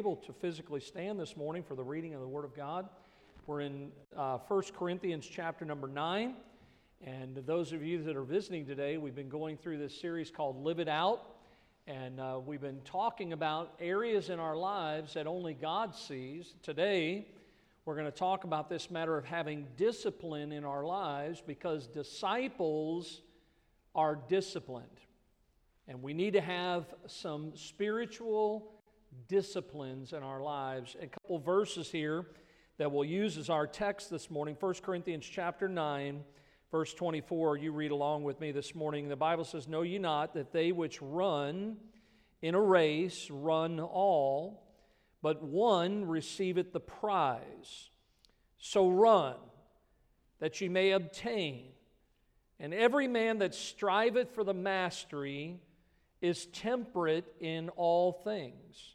able 0.00 0.16
to 0.16 0.32
physically 0.32 0.80
stand 0.80 1.20
this 1.20 1.36
morning 1.36 1.62
for 1.62 1.74
the 1.74 1.84
reading 1.84 2.14
of 2.14 2.22
the 2.22 2.26
Word 2.26 2.46
of 2.46 2.56
God. 2.56 2.88
We're 3.46 3.60
in 3.60 3.92
uh, 4.16 4.38
1 4.48 4.62
Corinthians 4.74 5.28
chapter 5.30 5.66
number 5.66 5.86
9. 5.86 6.36
And 7.04 7.36
those 7.44 7.74
of 7.74 7.82
you 7.82 8.02
that 8.04 8.16
are 8.16 8.22
visiting 8.22 8.64
today, 8.64 8.96
we've 8.96 9.14
been 9.14 9.28
going 9.28 9.58
through 9.58 9.76
this 9.76 10.00
series 10.00 10.30
called 10.30 10.64
Live 10.64 10.78
It 10.78 10.88
Out. 10.88 11.36
And 11.86 12.18
uh, 12.18 12.40
we've 12.42 12.62
been 12.62 12.80
talking 12.82 13.34
about 13.34 13.74
areas 13.78 14.30
in 14.30 14.40
our 14.40 14.56
lives 14.56 15.12
that 15.12 15.26
only 15.26 15.52
God 15.52 15.94
sees. 15.94 16.54
Today, 16.62 17.26
we're 17.84 17.94
going 17.94 18.10
to 18.10 18.10
talk 18.10 18.44
about 18.44 18.70
this 18.70 18.90
matter 18.90 19.18
of 19.18 19.26
having 19.26 19.66
discipline 19.76 20.50
in 20.50 20.64
our 20.64 20.82
lives 20.82 21.42
because 21.46 21.86
disciples 21.88 23.20
are 23.94 24.18
disciplined. 24.30 24.86
And 25.86 26.02
we 26.02 26.14
need 26.14 26.32
to 26.32 26.40
have 26.40 26.86
some 27.06 27.52
spiritual 27.54 28.79
disciplines 29.28 30.12
in 30.12 30.22
our 30.22 30.42
lives. 30.42 30.96
A 31.00 31.06
couple 31.06 31.38
verses 31.38 31.90
here 31.90 32.26
that 32.78 32.90
we'll 32.90 33.04
use 33.04 33.36
as 33.36 33.50
our 33.50 33.66
text 33.66 34.10
this 34.10 34.30
morning 34.30 34.56
1 34.58 34.74
Corinthians 34.82 35.26
chapter 35.26 35.68
9, 35.68 36.24
verse 36.70 36.94
24. 36.94 37.58
You 37.58 37.72
read 37.72 37.90
along 37.90 38.24
with 38.24 38.40
me 38.40 38.52
this 38.52 38.74
morning. 38.74 39.08
The 39.08 39.16
Bible 39.16 39.44
says, 39.44 39.68
Know 39.68 39.82
ye 39.82 39.98
not 39.98 40.34
that 40.34 40.52
they 40.52 40.72
which 40.72 41.00
run 41.02 41.76
in 42.42 42.54
a 42.54 42.60
race 42.60 43.28
run 43.30 43.80
all, 43.80 44.66
but 45.22 45.42
one 45.42 46.06
receiveth 46.06 46.72
the 46.72 46.80
prize. 46.80 47.90
So 48.58 48.88
run, 48.88 49.36
that 50.38 50.60
ye 50.60 50.68
may 50.68 50.92
obtain. 50.92 51.72
And 52.58 52.74
every 52.74 53.08
man 53.08 53.38
that 53.38 53.54
striveth 53.54 54.34
for 54.34 54.44
the 54.44 54.54
mastery, 54.54 55.60
is 56.20 56.46
temperate 56.46 57.34
in 57.40 57.68
all 57.70 58.12
things. 58.12 58.94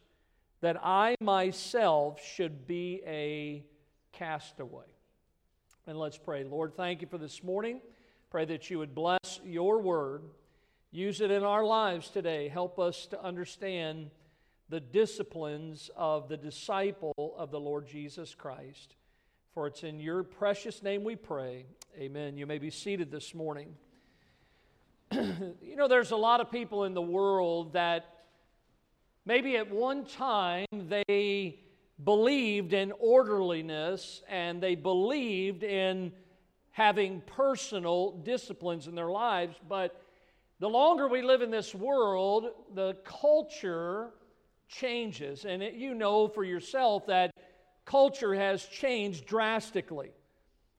that 0.61 0.77
I 0.83 1.15
myself 1.19 2.21
should 2.23 2.67
be 2.67 3.01
a 3.05 3.63
castaway. 4.13 4.85
And 5.87 5.97
let's 5.97 6.17
pray. 6.17 6.43
Lord, 6.43 6.75
thank 6.75 7.01
you 7.01 7.07
for 7.07 7.17
this 7.17 7.43
morning. 7.43 7.81
Pray 8.29 8.45
that 8.45 8.69
you 8.69 8.77
would 8.77 8.95
bless 8.95 9.41
your 9.43 9.81
word. 9.81 10.23
Use 10.91 11.19
it 11.21 11.31
in 11.31 11.43
our 11.43 11.65
lives 11.65 12.09
today. 12.09 12.47
Help 12.47 12.79
us 12.79 13.07
to 13.07 13.21
understand 13.21 14.11
the 14.69 14.79
disciplines 14.79 15.89
of 15.95 16.29
the 16.29 16.37
disciple 16.37 17.35
of 17.37 17.51
the 17.51 17.59
Lord 17.59 17.87
Jesus 17.87 18.35
Christ. 18.35 18.95
For 19.53 19.67
it's 19.67 19.83
in 19.83 19.99
your 19.99 20.23
precious 20.23 20.81
name 20.81 21.03
we 21.03 21.15
pray. 21.15 21.65
Amen. 21.97 22.37
You 22.37 22.45
may 22.45 22.57
be 22.57 22.69
seated 22.69 23.11
this 23.11 23.33
morning. 23.35 23.75
you 25.11 25.75
know, 25.75 25.89
there's 25.89 26.11
a 26.11 26.15
lot 26.15 26.39
of 26.39 26.51
people 26.51 26.85
in 26.85 26.93
the 26.93 27.01
world 27.01 27.73
that 27.73 28.20
maybe 29.25 29.57
at 29.57 29.69
one 29.69 30.05
time 30.05 30.65
they 30.71 31.59
believed 32.03 32.73
in 32.73 32.91
orderliness 32.99 34.21
and 34.27 34.61
they 34.61 34.75
believed 34.75 35.63
in 35.63 36.11
having 36.71 37.21
personal 37.25 38.11
disciplines 38.23 38.87
in 38.87 38.95
their 38.95 39.11
lives, 39.11 39.55
but 39.67 40.01
the 40.59 40.69
longer 40.69 41.07
we 41.07 41.21
live 41.21 41.41
in 41.41 41.51
this 41.51 41.75
world, 41.75 42.49
the 42.73 42.95
culture 43.03 44.11
changes. 44.67 45.45
And 45.45 45.61
it, 45.61 45.73
you 45.73 45.93
know 45.93 46.27
for 46.27 46.43
yourself 46.43 47.07
that 47.07 47.31
culture 47.85 48.33
has 48.33 48.65
changed 48.65 49.25
drastically. 49.25 50.11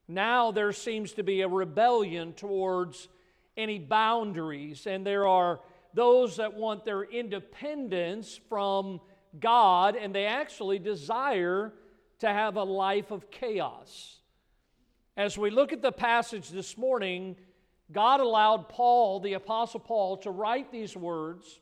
Now 0.09 0.51
there 0.51 0.73
seems 0.73 1.13
to 1.13 1.23
be 1.23 1.43
a 1.43 1.49
rebellion 1.49 2.33
towards 2.33 3.09
any 3.57 3.79
boundaries, 3.79 4.87
and 4.87 5.07
there 5.07 5.27
are 5.27 5.61
those 5.95 6.37
that 6.37 6.55
want 6.55 6.85
their 6.85 7.03
independence 7.03 8.41
from 8.49 9.01
God, 9.39 9.97
and 9.97 10.15
they 10.15 10.27
actually 10.27 10.79
desire 10.79 11.73
to 12.21 12.29
have 12.29 12.57
a 12.57 12.65
life 12.65 13.11
of 13.11 13.31
chaos. 13.31 14.19
As 15.17 15.37
we 15.37 15.51
look 15.51 15.73
at 15.73 15.83
the 15.83 15.93
passage 15.93 16.49
this 16.49 16.79
morning, 16.79 17.37
God 17.91 18.21
allowed 18.21 18.69
Paul, 18.69 19.21
the 19.21 19.35
Apostle 19.35 19.81
Paul, 19.81 20.17
to 20.19 20.31
write 20.31 20.73
these 20.73 20.97
words. 20.97 21.61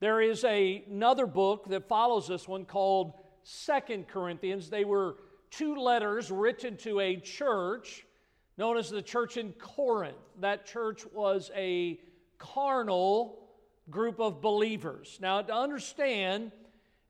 There 0.00 0.20
is 0.20 0.44
a, 0.44 0.84
another 0.90 1.26
book 1.26 1.68
that 1.68 1.86
follows 1.86 2.26
this 2.26 2.48
one 2.48 2.64
called 2.64 3.12
Second 3.42 4.08
Corinthians. 4.08 4.70
They 4.70 4.84
were 4.84 5.16
two 5.50 5.76
letters 5.76 6.30
written 6.30 6.76
to 6.78 7.00
a 7.00 7.16
church 7.16 8.04
known 8.56 8.76
as 8.76 8.90
the 8.90 9.02
church 9.02 9.36
in 9.36 9.52
Corinth. 9.52 10.16
That 10.40 10.66
church 10.66 11.06
was 11.14 11.50
a 11.54 12.00
carnal 12.40 13.38
group 13.90 14.18
of 14.18 14.40
believers. 14.40 15.18
Now, 15.20 15.42
to 15.42 15.54
understand, 15.54 16.50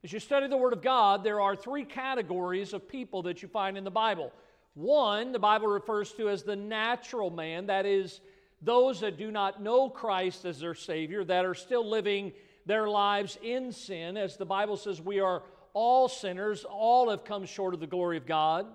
as 0.05 0.13
you 0.13 0.19
study 0.19 0.49
the 0.49 0.57
Word 0.59 0.75
of 0.75 0.83
God, 0.83 1.25
there 1.25 1.41
are 1.41 1.57
three 1.57 1.85
categories 1.85 2.75
of 2.75 2.87
people 2.87 3.23
that 3.23 3.41
you 3.41 3.49
find 3.49 3.79
in 3.79 3.85
the 3.85 3.91
Bible. 3.91 4.33
One, 4.75 5.33
the 5.33 5.39
Bible 5.39 5.69
refers 5.69 6.13
to 6.13 6.29
as 6.29 6.43
the 6.43 6.57
natural 6.57 7.31
man, 7.31 7.67
that 7.67 7.87
is, 7.87 8.21
those 8.63 9.01
that 9.01 9.17
do 9.17 9.31
not 9.31 9.63
know 9.63 9.89
Christ 9.89 10.45
as 10.45 10.61
their 10.61 10.75
Savior, 10.75 11.25
that 11.25 11.45
are 11.45 11.55
still 11.55 11.89
living 11.89 12.33
their 12.67 12.89
lives 12.89 13.39
in 13.43 13.73
sin. 13.73 14.17
As 14.17 14.37
the 14.37 14.45
Bible 14.45 14.77
says, 14.77 15.01
we 15.01 15.21
are 15.21 15.43
all 15.73 16.09
sinners, 16.09 16.65
all 16.65 17.11
have 17.11 17.25
come 17.25 17.47
short 17.47 17.75
of 17.75 17.81
the 17.81 17.87
glory 17.87 18.17
of 18.17 18.27
God. 18.27 18.67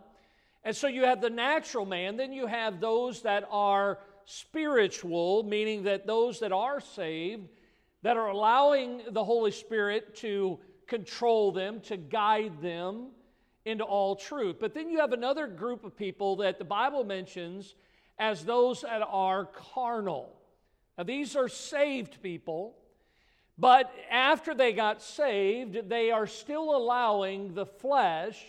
And 0.64 0.76
so 0.76 0.88
you 0.88 1.06
have 1.06 1.22
the 1.22 1.30
natural 1.30 1.86
man, 1.86 2.18
then 2.18 2.34
you 2.34 2.48
have 2.48 2.80
those 2.80 3.22
that 3.22 3.48
are 3.52 4.00
spiritual, 4.25 5.44
meaning 5.44 5.84
that 5.84 6.06
those 6.06 6.40
that 6.40 6.52
are 6.52 6.80
saved, 6.80 7.47
that 8.02 8.18
are 8.18 8.28
allowing 8.28 9.02
the 9.12 9.24
Holy 9.24 9.52
Spirit 9.52 10.16
to 10.18 10.59
control 10.88 11.52
them, 11.52 11.80
to 11.81 11.97
guide 11.97 12.62
them 12.62 13.08
into 13.66 13.84
all 13.84 14.16
truth. 14.16 14.58
But 14.59 14.74
then 14.74 14.90
you 14.90 15.00
have 15.00 15.13
another 15.13 15.47
group 15.47 15.84
of 15.84 15.97
people 15.97 16.36
that 16.38 16.59
the 16.59 16.66
Bible 16.66 17.03
mentions 17.03 17.75
as 18.19 18.46
those 18.46 18.81
that 18.81 19.02
are 19.08 19.46
carnal. 19.46 20.31
Now, 20.97 21.03
these 21.03 21.36
are 21.36 21.50
saved 21.50 22.22
people, 22.22 22.75
but 23.57 23.92
after 24.09 24.53
they 24.53 24.72
got 24.72 25.02
saved, 25.02 25.90
they 25.90 26.12
are 26.12 26.28
still 26.28 26.75
allowing 26.75 27.53
the 27.53 27.66
flesh 27.66 28.42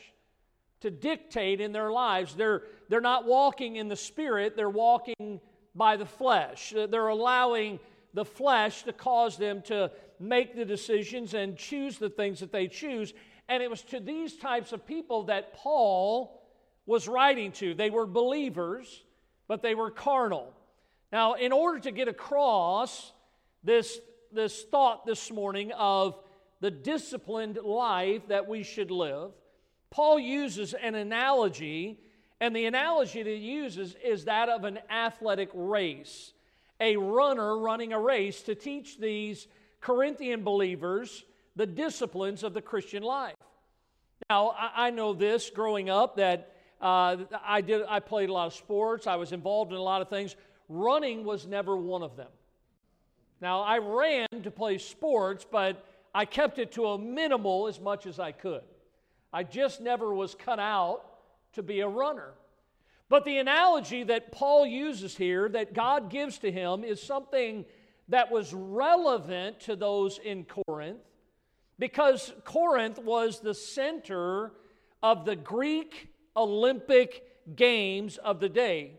to 0.81 0.91
dictate 0.91 1.61
in 1.61 1.73
their 1.73 1.91
lives. 1.91 2.35
They're, 2.35 2.63
they're 2.89 3.01
not 3.01 3.25
walking 3.25 3.77
in 3.77 3.89
the 3.89 3.97
Spirit, 3.97 4.57
they're 4.57 4.71
walking 4.71 5.41
by 5.77 5.97
the 5.97 6.07
flesh. 6.07 6.73
They're 6.75 7.09
allowing 7.09 7.79
the 8.15 8.25
flesh 8.25 8.83
to 8.85 8.93
cause 8.93 9.37
them 9.37 9.63
to 9.63 9.91
make 10.19 10.57
the 10.57 10.65
decisions 10.65 11.35
and 11.35 11.57
choose 11.57 11.99
the 11.99 12.09
things 12.09 12.41
that 12.41 12.53
they 12.53 12.67
choose. 12.67 13.13
And 13.49 13.63
it 13.63 13.71
was 13.71 13.83
to 13.83 14.01
these 14.01 14.37
types 14.37 14.73
of 14.73 14.87
people 14.87 15.25
that 15.25 15.55
Paul 15.55 16.43
was 16.87 17.07
writing 17.07 17.53
to. 17.53 17.75
They 17.75 17.91
were 17.91 18.07
believers, 18.07 19.03
but 19.49 19.63
they 19.63 19.75
were 19.75 19.91
carnal. 19.91 20.53
Now, 21.13 21.35
in 21.35 21.53
order 21.53 21.81
to 21.81 21.91
get 21.91 22.09
across 22.09 23.13
this, 23.63 23.99
this 24.33 24.65
thought 24.65 25.07
this 25.07 25.31
morning 25.31 25.73
of 25.73 26.19
the 26.61 26.71
disciplined 26.71 27.59
life 27.63 28.29
that 28.29 28.49
we 28.49 28.63
should 28.63 28.91
live, 28.91 29.33
Paul 29.91 30.19
uses 30.19 30.75
an 30.75 30.95
analogy, 30.95 32.01
and 32.41 32.55
the 32.55 32.67
analogy 32.67 33.23
that 33.23 33.31
he 33.31 33.37
uses 33.37 33.97
is 34.05 34.27
that 34.27 34.49
of 34.49 34.65
an 34.65 34.79
athletic 34.91 35.49
race, 35.55 36.33
a 36.81 36.97
runner 36.97 37.59
running 37.59 37.93
a 37.93 38.01
race 38.01 38.43
to 38.43 38.55
teach 38.55 38.99
these 38.99 39.47
Corinthian 39.81 40.45
believers 40.45 41.25
the 41.55 41.67
disciplines 41.67 42.43
of 42.43 42.53
the 42.53 42.61
Christian 42.61 43.03
life. 43.03 43.35
Now, 44.29 44.55
I, 44.59 44.91
know 44.91 45.15
this 45.15 45.51
growing 45.51 45.89
up 45.89 46.17
that 46.17 46.53
uh, 46.81 47.17
I 47.45 47.61
did. 47.61 47.83
I 47.89 48.01
played 48.01 48.29
a 48.29 48.33
lot 48.33 48.47
of 48.47 48.55
sports. 48.55 49.07
I 49.07 49.17
was 49.17 49.33
involved 49.33 49.73
in 49.73 49.79
a 49.79 49.83
lot 49.83 50.03
of 50.03 50.09
things. 50.09 50.37
Running 50.69 51.25
was 51.25 51.47
never 51.47 51.77
one 51.77 52.03
of 52.03 52.17
them. 52.17 52.31
Now, 53.41 53.63
I 53.63 53.79
ran 53.79 54.27
to 54.43 54.51
play 54.51 54.79
sports, 54.79 55.47
but 55.51 55.85
I 56.15 56.25
kept 56.25 56.59
it 56.59 56.73
to 56.73 56.87
a 56.87 56.99
minimal 56.99 57.69
as 57.69 57.79
much 57.79 58.07
as 58.07 58.19
I 58.19 58.33
could. 58.33 58.63
I 59.33 59.43
just 59.45 59.81
never 59.81 60.13
was 60.13 60.35
cut 60.35 60.59
out 60.59 61.16
to 61.57 61.63
be 61.63 61.81
a 61.81 61.89
runner. 61.89 62.33
But 63.09 63.25
the 63.25 63.39
analogy 63.39 64.05
that 64.05 64.33
Paul 64.33 64.67
uses 64.67 65.17
here, 65.17 65.49
that 65.51 65.75
God 65.75 66.11
gives 66.11 66.39
to 66.39 66.51
him, 66.51 66.85
is 66.85 67.03
something 67.03 67.65
that 68.09 68.31
was 68.31 68.55
relevant 68.55 69.61
to 69.61 69.77
those 69.77 70.19
in 70.19 70.45
Corinth 70.45 71.01
because 71.79 72.33
Corinth 72.45 72.99
was 72.99 73.41
the 73.41 73.55
center 73.55 74.53
of 75.03 75.25
the 75.25 75.37
Greek 75.37 76.09
Olympic 76.37 77.23
Games 77.55 78.17
of 78.19 78.41
the 78.41 78.49
day. 78.49 78.93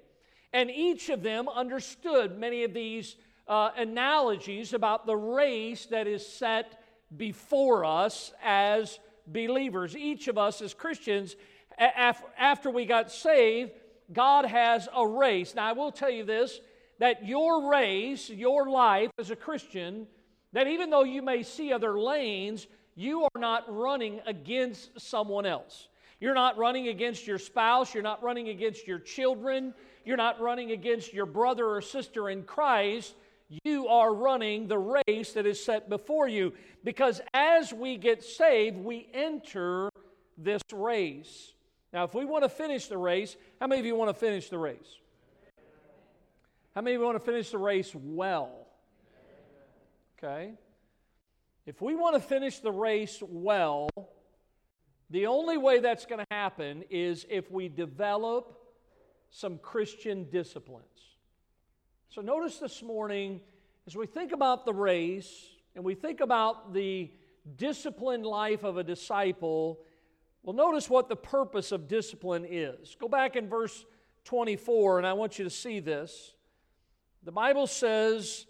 And 0.53 0.71
each 0.71 1.09
of 1.09 1.23
them 1.23 1.49
understood 1.49 2.37
many 2.37 2.63
of 2.63 2.73
these 2.73 3.15
uh, 3.47 3.71
analogies 3.75 4.73
about 4.73 5.05
the 5.05 5.15
race 5.15 5.85
that 5.87 6.07
is 6.07 6.25
set 6.25 6.81
before 7.15 7.83
us 7.83 8.31
as 8.43 8.99
believers. 9.25 9.95
Each 9.95 10.27
of 10.27 10.37
us 10.37 10.61
as 10.61 10.73
Christians, 10.73 11.35
after 11.77 12.69
we 12.69 12.85
got 12.85 13.11
saved, 13.11 13.71
God 14.11 14.45
has 14.45 14.87
a 14.95 15.07
race. 15.07 15.55
Now, 15.55 15.67
I 15.67 15.73
will 15.73 15.91
tell 15.91 16.09
you 16.09 16.23
this 16.23 16.59
that 16.99 17.27
your 17.27 17.69
race, 17.69 18.29
your 18.29 18.69
life 18.69 19.11
as 19.19 19.29
a 19.29 19.35
Christian, 19.35 20.07
that 20.53 20.67
even 20.67 20.89
though 20.89 21.03
you 21.03 21.21
may 21.21 21.43
see 21.43 21.71
other 21.71 21.99
lanes, 21.99 22.65
you 22.95 23.23
are 23.23 23.39
not 23.39 23.63
running 23.67 24.19
against 24.25 24.99
someone 24.99 25.45
else. 25.45 25.89
You're 26.19 26.33
not 26.33 26.57
running 26.57 26.87
against 26.87 27.27
your 27.27 27.37
spouse. 27.37 27.93
You're 27.93 28.01
not 28.01 28.23
running 28.23 28.49
against 28.49 28.87
your 28.87 28.97
children. 28.97 29.75
You're 30.03 30.17
not 30.17 30.41
running 30.41 30.71
against 30.71 31.13
your 31.13 31.27
brother 31.27 31.67
or 31.67 31.81
sister 31.81 32.29
in 32.29 32.43
Christ. 32.43 33.13
You 33.63 33.87
are 33.87 34.13
running 34.13 34.67
the 34.67 34.79
race 34.79 35.33
that 35.33 35.45
is 35.45 35.63
set 35.63 35.89
before 35.89 36.27
you. 36.27 36.53
Because 36.83 37.21
as 37.33 37.71
we 37.71 37.97
get 37.97 38.23
saved, 38.23 38.77
we 38.77 39.07
enter 39.13 39.89
this 40.37 40.63
race. 40.73 41.53
Now, 41.93 42.03
if 42.03 42.13
we 42.13 42.25
want 42.25 42.43
to 42.43 42.49
finish 42.49 42.87
the 42.87 42.97
race, 42.97 43.35
how 43.59 43.67
many 43.67 43.79
of 43.79 43.85
you 43.85 43.95
want 43.95 44.09
to 44.09 44.13
finish 44.13 44.49
the 44.49 44.57
race? 44.57 44.97
How 46.75 46.81
many 46.81 46.95
of 46.95 47.01
you 47.01 47.05
want 47.05 47.17
to 47.17 47.25
finish 47.25 47.49
the 47.49 47.57
race 47.57 47.91
well? 47.95 48.67
Okay. 50.17 50.53
If 51.65 51.81
we 51.81 51.95
want 51.95 52.15
to 52.15 52.21
finish 52.21 52.59
the 52.59 52.71
race 52.71 53.21
well, 53.21 53.89
the 55.09 55.27
only 55.27 55.57
way 55.57 55.79
that's 55.79 56.05
going 56.05 56.19
to 56.19 56.27
happen 56.35 56.83
is 56.89 57.25
if 57.29 57.49
we 57.51 57.69
develop 57.69 58.59
some 59.29 59.57
Christian 59.57 60.29
disciplines. 60.29 60.85
So, 62.09 62.21
notice 62.21 62.57
this 62.57 62.81
morning, 62.81 63.41
as 63.85 63.95
we 63.95 64.05
think 64.05 64.31
about 64.31 64.65
the 64.65 64.73
race 64.73 65.47
and 65.75 65.83
we 65.83 65.95
think 65.95 66.19
about 66.19 66.73
the 66.73 67.11
disciplined 67.55 68.25
life 68.25 68.63
of 68.63 68.77
a 68.77 68.83
disciple, 68.83 69.79
well, 70.43 70.55
notice 70.55 70.89
what 70.89 71.09
the 71.09 71.15
purpose 71.15 71.71
of 71.71 71.87
discipline 71.87 72.45
is. 72.47 72.95
Go 72.99 73.07
back 73.07 73.35
in 73.35 73.49
verse 73.49 73.85
24, 74.25 74.99
and 74.99 75.07
I 75.07 75.13
want 75.13 75.37
you 75.37 75.43
to 75.43 75.49
see 75.49 75.79
this. 75.79 76.33
The 77.23 77.31
Bible 77.31 77.67
says, 77.67 78.45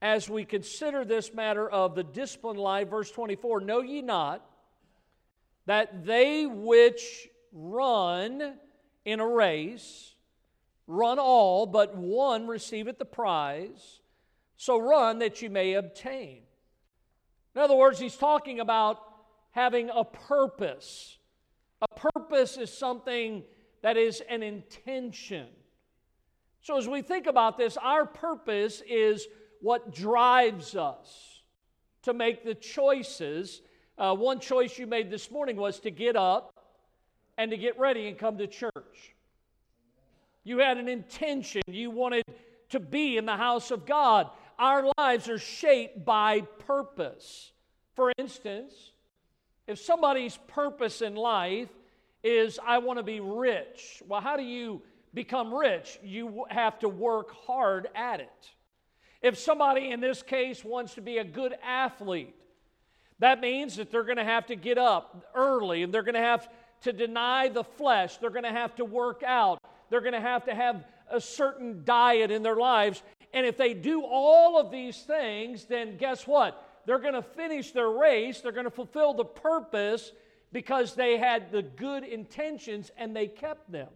as 0.00 0.28
we 0.28 0.44
consider 0.44 1.04
this 1.04 1.34
matter 1.34 1.68
of 1.68 1.94
the 1.94 2.04
discipline 2.04 2.56
life, 2.56 2.88
verse 2.88 3.10
24, 3.10 3.60
know 3.60 3.80
ye 3.80 4.02
not 4.02 4.44
that 5.66 6.04
they 6.04 6.46
which 6.46 7.28
run 7.52 8.54
in 9.04 9.20
a 9.20 9.26
race 9.26 10.14
run 10.86 11.18
all, 11.18 11.66
but 11.66 11.96
one 11.96 12.46
receiveth 12.46 12.98
the 12.98 13.04
prize. 13.04 14.00
So 14.56 14.78
run 14.78 15.18
that 15.20 15.42
you 15.42 15.50
may 15.50 15.74
obtain. 15.74 16.42
In 17.54 17.60
other 17.60 17.74
words, 17.74 17.98
he's 17.98 18.16
talking 18.16 18.60
about 18.60 18.98
having 19.54 19.90
a 19.90 20.04
purpose. 20.04 21.18
A 21.80 21.88
purpose 21.88 22.56
is 22.56 22.72
something 22.72 23.42
that 23.82 23.96
is 23.96 24.22
an 24.28 24.42
intention. 24.42 25.46
So, 26.60 26.78
as 26.78 26.88
we 26.88 27.02
think 27.02 27.26
about 27.26 27.58
this, 27.58 27.76
our 27.76 28.06
purpose 28.06 28.82
is 28.88 29.26
what 29.60 29.94
drives 29.94 30.74
us 30.74 31.40
to 32.02 32.12
make 32.12 32.44
the 32.44 32.54
choices 32.54 33.60
uh, 33.96 34.14
one 34.14 34.40
choice 34.40 34.76
you 34.78 34.86
made 34.86 35.10
this 35.10 35.30
morning 35.30 35.56
was 35.56 35.78
to 35.80 35.90
get 35.90 36.16
up 36.16 36.52
and 37.38 37.50
to 37.50 37.56
get 37.56 37.78
ready 37.78 38.08
and 38.08 38.18
come 38.18 38.38
to 38.38 38.46
church. 38.46 39.14
You 40.42 40.58
had 40.58 40.78
an 40.78 40.88
intention, 40.88 41.62
you 41.68 41.90
wanted 41.90 42.24
to 42.70 42.80
be 42.80 43.16
in 43.16 43.24
the 43.24 43.36
house 43.36 43.70
of 43.70 43.86
God. 43.86 44.30
Our 44.58 44.90
lives 44.98 45.28
are 45.28 45.38
shaped 45.38 46.04
by 46.04 46.40
purpose. 46.66 47.52
For 47.94 48.12
instance, 48.18 48.74
if 49.66 49.78
somebody's 49.78 50.38
purpose 50.48 51.02
in 51.02 51.14
life 51.14 51.68
is, 52.22 52.58
I 52.64 52.78
want 52.78 52.98
to 52.98 53.02
be 53.02 53.20
rich, 53.20 54.02
well, 54.06 54.20
how 54.20 54.36
do 54.36 54.42
you 54.42 54.82
become 55.12 55.54
rich? 55.54 55.98
You 56.02 56.44
have 56.48 56.78
to 56.80 56.88
work 56.88 57.32
hard 57.46 57.88
at 57.94 58.20
it. 58.20 58.50
If 59.22 59.38
somebody 59.38 59.90
in 59.90 60.00
this 60.00 60.22
case 60.22 60.64
wants 60.64 60.94
to 60.94 61.00
be 61.00 61.18
a 61.18 61.24
good 61.24 61.54
athlete, 61.64 62.34
that 63.20 63.40
means 63.40 63.76
that 63.76 63.90
they're 63.90 64.04
going 64.04 64.18
to 64.18 64.24
have 64.24 64.46
to 64.46 64.56
get 64.56 64.76
up 64.76 65.24
early 65.34 65.82
and 65.82 65.94
they're 65.94 66.02
going 66.02 66.14
to 66.14 66.20
have 66.20 66.48
to 66.82 66.92
deny 66.92 67.48
the 67.48 67.64
flesh. 67.64 68.18
They're 68.18 68.30
going 68.30 68.44
to 68.44 68.50
have 68.50 68.74
to 68.76 68.84
work 68.84 69.22
out. 69.22 69.58
They're 69.88 70.02
going 70.02 70.12
to 70.12 70.20
have 70.20 70.44
to 70.44 70.54
have 70.54 70.84
a 71.10 71.20
certain 71.20 71.82
diet 71.84 72.30
in 72.30 72.42
their 72.42 72.56
lives. 72.56 73.02
And 73.32 73.46
if 73.46 73.56
they 73.56 73.72
do 73.72 74.02
all 74.02 74.60
of 74.60 74.70
these 74.70 74.98
things, 74.98 75.64
then 75.64 75.96
guess 75.96 76.26
what? 76.26 76.62
They're 76.86 76.98
going 76.98 77.14
to 77.14 77.22
finish 77.22 77.72
their 77.72 77.90
race. 77.90 78.40
They're 78.40 78.52
going 78.52 78.64
to 78.64 78.70
fulfill 78.70 79.14
the 79.14 79.24
purpose 79.24 80.12
because 80.52 80.94
they 80.94 81.18
had 81.18 81.50
the 81.50 81.62
good 81.62 82.04
intentions 82.04 82.90
and 82.96 83.14
they 83.14 83.26
kept 83.26 83.70
them. 83.70 83.88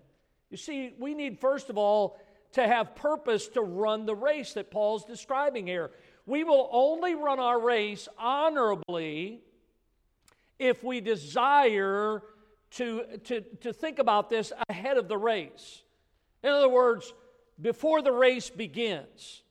You 0.50 0.56
see, 0.56 0.94
we 0.99 1.14
need, 1.14 1.38
first 1.38 1.70
of 1.70 1.79
all, 1.79 2.19
to 2.52 2.67
have 2.67 2.94
purpose 2.94 3.49
to 3.49 3.61
run 3.61 4.06
the 4.06 4.14
race 4.14 4.55
that 4.55 4.70
Paul's 4.70 5.05
describing 5.05 5.67
here. 5.67 5.90
We 6.26 6.44
will 6.44 6.69
only 6.73 7.14
run 7.14 7.38
our 7.38 7.61
race 7.61 8.08
honorably 8.19 9.40
if 10.58 10.82
we 10.82 11.00
desire 11.00 12.23
to, 12.73 13.05
to, 13.25 13.40
to 13.61 13.73
think 13.73 13.99
about 13.99 14.29
this 14.29 14.52
ahead 14.69 14.96
of 14.96 15.08
the 15.08 15.17
race. 15.17 15.82
In 16.43 16.50
other 16.50 16.69
words, 16.69 17.12
before 17.61 18.02
the 18.02 18.12
race 18.12 18.50
begins, 18.50 19.43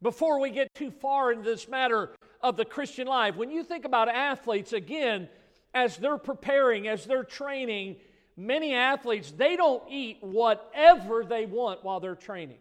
before 0.00 0.40
we 0.40 0.50
get 0.50 0.74
too 0.74 0.90
far 0.90 1.32
into 1.32 1.44
this 1.44 1.68
matter 1.68 2.14
of 2.42 2.56
the 2.56 2.64
Christian 2.64 3.06
life, 3.06 3.36
when 3.36 3.50
you 3.50 3.62
think 3.62 3.84
about 3.84 4.08
athletes, 4.08 4.72
again, 4.72 5.28
as 5.74 5.96
they're 5.96 6.18
preparing, 6.18 6.88
as 6.88 7.04
they're 7.04 7.24
training, 7.24 7.96
many 8.36 8.74
athletes, 8.74 9.30
they 9.30 9.56
don't 9.56 9.82
eat 9.90 10.18
whatever 10.20 11.24
they 11.24 11.46
want 11.46 11.84
while 11.84 12.00
they're 12.00 12.14
training. 12.14 12.58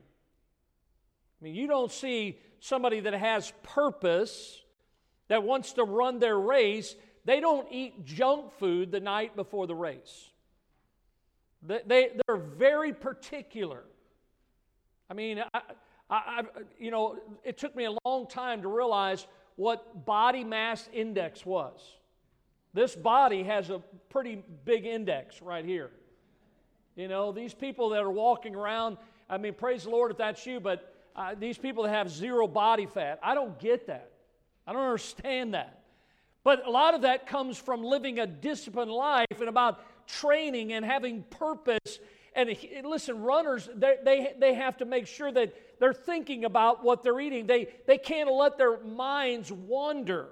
I 1.42 1.44
mean, 1.44 1.56
you 1.56 1.68
don't 1.68 1.92
see 1.92 2.38
somebody 2.60 3.00
that 3.02 3.14
has 3.14 3.52
purpose, 3.64 4.62
that 5.28 5.44
wants 5.44 5.74
to 5.74 5.84
run 5.84 6.20
their 6.20 6.40
race, 6.40 6.96
they 7.26 7.40
don't 7.40 7.68
eat 7.72 8.06
junk 8.06 8.52
food 8.60 8.92
the 8.92 9.00
night 9.00 9.36
before 9.36 9.68
the 9.68 9.76
race. 9.76 10.30
They, 11.64 11.80
they, 11.86 12.10
they're 12.28 12.38
very 12.38 12.94
particular. 12.94 13.84
I 15.10 15.14
mean, 15.14 15.44
I, 15.54 15.62
I, 16.10 16.44
you 16.80 16.92
know, 16.92 17.18
it 17.44 17.58
took 17.58 17.76
me 17.76 17.86
a 17.86 17.94
long 18.06 18.28
time 18.28 18.62
to 18.62 18.68
realize 18.68 19.28
what 19.56 20.06
body 20.06 20.44
mass 20.44 20.90
index 20.94 21.46
was. 21.46 21.80
This 22.74 22.96
body 22.96 23.44
has 23.44 23.70
a 23.70 23.80
pretty 24.10 24.44
big 24.66 24.86
index 24.86 25.42
right 25.42 25.66
here. 25.66 25.92
You 26.96 27.08
know, 27.08 27.32
these 27.32 27.54
people 27.54 27.90
that 27.90 28.02
are 28.02 28.12
walking 28.12 28.56
around, 28.56 28.98
I 29.30 29.38
mean, 29.38 29.54
praise 29.54 29.84
the 29.84 29.90
Lord 29.90 30.12
if 30.12 30.18
that's 30.18 30.46
you, 30.46 30.60
but 30.60 30.94
uh, 31.16 31.36
these 31.38 31.58
people 31.58 31.84
that 31.84 31.90
have 31.90 32.10
zero 32.10 32.48
body 32.48 32.86
fat. 32.86 33.20
I 33.22 33.34
don't 33.34 33.60
get 33.60 33.88
that. 33.88 34.12
I 34.66 34.74
don't 34.74 34.84
understand 34.84 35.54
that. 35.54 35.82
But 36.44 36.66
a 36.66 36.70
lot 36.70 36.94
of 36.94 37.02
that 37.02 37.28
comes 37.28 37.58
from 37.58 37.84
living 37.84 38.20
a 38.20 38.26
disciplined 38.26 38.92
life 38.92 39.26
and 39.40 39.50
about 39.50 39.80
training 40.08 40.74
and 40.74 40.84
having 40.84 41.24
purpose. 41.24 42.00
And 42.34 42.56
listen, 42.84 43.22
runners, 43.22 43.70
they, 43.76 43.98
they, 44.04 44.34
they 44.40 44.54
have 44.54 44.78
to 44.78 44.86
make 44.86 45.08
sure 45.08 45.32
that 45.32 45.54
they're 45.80 45.94
thinking 45.94 46.46
about 46.46 46.84
what 46.84 47.04
they're 47.04 47.20
eating. 47.20 47.46
They, 47.46 47.68
they 47.88 47.98
can't 47.98 48.32
let 48.32 48.58
their 48.58 48.80
minds 48.80 49.52
wander 49.52 50.30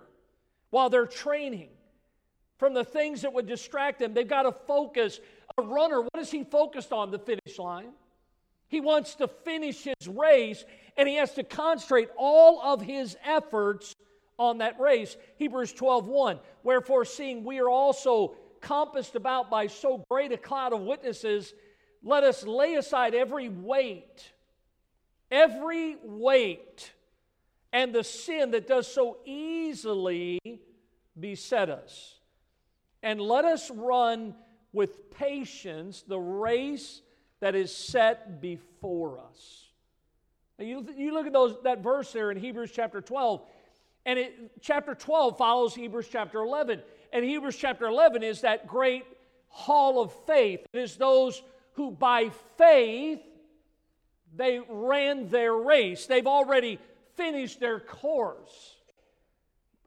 while 0.69 0.89
they're 0.89 1.05
training 1.05 1.69
from 2.57 2.73
the 2.73 2.83
things 2.83 3.23
that 3.23 3.33
would 3.33 3.47
distract 3.47 3.99
them. 3.99 4.13
They've 4.13 4.27
got 4.27 4.43
to 4.43 4.51
focus. 4.51 5.19
A 5.57 5.61
runner, 5.61 6.01
what 6.01 6.19
is 6.19 6.31
he 6.31 6.43
focused 6.43 6.93
on? 6.93 7.11
The 7.11 7.19
finish 7.19 7.57
line. 7.57 7.91
He 8.67 8.81
wants 8.81 9.15
to 9.15 9.27
finish 9.27 9.83
his 9.83 10.07
race 10.07 10.63
and 10.95 11.07
he 11.07 11.15
has 11.15 11.33
to 11.33 11.43
concentrate 11.43 12.09
all 12.17 12.61
of 12.61 12.81
his 12.81 13.17
efforts 13.25 13.95
on 14.37 14.59
that 14.59 14.79
race. 14.79 15.17
Hebrews 15.37 15.73
12 15.73 16.07
1. 16.07 16.39
Wherefore, 16.63 17.03
seeing 17.03 17.43
we 17.43 17.59
are 17.59 17.69
also 17.69 18.35
compassed 18.61 19.15
about 19.15 19.49
by 19.49 19.67
so 19.67 20.03
great 20.09 20.31
a 20.31 20.37
cloud 20.37 20.73
of 20.73 20.81
witnesses, 20.81 21.53
let 22.03 22.23
us 22.23 22.45
lay 22.45 22.75
aside 22.75 23.13
every 23.13 23.49
weight, 23.49 24.31
every 25.29 25.97
weight, 26.03 26.91
and 27.71 27.93
the 27.93 28.03
sin 28.03 28.51
that 28.51 28.67
does 28.67 28.91
so 28.91 29.17
easily 29.25 30.39
beset 31.19 31.69
us. 31.69 32.15
And 33.03 33.21
let 33.21 33.45
us 33.45 33.69
run 33.69 34.33
with 34.73 35.11
patience 35.11 36.03
the 36.07 36.19
race 36.19 37.01
that 37.39 37.55
is 37.55 37.75
set 37.75 38.41
before 38.41 39.19
us. 39.19 39.65
You, 40.57 40.85
you 40.95 41.13
look 41.13 41.25
at 41.25 41.33
those, 41.33 41.55
that 41.63 41.81
verse 41.81 42.11
there 42.11 42.31
in 42.31 42.37
Hebrews 42.37 42.71
chapter 42.73 42.99
12, 42.99 43.41
and 44.05 44.19
it, 44.19 44.61
chapter 44.61 44.93
12 44.93 45.37
follows 45.37 45.75
Hebrews 45.75 46.07
chapter 46.11 46.39
11. 46.39 46.81
And 47.13 47.23
Hebrews 47.23 47.55
chapter 47.55 47.85
11 47.85 48.23
is 48.23 48.41
that 48.41 48.67
great 48.67 49.05
hall 49.47 50.01
of 50.01 50.11
faith. 50.25 50.65
It 50.73 50.79
is 50.79 50.95
those 50.95 51.41
who 51.73 51.91
by 51.91 52.31
faith 52.57 53.19
they 54.35 54.59
ran 54.69 55.29
their 55.29 55.53
race. 55.53 56.05
They've 56.05 56.27
already 56.27 56.79
finished 57.15 57.59
their 57.59 57.79
course. 57.79 58.75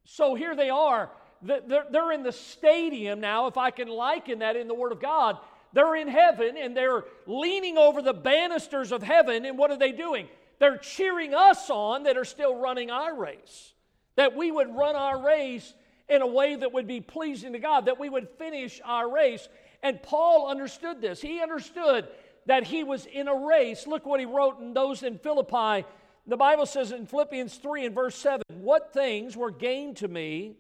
So 0.05 0.35
here 0.35 0.57
they 0.57 0.71
are. 0.71 1.11
They're 1.43 2.13
in 2.13 2.23
the 2.23 2.33
stadium 2.33 3.21
now, 3.21 3.47
if 3.47 3.57
I 3.57 3.71
can 3.71 3.89
liken 3.89 4.41
that 4.41 4.57
in 4.57 4.69
the 4.69 4.75
Word 4.75 4.93
of 4.93 5.01
God. 5.01 5.39
They're 5.73 5.97
in 5.97 6.09
heaven 6.09 6.57
and 6.57 6.77
they're 6.77 7.05
leaning 7.27 7.79
over 7.79 8.03
the 8.03 8.13
banisters 8.13 8.93
of 8.93 9.03
heaven, 9.03 9.47
and 9.47 9.57
what 9.57 9.71
are 9.71 9.79
they 9.79 9.93
doing? 9.93 10.29
They're 10.59 10.77
cheering 10.77 11.35
us 11.35 11.71
on 11.71 12.05
that 12.05 12.17
are 12.17 12.25
still 12.25 12.57
running 12.57 12.91
our 12.91 13.15
race. 13.17 13.73
That 14.17 14.37
we 14.37 14.51
would 14.51 14.75
run 14.75 14.95
our 14.95 15.25
race 15.25 15.73
in 16.09 16.21
a 16.21 16.27
way 16.27 16.55
that 16.57 16.73
would 16.73 16.87
be 16.87 17.01
pleasing 17.01 17.55
to 17.55 17.59
God, 17.59 17.87
that 17.87 17.99
we 17.99 18.11
would 18.11 18.29
finish 18.39 18.81
our 18.85 19.11
race. 19.11 19.49
And 19.83 20.03
Paul 20.03 20.49
understood 20.49 21.01
this. 21.01 21.21
He 21.21 21.41
understood 21.41 22.09
that 22.47 22.65
he 22.65 22.85
was 22.85 23.07
in 23.07 23.29
a 23.29 23.35
race. 23.35 23.87
Look 23.87 24.07
what 24.07 24.21
he 24.21 24.27
wrote 24.27 24.61
in 24.61 24.75
those 24.75 25.03
in 25.03 25.19
Philippi. 25.19 25.87
The 26.27 26.37
Bible 26.37 26.67
says 26.67 26.93
in 26.93 27.07
Philippians 27.07 27.57
3 27.57 27.87
and 27.87 27.95
verse 27.95 28.15
7 28.17 28.43
What 28.55 28.93
things 28.93 29.37
were 29.37 29.51
gained 29.51 29.97
to 29.99 30.09
me, 30.09 30.57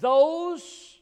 those 0.00 1.00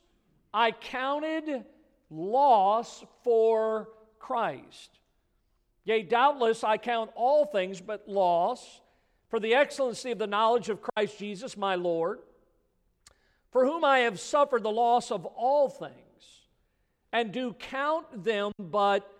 I 0.53 0.73
counted 0.73 1.65
loss 2.11 3.05
for 3.23 3.89
Christ. 4.19 4.91
Yea, 5.85 6.03
doubtless 6.03 6.65
I 6.65 6.77
count 6.77 7.11
all 7.15 7.47
things 7.47 7.81
but 7.81 8.09
loss 8.09 8.81
for 9.29 9.41
the 9.41 9.55
excellency 9.55 10.11
of 10.11 10.19
the 10.19 10.27
knowledge 10.27 10.69
of 10.69 10.83
Christ 10.83 11.19
Jesus 11.19 11.57
my 11.57 11.77
Lord, 11.77 12.19
for 13.53 13.65
whom 13.65 13.85
I 13.85 14.01
have 14.01 14.21
suffered 14.21 14.65
the 14.65 14.71
loss 14.71 15.11
of 15.11 15.25
all 15.25 15.69
things, 15.69 15.95
and 17.12 17.33
do 17.33 17.55
count 17.55 18.25
them 18.25 18.52
but 18.59 19.11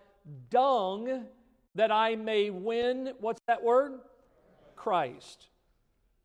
dung 0.50 1.26
that 1.75 1.90
I 1.90 2.16
may 2.16 2.50
win, 2.50 3.12
what's 3.20 3.40
that 3.47 3.62
word? 3.62 4.00
Christ. 4.76 5.47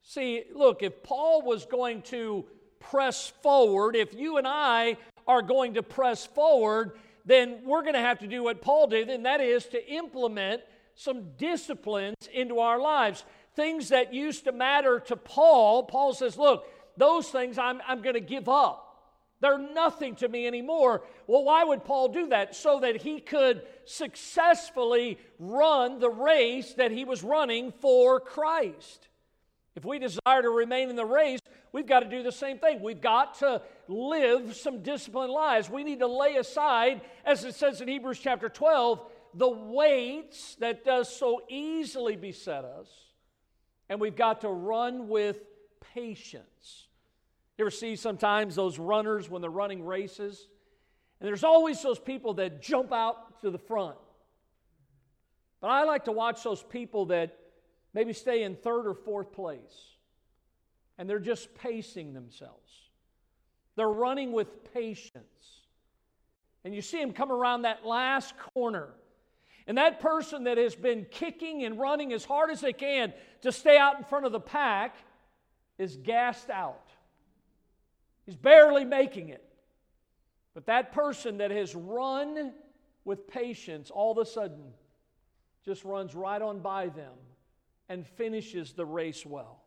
See, 0.04 0.44
look, 0.54 0.84
if 0.84 1.04
Paul 1.04 1.42
was 1.42 1.66
going 1.66 2.02
to 2.04 2.46
press 2.80 3.34
forward, 3.42 3.96
if 3.96 4.14
you 4.14 4.38
and 4.38 4.48
I 4.48 4.98
are 5.28 5.42
going 5.42 5.74
to 5.76 5.84
press 5.84 6.26
forward, 6.26 6.98
then 7.26 7.62
we're 7.64 7.82
going 7.82 7.96
to 7.96 8.00
have 8.00 8.20
to 8.20 8.28
do 8.28 8.44
what 8.44 8.62
Paul 8.62 8.88
did, 8.88 9.10
and 9.10 9.26
that 9.26 9.42
is 9.42 9.66
to 9.68 9.92
implement 9.92 10.62
some 10.94 11.32
disciplines 11.38 12.16
into 12.32 12.60
our 12.60 12.80
lives. 12.80 13.26
Things 13.56 13.90
that 13.90 14.14
used 14.14 14.44
to 14.46 14.52
matter 14.52 15.00
to 15.02 15.16
Paul, 15.16 15.84
Paul 15.84 16.14
says, 16.14 16.38
Look, 16.38 16.68
those 16.98 17.30
things 17.30 17.58
I'm, 17.58 17.82
I'm 17.88 18.02
going 18.02 18.14
to 18.14 18.22
give 18.22 18.48
up. 18.48 18.85
They're 19.42 19.58
nothing 19.58 20.16
to 20.16 20.30
me 20.30 20.48
anymore. 20.48 21.04
Well, 21.28 21.44
why 21.44 21.64
would 21.64 21.84
Paul 21.84 22.10
do 22.10 22.28
that? 22.28 22.56
So 22.56 22.80
that 22.80 23.02
he 23.02 23.20
could 23.20 23.64
successfully 23.86 25.20
run 25.40 26.00
the 26.00 26.10
race 26.10 26.74
that 26.76 26.92
he 26.92 27.06
was 27.06 27.24
running 27.24 27.72
for 27.72 28.20
Christ. 28.20 29.08
If 29.76 29.84
we 29.84 30.00
desire 30.00 30.42
to 30.42 30.50
remain 30.50 30.90
in 30.90 30.96
the 30.96 31.06
race, 31.06 31.42
we've 31.74 31.86
got 31.86 32.00
to 32.00 32.10
do 32.10 32.24
the 32.24 32.32
same 32.32 32.60
thing. 32.60 32.82
We've 32.82 33.02
got 33.02 33.40
to 33.40 33.62
live 33.90 34.56
some 34.56 34.82
disciplined 34.82 35.34
lives. 35.34 35.70
We 35.70 35.84
need 35.84 36.00
to 36.00 36.08
lay 36.08 36.38
aside, 36.38 37.02
as 37.26 37.44
it 37.44 37.56
says 37.56 37.82
in 37.82 37.90
Hebrews 37.90 38.20
chapter 38.20 38.48
12, 38.48 39.02
the 39.34 39.50
weights 39.50 40.56
that 40.56 40.86
does 40.86 41.14
so 41.14 41.42
easily 41.50 42.16
beset 42.16 42.64
us. 42.64 42.88
And 43.90 44.00
we've 44.00 44.16
got 44.16 44.42
to 44.42 44.50
run 44.50 45.10
with 45.10 45.38
patience. 45.94 46.88
You 47.58 47.64
ever 47.64 47.72
see 47.72 47.96
sometimes 47.96 48.56
those 48.56 48.78
runners 48.78 49.30
when 49.30 49.42
they're 49.42 49.50
running 49.50 49.86
races? 49.86 50.48
And 51.20 51.28
there's 51.28 51.44
always 51.44 51.82
those 51.82 52.00
people 52.00 52.34
that 52.36 52.62
jump 52.62 52.92
out 52.92 53.42
to 53.42 53.50
the 53.50 53.58
front. 53.58 53.96
But 55.62 55.70
I 55.70 55.84
like 55.86 56.06
to 56.06 56.12
watch 56.12 56.44
those 56.44 56.62
people 56.62 57.08
that 57.08 57.38
maybe 57.94 58.12
stay 58.12 58.44
in 58.44 58.56
third 58.56 58.88
or 58.88 58.94
fourth 58.94 59.32
place. 59.32 59.96
And 60.98 61.10
they're 61.10 61.20
just 61.20 61.54
pacing 61.56 62.14
themselves. 62.14 62.72
They're 63.76 63.90
running 63.90 64.32
with 64.32 64.74
patience. 64.74 65.62
And 66.64 66.74
you 66.76 66.82
see 66.82 67.00
them 67.00 67.14
come 67.14 67.32
around 67.32 67.62
that 67.62 67.86
last 67.86 68.34
corner. 68.54 68.90
And 69.68 69.78
that 69.78 70.00
person 70.00 70.44
that 70.44 70.58
has 70.58 70.76
been 70.76 71.06
kicking 71.10 71.64
and 71.64 71.80
running 71.80 72.14
as 72.14 72.26
hard 72.26 72.52
as 72.52 72.62
they 72.62 72.74
can 72.74 73.14
to 73.42 73.52
stay 73.52 73.78
out 73.78 73.98
in 73.98 74.04
front 74.04 74.26
of 74.26 74.32
the 74.32 74.40
pack 74.40 74.96
is 75.78 75.98
gassed 75.98 76.50
out. 76.50 76.85
He's 78.26 78.36
barely 78.36 78.86
making 78.86 79.30
it. 79.30 79.44
But 80.54 80.68
that 80.68 80.94
person 80.94 81.38
that 81.38 81.52
has 81.52 81.76
run 81.76 82.54
with 83.04 83.28
patience 83.28 83.92
all 83.92 84.12
of 84.12 84.18
a 84.18 84.26
sudden 84.26 84.74
just 85.64 85.84
runs 85.84 86.16
right 86.16 86.42
on 86.42 86.60
by 86.60 86.88
them 86.88 87.14
and 87.90 88.06
finishes 88.06 88.74
the 88.74 88.86
race 88.86 89.26
well. 89.26 89.62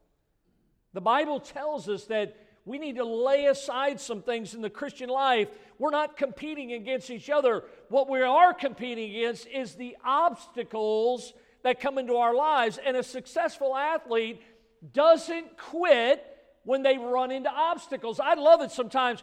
The 0.94 1.00
Bible 1.00 1.40
tells 1.40 1.88
us 1.88 2.04
that 2.06 2.36
we 2.64 2.78
need 2.78 2.96
to 2.96 3.04
lay 3.04 3.46
aside 3.46 4.00
some 4.00 4.22
things 4.22 4.54
in 4.54 4.60
the 4.60 4.70
Christian 4.70 5.08
life. 5.08 5.48
We're 5.78 5.90
not 5.90 6.16
competing 6.16 6.72
against 6.72 7.10
each 7.10 7.30
other. 7.30 7.64
What 7.88 8.10
we 8.10 8.20
are 8.22 8.52
competing 8.52 9.16
against 9.16 9.46
is 9.46 9.74
the 9.74 9.96
obstacles 10.04 11.32
that 11.62 11.80
come 11.80 11.98
into 11.98 12.16
our 12.16 12.34
lives. 12.34 12.78
And 12.84 12.96
a 12.96 13.02
successful 13.02 13.74
athlete 13.76 14.42
doesn't 14.92 15.56
quit 15.56 16.24
when 16.68 16.82
they 16.82 16.98
run 16.98 17.30
into 17.30 17.50
obstacles. 17.50 18.20
I 18.20 18.34
love 18.34 18.60
it 18.60 18.70
sometimes. 18.70 19.22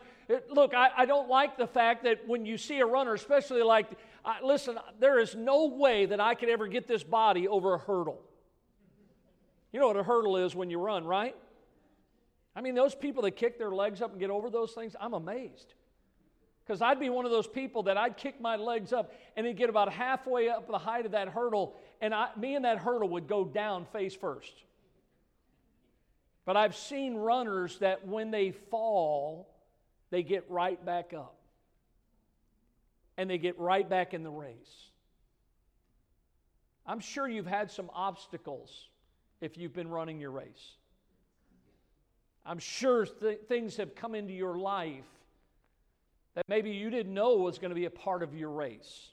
Look, 0.49 0.73
I, 0.73 0.89
I 0.97 1.05
don't 1.05 1.29
like 1.29 1.57
the 1.57 1.67
fact 1.67 2.03
that 2.05 2.27
when 2.27 2.43
you 2.43 2.57
see 2.57 2.79
a 2.79 2.87
runner, 2.87 3.13
especially 3.13 3.61
like, 3.61 3.85
I, 4.25 4.43
listen, 4.43 4.79
there 4.99 5.19
is 5.19 5.35
no 5.35 5.67
way 5.67 6.07
that 6.07 6.19
I 6.19 6.33
could 6.33 6.49
ever 6.49 6.65
get 6.65 6.87
this 6.87 7.03
body 7.03 7.47
over 7.47 7.75
a 7.75 7.77
hurdle. 7.77 8.19
You 9.71 9.79
know 9.79 9.85
what 9.85 9.95
a 9.95 10.01
hurdle 10.01 10.37
is 10.37 10.55
when 10.55 10.71
you 10.71 10.79
run, 10.79 11.05
right? 11.05 11.35
I 12.55 12.61
mean, 12.61 12.73
those 12.73 12.95
people 12.95 13.21
that 13.21 13.35
kick 13.35 13.59
their 13.59 13.69
legs 13.69 14.01
up 14.01 14.09
and 14.09 14.19
get 14.19 14.31
over 14.31 14.49
those 14.49 14.71
things, 14.71 14.95
I'm 14.99 15.13
amazed. 15.13 15.75
Because 16.65 16.81
I'd 16.81 16.99
be 16.99 17.11
one 17.11 17.25
of 17.25 17.31
those 17.31 17.45
people 17.45 17.83
that 17.83 17.95
I'd 17.95 18.17
kick 18.17 18.41
my 18.41 18.55
legs 18.55 18.91
up 18.91 19.13
and 19.37 19.45
then 19.45 19.55
get 19.55 19.69
about 19.69 19.93
halfway 19.93 20.49
up 20.49 20.67
the 20.67 20.79
height 20.79 21.05
of 21.05 21.11
that 21.11 21.27
hurdle, 21.27 21.75
and 22.01 22.11
I, 22.11 22.29
me 22.35 22.55
and 22.55 22.65
that 22.65 22.79
hurdle 22.79 23.09
would 23.09 23.27
go 23.27 23.45
down 23.45 23.85
face 23.93 24.15
first. 24.15 24.63
But 26.45 26.55
I've 26.55 26.75
seen 26.75 27.15
runners 27.15 27.79
that 27.79 28.07
when 28.07 28.31
they 28.31 28.51
fall, 28.51 29.49
they 30.11 30.21
get 30.23 30.45
right 30.49 30.83
back 30.85 31.13
up. 31.13 31.35
And 33.17 33.29
they 33.29 33.37
get 33.37 33.59
right 33.59 33.89
back 33.89 34.13
in 34.13 34.23
the 34.23 34.29
race. 34.29 34.89
I'm 36.85 36.99
sure 36.99 37.27
you've 37.27 37.47
had 37.47 37.71
some 37.71 37.89
obstacles 37.93 38.89
if 39.41 39.57
you've 39.57 39.73
been 39.73 39.89
running 39.89 40.19
your 40.19 40.31
race. 40.31 40.75
I'm 42.45 42.59
sure 42.59 43.05
th- 43.05 43.39
things 43.47 43.77
have 43.77 43.95
come 43.95 44.13
into 44.13 44.33
your 44.33 44.57
life 44.57 45.03
that 46.35 46.43
maybe 46.47 46.69
you 46.69 46.89
didn't 46.89 47.13
know 47.13 47.37
was 47.37 47.57
going 47.57 47.69
to 47.69 47.75
be 47.75 47.85
a 47.85 47.89
part 47.89 48.21
of 48.21 48.35
your 48.35 48.51
race. 48.51 49.09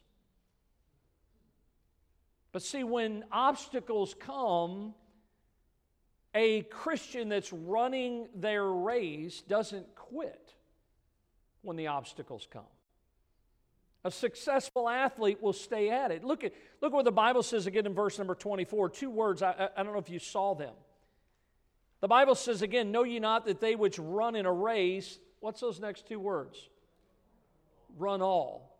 But 2.50 2.62
see, 2.62 2.84
when 2.84 3.24
obstacles 3.32 4.14
come, 4.18 4.94
a 6.34 6.62
Christian 6.62 7.28
that's 7.28 7.52
running 7.52 8.28
their 8.34 8.66
race 8.66 9.42
doesn't 9.42 9.94
quit 9.94 10.54
when 11.62 11.76
the 11.76 11.88
obstacles 11.88 12.46
come. 12.50 12.62
A 14.04 14.10
successful 14.10 14.88
athlete 14.88 15.40
will 15.40 15.52
stay 15.52 15.90
at 15.90 16.10
it. 16.10 16.24
Look 16.24 16.42
at 16.42 16.52
look 16.80 16.92
what 16.92 17.04
the 17.04 17.12
Bible 17.12 17.42
says 17.42 17.66
again 17.66 17.86
in 17.86 17.94
verse 17.94 18.18
number 18.18 18.34
24. 18.34 18.90
Two 18.90 19.10
words. 19.10 19.42
I, 19.42 19.68
I 19.76 19.82
don't 19.82 19.92
know 19.92 20.00
if 20.00 20.10
you 20.10 20.18
saw 20.18 20.54
them. 20.54 20.74
The 22.00 22.08
Bible 22.08 22.34
says 22.34 22.62
again, 22.62 22.90
Know 22.90 23.04
ye 23.04 23.20
not 23.20 23.46
that 23.46 23.60
they 23.60 23.76
which 23.76 23.98
run 23.98 24.34
in 24.34 24.44
a 24.44 24.52
race, 24.52 25.20
what's 25.38 25.60
those 25.60 25.78
next 25.78 26.08
two 26.08 26.18
words? 26.18 26.68
Run 27.96 28.22
all. 28.22 28.76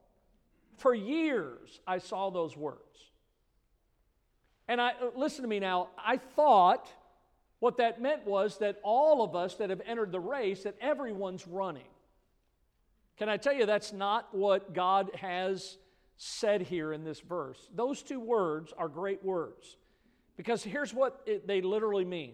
For 0.79 0.93
years 0.93 1.81
I 1.87 1.99
saw 1.99 2.31
those 2.31 2.57
words. 2.57 2.81
And 4.67 4.81
I 4.81 4.95
listen 5.15 5.43
to 5.43 5.49
me 5.49 5.61
now, 5.61 5.91
I 5.97 6.17
thought 6.17 6.89
what 7.63 7.77
that 7.77 8.03
meant 8.03 8.27
was 8.27 8.59
that 8.59 8.81
all 8.83 9.23
of 9.23 9.37
us 9.37 9.55
that 9.55 9.71
have 9.71 9.81
entered 9.87 10.11
the 10.11 10.19
race, 10.19 10.65
that 10.65 10.75
everyone's 10.81 11.47
running. 11.47 11.87
Can 13.19 13.29
I 13.29 13.37
tell 13.37 13.53
you 13.53 13.67
that's 13.67 13.93
not 13.93 14.35
what 14.35 14.75
God 14.75 15.13
has 15.15 15.79
said 16.17 16.63
here 16.63 16.93
in 16.93 17.05
this 17.05 17.21
verse? 17.21 17.69
Those 17.73 18.03
two 18.03 18.19
words 18.19 18.73
are 18.77 18.89
great 18.89 19.25
words 19.25 19.77
because 20.37 20.65
here's 20.65 20.93
what 20.93 21.21
it, 21.25 21.47
they 21.47 21.61
literally 21.61 22.05
mean 22.05 22.33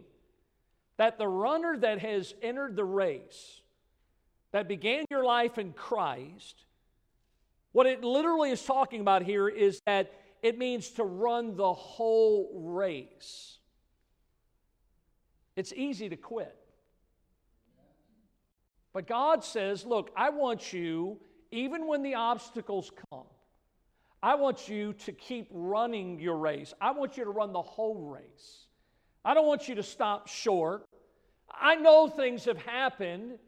that 0.96 1.18
the 1.18 1.28
runner 1.28 1.76
that 1.76 1.98
has 1.98 2.32
entered 2.40 2.74
the 2.74 2.86
race, 2.86 3.60
that 4.52 4.66
began 4.66 5.04
your 5.10 5.24
life 5.24 5.58
in 5.58 5.74
Christ, 5.74 6.64
what 7.72 7.84
it 7.86 8.02
literally 8.02 8.50
is 8.50 8.64
talking 8.64 9.02
about 9.02 9.24
here 9.24 9.46
is 9.46 9.82
that 9.84 10.10
it 10.42 10.56
means 10.56 10.88
to 10.92 11.04
run 11.04 11.54
the 11.54 11.74
whole 11.74 12.50
race. 12.54 13.57
It's 15.58 15.72
easy 15.72 16.08
to 16.08 16.16
quit. 16.16 16.56
But 18.92 19.08
God 19.08 19.42
says, 19.42 19.84
Look, 19.84 20.12
I 20.16 20.30
want 20.30 20.72
you 20.72 21.18
even 21.50 21.88
when 21.88 22.04
the 22.04 22.14
obstacles 22.14 22.92
come, 23.10 23.26
I 24.22 24.36
want 24.36 24.68
you 24.68 24.92
to 24.92 25.10
keep 25.10 25.48
running 25.50 26.20
your 26.20 26.36
race. 26.36 26.74
I 26.80 26.92
want 26.92 27.16
you 27.16 27.24
to 27.24 27.30
run 27.30 27.52
the 27.52 27.62
whole 27.62 27.96
race. 27.96 28.66
I 29.24 29.34
don't 29.34 29.48
want 29.48 29.68
you 29.68 29.74
to 29.74 29.82
stop 29.82 30.28
short. 30.28 30.84
I 31.50 31.74
know 31.74 32.06
things 32.06 32.44
have 32.44 32.62
happened, 32.62 33.40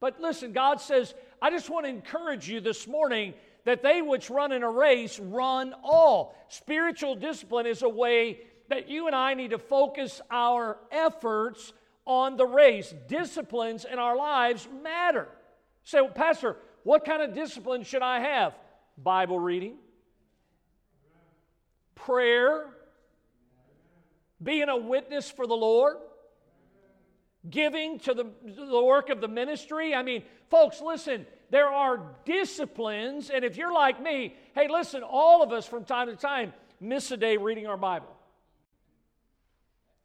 but 0.00 0.20
listen, 0.22 0.52
God 0.52 0.80
says, 0.80 1.12
I 1.42 1.50
just 1.50 1.68
want 1.68 1.84
to 1.84 1.90
encourage 1.90 2.48
you 2.48 2.60
this 2.60 2.86
morning 2.86 3.34
that 3.66 3.82
they 3.82 4.00
which 4.00 4.30
run 4.30 4.50
in 4.50 4.62
a 4.62 4.70
race 4.70 5.18
run 5.18 5.74
all. 5.82 6.34
Spiritual 6.48 7.16
discipline 7.16 7.66
is 7.66 7.82
a 7.82 7.88
way 7.88 8.40
that 8.68 8.88
you 8.88 9.06
and 9.06 9.14
I 9.14 9.34
need 9.34 9.50
to 9.50 9.58
focus 9.58 10.20
our 10.30 10.78
efforts 10.90 11.72
on 12.06 12.36
the 12.36 12.46
race. 12.46 12.94
Disciplines 13.08 13.84
in 13.84 13.98
our 13.98 14.16
lives 14.16 14.68
matter. 14.82 15.28
Say, 15.84 16.00
well, 16.00 16.10
Pastor, 16.10 16.56
what 16.82 17.04
kind 17.04 17.22
of 17.22 17.34
discipline 17.34 17.82
should 17.82 18.02
I 18.02 18.20
have? 18.20 18.54
Bible 18.96 19.38
reading, 19.38 19.76
prayer, 21.94 22.66
being 24.42 24.68
a 24.68 24.76
witness 24.76 25.30
for 25.30 25.46
the 25.46 25.54
Lord, 25.54 25.96
giving 27.48 27.98
to 28.00 28.14
the, 28.14 28.26
the 28.44 28.84
work 28.84 29.10
of 29.10 29.20
the 29.20 29.28
ministry. 29.28 29.94
I 29.94 30.02
mean, 30.02 30.22
folks, 30.48 30.80
listen, 30.80 31.26
there 31.50 31.68
are 31.68 32.00
disciplines, 32.24 33.30
and 33.30 33.44
if 33.44 33.56
you're 33.56 33.72
like 33.72 34.00
me, 34.00 34.36
hey, 34.54 34.68
listen, 34.68 35.02
all 35.02 35.42
of 35.42 35.52
us 35.52 35.66
from 35.66 35.84
time 35.84 36.08
to 36.08 36.16
time 36.16 36.52
miss 36.80 37.10
a 37.10 37.16
day 37.16 37.36
reading 37.36 37.66
our 37.66 37.76
Bible. 37.76 38.13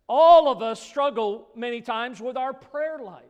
All 0.10 0.52
of 0.52 0.64
us 0.64 0.82
struggle 0.82 1.48
many 1.56 1.82
times 1.82 2.20
with 2.20 2.36
our 2.36 2.52
prayer 2.52 2.98
life. 2.98 3.24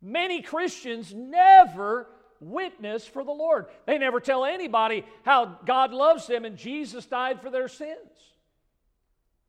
Many 0.00 0.42
Christians 0.42 1.12
never 1.12 2.06
witness 2.40 3.04
for 3.04 3.24
the 3.24 3.32
Lord. 3.32 3.66
They 3.84 3.98
never 3.98 4.20
tell 4.20 4.44
anybody 4.44 5.04
how 5.24 5.58
God 5.66 5.92
loves 5.92 6.28
them 6.28 6.44
and 6.44 6.56
Jesus 6.56 7.04
died 7.04 7.42
for 7.42 7.50
their 7.50 7.66
sins. 7.66 7.98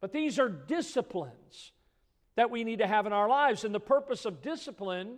But 0.01 0.11
these 0.11 0.39
are 0.39 0.49
disciplines 0.49 1.71
that 2.35 2.49
we 2.49 2.63
need 2.63 2.79
to 2.79 2.87
have 2.87 3.05
in 3.05 3.13
our 3.13 3.29
lives. 3.29 3.63
And 3.63 3.73
the 3.73 3.79
purpose 3.79 4.25
of 4.25 4.41
discipline 4.41 5.17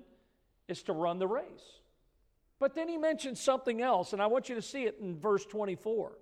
is 0.68 0.84
to 0.84 0.94
run 0.94 1.18
the 1.18 1.28
race. 1.28 1.80
But 2.60 2.76
then 2.76 2.90
he 2.90 2.98
mentions 2.98 3.40
something 3.40 3.82
else, 3.82 4.14
and 4.14 4.22
I 4.22 4.28
want 4.28 4.50
you 4.50 4.56
to 4.56 4.62
see 4.62 4.84
it 4.84 4.98
in 5.02 5.18
verse 5.18 5.46
24. 5.46 6.18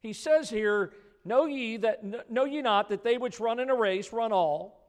He 0.00 0.12
says 0.12 0.50
here, 0.50 0.92
Know 1.26 1.46
ye 1.46 1.78
that 1.78 2.30
know 2.30 2.44
ye 2.44 2.62
not 2.62 2.88
that 2.90 3.02
they 3.02 3.18
which 3.18 3.40
run 3.40 3.58
in 3.58 3.68
a 3.68 3.74
race 3.74 4.12
run 4.12 4.30
all, 4.32 4.80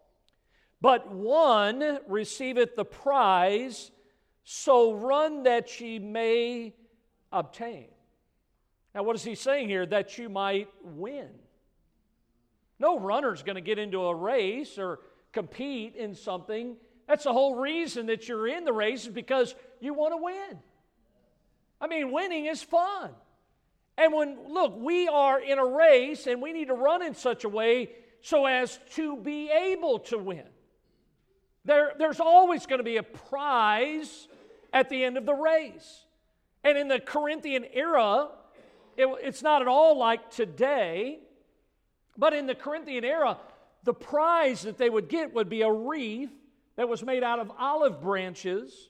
but 0.80 1.12
one 1.12 1.98
receiveth 2.08 2.76
the 2.76 2.86
prize, 2.86 3.90
so 4.44 4.94
run 4.94 5.44
that 5.44 5.82
ye 5.82 5.98
may 5.98 6.76
obtain. 7.32 7.88
Now, 8.94 9.02
what 9.02 9.16
is 9.16 9.24
he 9.24 9.34
saying 9.34 9.68
here? 9.68 9.88
That 9.88 10.20
you 10.20 10.30
might 10.30 10.70
win. 10.84 11.30
No 12.78 13.00
runner 13.00 13.34
is 13.34 13.42
going 13.42 13.56
to 13.56 13.62
get 13.62 13.80
into 13.80 14.04
a 14.04 14.14
race 14.14 14.78
or 14.78 15.00
compete 15.34 15.96
in 15.96 16.14
something. 16.14 16.78
That's 17.08 17.24
the 17.24 17.34
whole 17.34 17.56
reason 17.56 18.06
that 18.08 18.28
you're 18.28 18.48
in 18.48 18.64
the 18.64 18.74
race 18.74 19.08
is 19.08 19.12
because 19.12 19.56
you 19.80 19.96
want 19.96 20.14
to 20.14 20.18
win. 20.18 20.60
I 21.82 21.88
mean, 21.88 22.12
winning 22.12 22.46
is 22.46 22.62
fun. 22.62 23.12
And 23.98 24.14
when, 24.14 24.38
look, 24.48 24.76
we 24.78 25.08
are 25.08 25.40
in 25.40 25.58
a 25.58 25.66
race 25.66 26.28
and 26.28 26.42
we 26.42 26.54
need 26.54 26.68
to 26.68 26.76
run 26.76 27.02
in 27.02 27.16
such 27.16 27.44
a 27.44 27.50
way 27.50 27.90
so 28.22 28.46
as 28.46 28.80
to 28.96 29.18
be 29.18 29.50
able 29.50 30.00
to 30.00 30.18
win. 30.18 30.46
There, 31.66 31.94
there's 31.98 32.20
always 32.20 32.66
going 32.66 32.80
to 32.80 32.84
be 32.84 32.98
a 32.98 33.04
prize 33.04 34.28
at 34.72 34.90
the 34.90 35.04
end 35.04 35.18
of 35.18 35.26
the 35.26 35.34
race. 35.34 36.06
And 36.64 36.78
in 36.78 36.88
the 36.88 37.00
Corinthian 37.00 37.66
era, 37.74 38.30
it, 38.96 39.08
it's 39.24 39.42
not 39.42 39.62
at 39.62 39.68
all 39.68 39.98
like 39.98 40.30
today, 40.32 41.20
but 42.18 42.34
in 42.34 42.46
the 42.46 42.56
Corinthian 42.56 43.04
era, 43.04 43.38
the 43.84 43.94
prize 43.94 44.64
that 44.64 44.78
they 44.78 44.90
would 44.90 45.08
get 45.08 45.34
would 45.34 45.50
be 45.50 45.62
a 45.62 45.72
wreath 45.72 46.32
that 46.76 46.88
was 46.88 47.04
made 47.04 47.24
out 47.24 47.40
of 47.40 47.52
olive 47.58 48.02
branches 48.02 48.90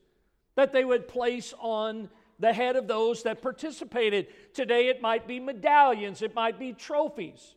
that 0.55 0.73
they 0.73 0.83
would 0.83 1.07
place 1.07 1.53
on 1.59 2.09
the 2.39 2.53
head 2.53 2.75
of 2.75 2.87
those 2.87 3.23
that 3.23 3.41
participated. 3.41 4.27
Today 4.53 4.87
it 4.87 5.01
might 5.01 5.27
be 5.27 5.39
medallions, 5.39 6.21
it 6.21 6.35
might 6.35 6.59
be 6.59 6.73
trophies. 6.73 7.55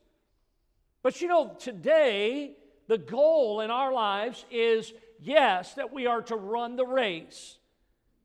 But 1.03 1.21
you 1.21 1.29
know, 1.29 1.55
today 1.59 2.57
the 2.89 2.99
goal 2.99 3.61
in 3.61 3.71
our 3.71 3.93
lives 3.93 4.45
is 4.51 4.93
yes, 5.21 5.75
that 5.75 5.93
we 5.93 6.07
are 6.07 6.23
to 6.23 6.37
run 6.37 6.77
the 6.77 6.87
race. 6.87 7.59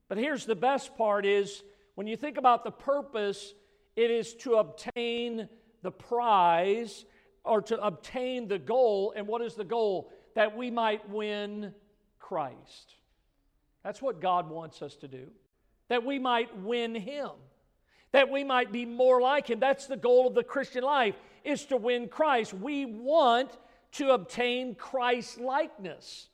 But 0.07 0.17
here's 0.17 0.45
the 0.45 0.55
best 0.55 0.95
part 0.97 1.25
is 1.25 1.63
when 1.95 2.07
you 2.07 2.15
think 2.15 2.37
about 2.37 2.63
the 2.63 2.71
purpose, 2.71 3.53
it 3.95 4.11
is 4.11 4.33
to 4.35 4.55
obtain 4.55 5.47
the 5.81 5.91
prize 5.91 7.05
or 7.43 7.61
to 7.61 7.79
obtain 7.79 8.47
the 8.47 8.59
goal. 8.59 9.13
And 9.15 9.27
what 9.27 9.41
is 9.41 9.55
the 9.55 9.63
goal? 9.63 10.11
That 10.35 10.57
we 10.57 10.69
might 10.69 11.09
win 11.09 11.73
Christ. 12.19 12.95
That's 13.83 14.01
what 14.01 14.19
God 14.19 14.49
wants 14.49 14.81
us 14.81 14.95
to 14.97 15.07
do 15.07 15.27
that 15.89 16.03
we 16.03 16.19
might 16.19 16.57
win 16.57 16.95
him 16.95 17.29
that 18.15 18.31
we 18.31 18.45
might 18.45 18.71
be 18.71 18.85
more 18.85 19.19
like 19.19 19.49
him. 19.49 19.59
That's 19.59 19.87
the 19.87 19.97
goal 19.97 20.25
of 20.25 20.35
the 20.35 20.43
christian 20.43 20.85
life 20.85 21.15
is 21.43 21.65
to 21.65 21.75
win 21.75 22.07
christ. 22.07 22.53
We 22.53 22.85
want 22.85 23.51
to 23.93 24.11
obtain 24.11 24.73
christ 24.75 25.37
likeness. 25.37 26.29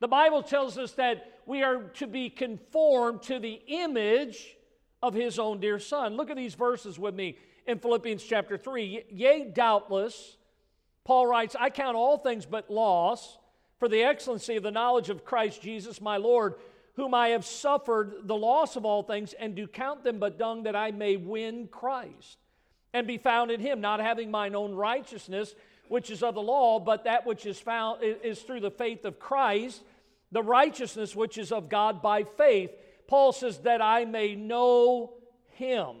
The 0.00 0.08
bible 0.08 0.42
tells 0.42 0.76
us 0.76 0.92
that 0.92 1.40
we 1.46 1.62
are 1.62 1.84
to 1.94 2.06
be 2.06 2.28
conformed 2.28 3.22
to 3.22 3.38
the 3.38 3.62
image 3.66 4.58
of 5.02 5.14
his 5.14 5.38
own 5.38 5.58
dear 5.58 5.78
son. 5.78 6.18
Look 6.18 6.28
at 6.28 6.36
these 6.36 6.54
verses 6.54 6.98
with 6.98 7.14
me 7.14 7.38
in 7.66 7.78
philippians 7.78 8.22
chapter 8.22 8.58
3 8.58 9.04
yea 9.08 9.44
doubtless 9.44 10.36
paul 11.04 11.28
writes 11.28 11.54
i 11.60 11.70
count 11.70 11.96
all 11.96 12.18
things 12.18 12.44
but 12.44 12.68
loss 12.68 13.38
for 13.78 13.86
the 13.88 14.02
excellency 14.02 14.56
of 14.56 14.64
the 14.64 14.70
knowledge 14.72 15.10
of 15.10 15.24
christ 15.24 15.62
jesus 15.62 16.00
my 16.00 16.16
lord 16.16 16.56
whom 16.94 17.14
I 17.14 17.28
have 17.28 17.44
suffered 17.44 18.14
the 18.24 18.36
loss 18.36 18.76
of 18.76 18.84
all 18.84 19.02
things, 19.02 19.32
and 19.32 19.54
do 19.54 19.66
count 19.66 20.04
them 20.04 20.18
but 20.18 20.38
dung 20.38 20.64
that 20.64 20.76
I 20.76 20.90
may 20.90 21.16
win 21.16 21.68
Christ, 21.68 22.38
and 22.92 23.06
be 23.06 23.18
found 23.18 23.50
in 23.50 23.60
him, 23.60 23.80
not 23.80 24.00
having 24.00 24.30
mine 24.30 24.54
own 24.54 24.74
righteousness, 24.74 25.54
which 25.88 26.10
is 26.10 26.22
of 26.22 26.34
the 26.34 26.42
law, 26.42 26.78
but 26.78 27.04
that 27.04 27.26
which 27.26 27.46
is 27.46 27.58
found 27.58 28.02
is 28.02 28.40
through 28.40 28.60
the 28.60 28.70
faith 28.70 29.04
of 29.04 29.18
Christ, 29.18 29.82
the 30.30 30.42
righteousness 30.42 31.16
which 31.16 31.38
is 31.38 31.52
of 31.52 31.68
God 31.68 32.02
by 32.02 32.24
faith. 32.24 32.70
Paul 33.06 33.32
says, 33.32 33.58
that 33.60 33.82
I 33.82 34.04
may 34.04 34.34
know 34.34 35.14
him 35.50 35.96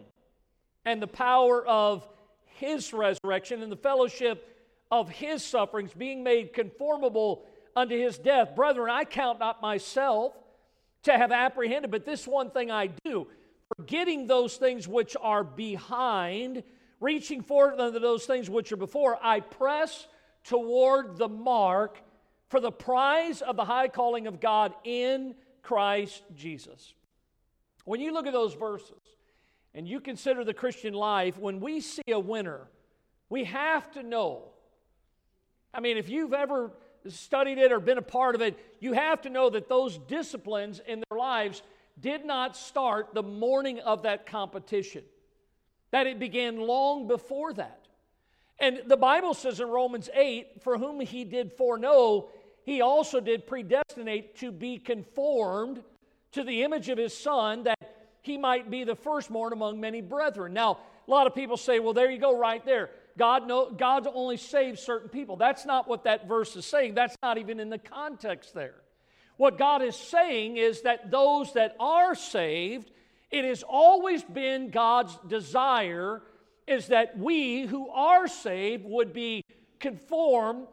and 0.84 1.00
the 1.00 1.06
power 1.06 1.64
of 1.66 2.08
his 2.44 2.92
resurrection 2.92 3.62
and 3.62 3.70
the 3.70 3.76
fellowship 3.76 4.48
of 4.90 5.08
his 5.08 5.44
sufferings, 5.44 5.92
being 5.92 6.22
made 6.22 6.52
conformable 6.52 7.44
unto 7.74 7.98
his 7.98 8.18
death. 8.18 8.54
Brethren, 8.54 8.90
I 8.90 9.04
count 9.04 9.38
not 9.38 9.62
myself 9.62 10.34
to 11.04 11.12
have 11.12 11.32
apprehended, 11.32 11.90
but 11.90 12.04
this 12.04 12.26
one 12.26 12.50
thing 12.50 12.70
I 12.70 12.90
do, 13.04 13.26
forgetting 13.76 14.26
those 14.26 14.56
things 14.56 14.86
which 14.86 15.16
are 15.20 15.44
behind, 15.44 16.62
reaching 17.00 17.42
forward 17.42 17.80
unto 17.80 17.98
those 17.98 18.24
things 18.24 18.48
which 18.48 18.72
are 18.72 18.76
before, 18.76 19.18
I 19.22 19.40
press 19.40 20.06
toward 20.44 21.16
the 21.16 21.28
mark 21.28 22.00
for 22.48 22.60
the 22.60 22.70
prize 22.70 23.40
of 23.40 23.56
the 23.56 23.64
high 23.64 23.88
calling 23.88 24.26
of 24.26 24.40
God 24.40 24.74
in 24.84 25.34
Christ 25.62 26.22
Jesus. 26.36 26.94
When 27.84 28.00
you 28.00 28.12
look 28.12 28.26
at 28.26 28.32
those 28.32 28.54
verses 28.54 29.00
and 29.74 29.88
you 29.88 30.00
consider 30.00 30.44
the 30.44 30.54
Christian 30.54 30.94
life, 30.94 31.38
when 31.38 31.60
we 31.60 31.80
see 31.80 32.02
a 32.08 32.20
winner, 32.20 32.68
we 33.28 33.44
have 33.44 33.90
to 33.92 34.02
know. 34.02 34.50
I 35.72 35.80
mean, 35.80 35.96
if 35.96 36.08
you've 36.08 36.34
ever 36.34 36.70
studied 37.08 37.58
it 37.58 37.72
or 37.72 37.80
been 37.80 37.98
a 37.98 38.02
part 38.02 38.34
of 38.34 38.40
it, 38.40 38.58
you 38.80 38.92
have 38.92 39.22
to 39.22 39.30
know 39.30 39.50
that 39.50 39.68
those 39.68 39.98
disciplines 39.98 40.80
in 40.86 41.02
their 41.08 41.18
lives 41.18 41.62
did 42.00 42.24
not 42.24 42.56
start 42.56 43.14
the 43.14 43.22
morning 43.22 43.80
of 43.80 44.02
that 44.02 44.26
competition, 44.26 45.04
that 45.90 46.06
it 46.06 46.18
began 46.18 46.60
long 46.60 47.06
before 47.06 47.52
that. 47.52 47.86
And 48.58 48.82
the 48.86 48.96
Bible 48.96 49.34
says 49.34 49.60
in 49.60 49.68
Romans 49.68 50.08
8, 50.14 50.62
for 50.62 50.78
whom 50.78 51.00
he 51.00 51.24
did 51.24 51.52
foreknow, 51.52 52.30
he 52.64 52.80
also 52.80 53.20
did 53.20 53.46
predestinate 53.46 54.36
to 54.36 54.52
be 54.52 54.78
conformed 54.78 55.82
to 56.32 56.44
the 56.44 56.62
image 56.62 56.88
of 56.88 56.96
his 56.96 57.16
son, 57.16 57.64
that 57.64 57.78
he 58.22 58.38
might 58.38 58.70
be 58.70 58.84
the 58.84 58.94
firstborn 58.94 59.52
among 59.52 59.80
many 59.80 60.00
brethren. 60.00 60.52
Now, 60.52 60.78
a 61.06 61.10
lot 61.10 61.26
of 61.26 61.34
people 61.34 61.56
say, 61.56 61.80
well, 61.80 61.92
there 61.92 62.10
you 62.10 62.18
go, 62.18 62.38
right 62.38 62.64
there. 62.64 62.90
God 63.18 63.46
know, 63.46 63.70
God 63.70 64.06
only 64.12 64.36
saves 64.36 64.80
certain 64.80 65.08
people. 65.08 65.36
That's 65.36 65.66
not 65.66 65.88
what 65.88 66.04
that 66.04 66.26
verse 66.26 66.56
is 66.56 66.64
saying. 66.64 66.94
That's 66.94 67.16
not 67.22 67.38
even 67.38 67.60
in 67.60 67.70
the 67.70 67.78
context 67.78 68.54
there. 68.54 68.76
What 69.36 69.58
God 69.58 69.82
is 69.82 69.96
saying 69.96 70.56
is 70.56 70.82
that 70.82 71.10
those 71.10 71.52
that 71.54 71.76
are 71.80 72.14
saved, 72.14 72.90
it 73.30 73.44
has 73.44 73.62
always 73.62 74.22
been 74.22 74.70
God's 74.70 75.18
desire 75.26 76.22
is 76.66 76.88
that 76.88 77.18
we 77.18 77.66
who 77.66 77.88
are 77.88 78.28
saved 78.28 78.84
would 78.84 79.12
be 79.12 79.44
conformed, 79.80 80.66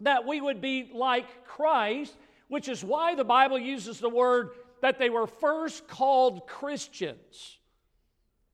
that 0.00 0.26
we 0.26 0.40
would 0.40 0.60
be 0.60 0.90
like 0.94 1.44
Christ, 1.44 2.16
which 2.48 2.68
is 2.68 2.82
why 2.82 3.14
the 3.14 3.24
Bible 3.24 3.58
uses 3.58 4.00
the 4.00 4.08
word 4.08 4.50
that 4.82 4.98
they 4.98 5.10
were 5.10 5.26
first 5.26 5.88
called 5.88 6.46
Christians 6.46 7.58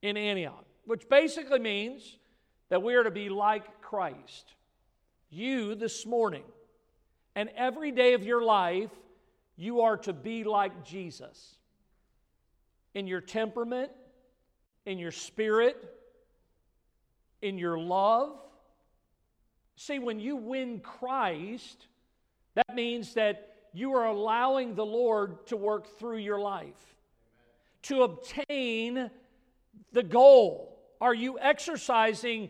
in 0.00 0.16
Antioch, 0.16 0.64
which 0.86 1.08
basically 1.08 1.58
means 1.58 2.18
that 2.72 2.82
we 2.82 2.94
are 2.94 3.02
to 3.02 3.10
be 3.10 3.28
like 3.28 3.82
Christ. 3.82 4.54
You 5.28 5.74
this 5.74 6.06
morning 6.06 6.44
and 7.34 7.50
every 7.54 7.92
day 7.92 8.14
of 8.14 8.24
your 8.24 8.42
life, 8.42 8.88
you 9.58 9.82
are 9.82 9.98
to 9.98 10.14
be 10.14 10.42
like 10.42 10.82
Jesus 10.82 11.56
in 12.94 13.06
your 13.06 13.20
temperament, 13.20 13.90
in 14.86 14.98
your 14.98 15.10
spirit, 15.10 15.76
in 17.42 17.58
your 17.58 17.78
love. 17.78 18.38
See, 19.76 19.98
when 19.98 20.18
you 20.18 20.36
win 20.36 20.80
Christ, 20.80 21.88
that 22.54 22.74
means 22.74 23.12
that 23.12 23.50
you 23.74 23.92
are 23.96 24.06
allowing 24.06 24.76
the 24.76 24.86
Lord 24.86 25.46
to 25.48 25.58
work 25.58 25.98
through 25.98 26.20
your 26.20 26.40
life 26.40 26.96
to 27.82 28.04
obtain 28.04 29.10
the 29.92 30.02
goal. 30.02 30.78
Are 31.02 31.12
you 31.14 31.38
exercising 31.38 32.48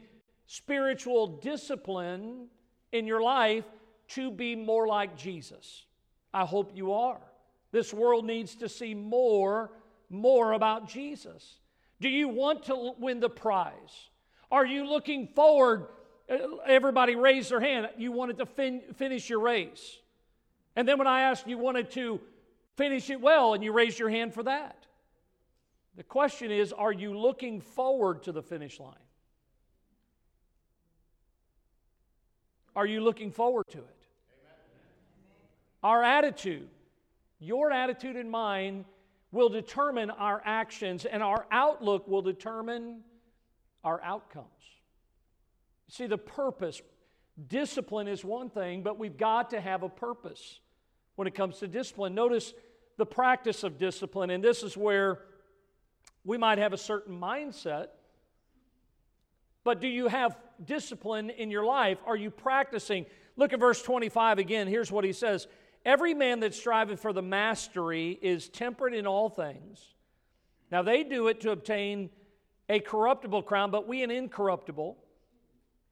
spiritual 0.53 1.27
discipline 1.39 2.47
in 2.93 3.07
your 3.07 3.23
life 3.23 3.65
to 4.07 4.31
be 4.31 4.55
more 4.55 4.87
like 4.87 5.17
Jesus? 5.17 5.87
I 6.35 6.45
hope 6.45 6.73
you 6.75 6.93
are. 6.93 7.23
This 7.71 7.95
world 7.95 8.27
needs 8.27 8.57
to 8.57 8.69
see 8.69 8.93
more, 8.93 9.71
more 10.11 10.53
about 10.53 10.89
Jesus. 10.89 11.59
Do 12.03 12.11
you 12.11 12.29
want 12.29 12.65
to 12.65 12.93
win 12.99 13.19
the 13.19 13.31
prize? 13.31 14.11
Are 14.51 14.67
you 14.67 14.87
looking 14.87 15.27
forward? 15.29 15.87
Uh, 16.29 16.37
everybody 16.67 17.17
raise 17.17 17.49
their 17.49 17.61
hand. 17.61 17.89
You 17.97 18.13
wanted 18.13 18.37
to 18.37 18.45
fin- 18.45 18.83
finish 18.97 19.31
your 19.31 19.41
race. 19.41 19.99
And 20.77 20.87
then 20.87 20.99
when 20.99 21.07
I 21.07 21.23
asked 21.23 21.47
you 21.47 21.57
wanted 21.57 21.91
to 21.93 22.21
finish 22.77 23.09
it 23.09 23.23
well, 23.23 23.55
and 23.55 23.65
you 23.65 23.73
raised 23.73 23.99
your 23.99 24.11
hand 24.11 24.35
for 24.35 24.43
that. 24.43 24.87
The 25.97 26.03
question 26.03 26.51
is 26.51 26.75
are 26.75 26.93
you 26.93 27.17
looking 27.17 27.63
forward 27.63 28.25
to 28.25 28.33
the 28.33 28.43
finish 28.43 28.79
line? 28.79 29.02
Are 32.75 32.87
you 32.87 33.01
looking 33.01 33.31
forward 33.31 33.67
to 33.71 33.79
it? 33.79 33.97
Our 35.83 36.03
attitude, 36.03 36.69
your 37.39 37.71
attitude 37.71 38.17
and 38.17 38.31
mine, 38.31 38.85
will 39.33 39.49
determine 39.49 40.11
our 40.11 40.43
actions, 40.45 41.05
and 41.05 41.23
our 41.23 41.47
outlook 41.51 42.07
will 42.07 42.23
determine 42.23 43.01
our 43.83 44.01
outcomes. 44.03 44.47
See, 45.89 46.07
the 46.07 46.19
purpose, 46.19 46.81
discipline 47.49 48.09
is 48.09 48.25
one 48.25 48.51
thing, 48.51 48.83
but 48.83 48.99
we've 48.99 49.17
got 49.17 49.51
to 49.51 49.61
have 49.61 49.83
a 49.83 49.89
purpose 49.89 50.61
when 51.17 51.27
it 51.27 51.35
comes 51.35 51.59
to 51.59 51.69
discipline. 51.69 52.15
Notice 52.15 52.55
the 52.97 53.07
practice 53.07 53.65
of 53.65 53.79
discipline, 53.79 54.31
and 54.31 54.45
this 54.45 54.63
is 54.63 54.77
where 54.77 55.21
we 56.25 56.39
might 56.39 56.59
have 56.59 56.73
a 56.73 56.79
certain 56.79 57.19
mindset. 57.19 57.89
But 59.65 59.81
do 59.81 59.89
you 59.89 60.09
have 60.09 60.37
discipline 60.67 61.31
in 61.31 61.51
your 61.51 61.65
life? 61.65 61.99
Are 62.07 62.17
you 62.17 62.31
practicing? 62.31 63.07
Look 63.37 63.53
at 63.53 63.61
verse 63.61 63.83
25 63.83 64.39
again. 64.39 64.67
Here's 64.67 64.93
what 64.93 65.05
he 65.05 65.13
says 65.13 65.47
Every 65.85 66.15
man 66.15 66.41
that 66.41 66.55
striveth 66.55 67.01
for 67.01 67.13
the 67.13 67.23
mastery 67.23 68.19
is 68.23 68.49
temperate 68.49 68.95
in 68.95 69.07
all 69.07 69.29
things. 69.29 69.95
Now 70.71 70.83
they 70.83 71.03
do 71.03 71.29
it 71.29 71.41
to 71.41 71.51
obtain 71.51 72.11
a 72.69 72.79
corruptible 72.81 73.43
crown, 73.43 73.71
but 73.71 73.89
we 73.89 74.03
an 74.03 74.11
incorruptible. 74.11 74.97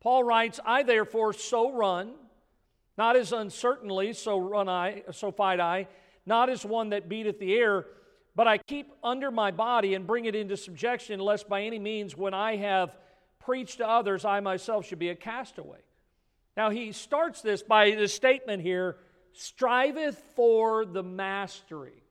Paul 0.00 0.24
writes, 0.24 0.61
I 0.64 0.83
therefore 0.83 1.33
so 1.33 1.72
run, 1.72 2.12
not 2.96 3.16
as 3.16 3.33
uncertainly, 3.33 4.12
so 4.14 4.38
run 4.38 4.68
I, 4.68 5.02
so 5.11 5.30
fight 5.30 5.61
I, 5.61 5.88
not 6.24 6.48
as 6.48 6.64
one 6.64 6.90
that 6.90 7.09
beateth 7.09 7.38
the 7.38 7.54
air, 7.54 7.87
but 8.35 8.46
I 8.46 8.59
keep 8.59 8.92
under 9.02 9.30
my 9.30 9.50
body 9.50 9.94
and 9.94 10.06
bring 10.06 10.24
it 10.24 10.35
into 10.35 10.56
subjection, 10.56 11.20
lest 11.20 11.48
by 11.48 11.62
any 11.62 11.78
means, 11.78 12.16
when 12.16 12.33
I 12.33 12.56
have 12.56 12.96
preached 13.40 13.79
to 13.79 13.88
others, 13.88 14.24
I 14.24 14.40
myself 14.40 14.87
should 14.87 14.98
be 14.98 15.09
a 15.09 15.16
castaway. 15.16 15.81
Now 16.57 16.70
he 16.70 16.92
starts 16.92 17.42
this 17.42 17.62
by 17.62 17.92
the 17.92 18.09
statement 18.09 18.62
here 18.62 18.96
striveth 19.33 20.18
for 20.35 20.85
the 20.85 21.03
mastery. 21.03 22.03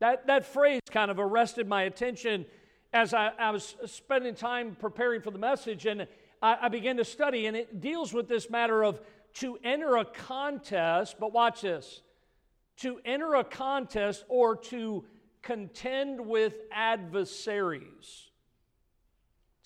That, 0.00 0.26
that 0.28 0.46
phrase 0.46 0.80
kind 0.90 1.10
of 1.10 1.18
arrested 1.18 1.68
my 1.68 1.82
attention 1.82 2.46
as 2.92 3.14
I, 3.14 3.32
I 3.38 3.50
was 3.50 3.76
spending 3.86 4.34
time 4.34 4.76
preparing 4.78 5.20
for 5.20 5.30
the 5.30 5.38
message, 5.38 5.86
and 5.86 6.06
I, 6.42 6.58
I 6.62 6.68
began 6.68 6.96
to 6.96 7.04
study, 7.04 7.46
and 7.46 7.56
it 7.56 7.80
deals 7.80 8.12
with 8.12 8.28
this 8.28 8.50
matter 8.50 8.82
of 8.82 9.00
to 9.34 9.58
enter 9.62 9.96
a 9.96 10.04
contest, 10.04 11.16
but 11.20 11.32
watch 11.32 11.60
this 11.60 12.02
to 12.78 12.98
enter 13.04 13.34
a 13.34 13.44
contest 13.44 14.24
or 14.28 14.56
to 14.56 15.04
contend 15.42 16.18
with 16.18 16.54
adversaries. 16.72 18.29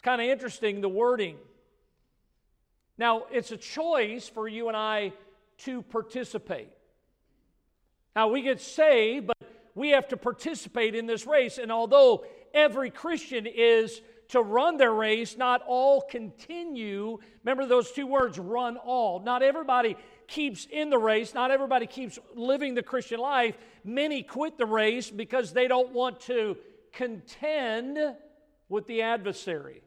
Kind 0.05 0.21
of 0.21 0.29
interesting, 0.29 0.83
the 0.83 0.89
wording. 0.89 1.39
Now, 2.99 3.23
it's 3.33 3.53
a 3.53 3.57
choice 3.57 4.29
for 4.29 4.47
you 4.47 4.69
and 4.69 4.77
I 4.77 5.15
to 5.61 5.81
participate. 5.81 6.69
Now, 8.15 8.29
we 8.29 8.43
get 8.43 8.61
saved, 8.61 9.29
but 9.29 9.39
we 9.75 9.91
have 9.91 10.07
to 10.09 10.19
participate 10.19 10.95
in 10.95 11.07
this 11.07 11.27
race. 11.27 11.57
And 11.57 11.73
although 11.73 12.27
every 12.53 12.91
Christian 12.91 13.47
is 13.47 14.03
to 14.29 14.43
run 14.43 14.77
their 14.77 14.93
race, 14.93 15.39
not 15.39 15.63
all 15.67 16.03
continue. 16.03 17.17
Remember 17.43 17.65
those 17.65 17.91
two 17.91 18.07
words, 18.07 18.39
run 18.39 18.77
all. 18.77 19.21
Not 19.21 19.43
everybody 19.43 19.97
keeps 20.29 20.67
in 20.71 20.91
the 20.91 20.99
race, 20.99 21.33
not 21.33 21.51
everybody 21.51 21.87
keeps 21.87 22.19
living 22.35 22.75
the 22.75 22.83
Christian 22.83 23.21
life. 23.21 23.57
Many 23.85 24.23
quit 24.23 24.59
the 24.59 24.67
race 24.67 25.11
because 25.11 25.55
they 25.55 25.67
don't 25.67 25.93
want 25.93 26.21
to 26.21 26.59
contend 26.93 27.99
with 28.69 28.87
the 28.87 29.01
adversary. 29.01 29.81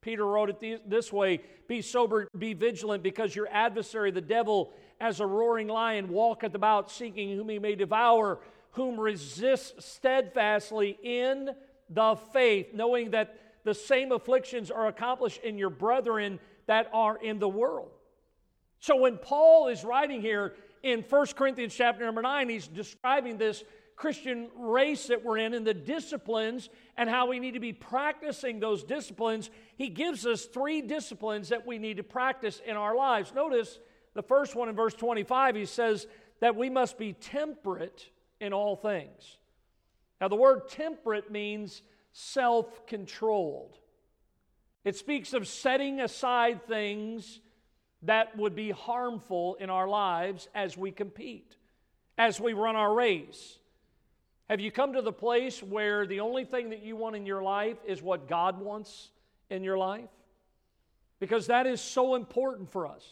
Peter 0.00 0.24
wrote 0.24 0.62
it 0.62 0.88
this 0.88 1.12
way 1.12 1.40
Be 1.66 1.82
sober, 1.82 2.28
be 2.38 2.54
vigilant, 2.54 3.02
because 3.02 3.34
your 3.34 3.48
adversary, 3.50 4.10
the 4.10 4.20
devil, 4.20 4.72
as 5.00 5.20
a 5.20 5.26
roaring 5.26 5.68
lion, 5.68 6.08
walketh 6.08 6.54
about 6.54 6.90
seeking 6.90 7.36
whom 7.36 7.48
he 7.48 7.58
may 7.58 7.74
devour, 7.74 8.38
whom 8.72 8.98
resist 8.98 9.80
steadfastly 9.82 10.98
in 11.02 11.50
the 11.90 12.16
faith, 12.32 12.68
knowing 12.74 13.10
that 13.10 13.36
the 13.64 13.74
same 13.74 14.12
afflictions 14.12 14.70
are 14.70 14.86
accomplished 14.86 15.42
in 15.42 15.58
your 15.58 15.70
brethren 15.70 16.38
that 16.66 16.88
are 16.92 17.16
in 17.16 17.38
the 17.38 17.48
world. 17.48 17.90
So 18.80 18.96
when 18.96 19.18
Paul 19.18 19.68
is 19.68 19.84
writing 19.84 20.20
here 20.20 20.54
in 20.82 21.04
1 21.08 21.26
Corinthians 21.36 21.74
chapter 21.74 22.04
number 22.04 22.22
9, 22.22 22.48
he's 22.48 22.68
describing 22.68 23.36
this 23.36 23.64
Christian 23.98 24.48
race 24.54 25.08
that 25.08 25.24
we're 25.24 25.38
in 25.38 25.54
and 25.54 25.66
the 25.66 25.74
disciplines 25.74 26.70
and 26.96 27.10
how 27.10 27.26
we 27.26 27.40
need 27.40 27.54
to 27.54 27.60
be 27.60 27.72
practicing 27.72 28.60
those 28.60 28.84
disciplines. 28.84 29.50
He 29.76 29.88
gives 29.88 30.24
us 30.24 30.44
three 30.44 30.82
disciplines 30.82 31.48
that 31.48 31.66
we 31.66 31.78
need 31.78 31.96
to 31.96 32.04
practice 32.04 32.62
in 32.64 32.76
our 32.76 32.94
lives. 32.94 33.34
Notice 33.34 33.80
the 34.14 34.22
first 34.22 34.54
one 34.54 34.68
in 34.68 34.76
verse 34.76 34.94
25, 34.94 35.56
he 35.56 35.64
says 35.64 36.06
that 36.38 36.54
we 36.54 36.70
must 36.70 36.96
be 36.96 37.12
temperate 37.12 38.08
in 38.40 38.52
all 38.52 38.76
things. 38.76 39.36
Now, 40.20 40.28
the 40.28 40.36
word 40.36 40.68
temperate 40.68 41.32
means 41.32 41.82
self 42.12 42.86
controlled, 42.86 43.78
it 44.84 44.96
speaks 44.96 45.32
of 45.34 45.48
setting 45.48 46.00
aside 46.00 46.66
things 46.68 47.40
that 48.02 48.38
would 48.38 48.54
be 48.54 48.70
harmful 48.70 49.56
in 49.56 49.70
our 49.70 49.88
lives 49.88 50.48
as 50.54 50.76
we 50.76 50.92
compete, 50.92 51.56
as 52.16 52.40
we 52.40 52.52
run 52.52 52.76
our 52.76 52.94
race. 52.94 53.58
Have 54.48 54.60
you 54.60 54.70
come 54.70 54.94
to 54.94 55.02
the 55.02 55.12
place 55.12 55.62
where 55.62 56.06
the 56.06 56.20
only 56.20 56.44
thing 56.44 56.70
that 56.70 56.82
you 56.82 56.96
want 56.96 57.16
in 57.16 57.26
your 57.26 57.42
life 57.42 57.76
is 57.86 58.00
what 58.00 58.28
God 58.28 58.58
wants 58.60 59.10
in 59.50 59.62
your 59.62 59.76
life? 59.76 60.08
Because 61.20 61.48
that 61.48 61.66
is 61.66 61.82
so 61.82 62.14
important 62.14 62.72
for 62.72 62.86
us. 62.86 63.04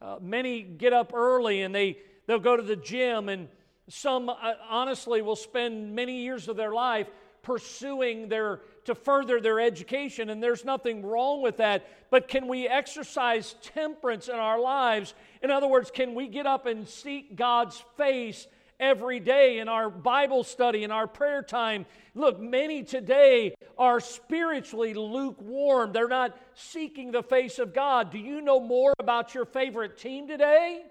Uh, 0.00 0.18
many 0.20 0.62
get 0.62 0.92
up 0.92 1.12
early 1.12 1.62
and 1.62 1.74
they, 1.74 1.98
they'll 2.26 2.38
go 2.38 2.56
to 2.56 2.62
the 2.62 2.76
gym, 2.76 3.28
and 3.28 3.48
some 3.88 4.28
uh, 4.28 4.34
honestly 4.70 5.22
will 5.22 5.34
spend 5.34 5.92
many 5.94 6.22
years 6.22 6.46
of 6.46 6.56
their 6.56 6.72
life 6.72 7.08
pursuing 7.42 8.28
their 8.28 8.60
to 8.84 8.94
further 8.94 9.40
their 9.40 9.60
education 9.60 10.30
and 10.30 10.42
there's 10.42 10.64
nothing 10.64 11.04
wrong 11.04 11.42
with 11.42 11.58
that 11.58 11.86
but 12.10 12.26
can 12.26 12.48
we 12.48 12.66
exercise 12.66 13.54
temperance 13.60 14.28
in 14.28 14.34
our 14.34 14.58
lives 14.58 15.14
in 15.42 15.50
other 15.50 15.66
words 15.66 15.90
can 15.90 16.14
we 16.14 16.26
get 16.26 16.46
up 16.46 16.64
and 16.64 16.88
seek 16.88 17.36
God's 17.36 17.82
face 17.98 18.46
every 18.78 19.20
day 19.20 19.58
in 19.58 19.68
our 19.68 19.90
Bible 19.90 20.44
study 20.44 20.84
in 20.84 20.90
our 20.90 21.06
prayer 21.06 21.42
time. 21.42 21.86
Look 22.14 22.40
many 22.40 22.82
today 22.82 23.54
are 23.78 24.00
spiritually 24.00 24.94
lukewarm. 24.94 25.92
They're 25.92 26.08
not 26.08 26.36
seeking 26.54 27.10
the 27.10 27.22
face 27.22 27.58
of 27.58 27.74
God. 27.74 28.10
Do 28.10 28.18
you 28.18 28.40
know 28.40 28.60
more 28.60 28.92
about 28.98 29.34
your 29.34 29.44
favorite 29.44 29.98
team 29.98 30.28
today 30.28 30.82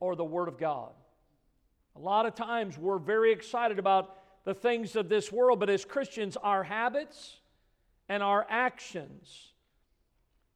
or 0.00 0.16
the 0.16 0.24
word 0.24 0.48
of 0.48 0.58
God? 0.58 0.90
A 1.96 1.98
lot 1.98 2.26
of 2.26 2.34
times 2.34 2.78
we're 2.78 2.98
very 2.98 3.32
excited 3.32 3.78
about 3.78 4.16
the 4.44 4.54
things 4.54 4.96
of 4.96 5.08
this 5.08 5.30
world, 5.30 5.60
but 5.60 5.70
as 5.70 5.84
Christians, 5.84 6.36
our 6.36 6.64
habits 6.64 7.36
and 8.08 8.22
our 8.22 8.46
actions 8.48 9.52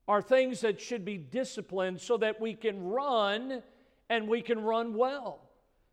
are 0.09 0.23
things 0.23 0.61
that 0.61 0.81
should 0.81 1.05
be 1.05 1.19
disciplined 1.19 2.01
so 2.01 2.17
that 2.17 2.41
we 2.41 2.55
can 2.55 2.83
run 2.83 3.63
and 4.09 4.29
we 4.29 4.41
can 4.41 4.61
run 4.61 4.95
well. 4.95 5.46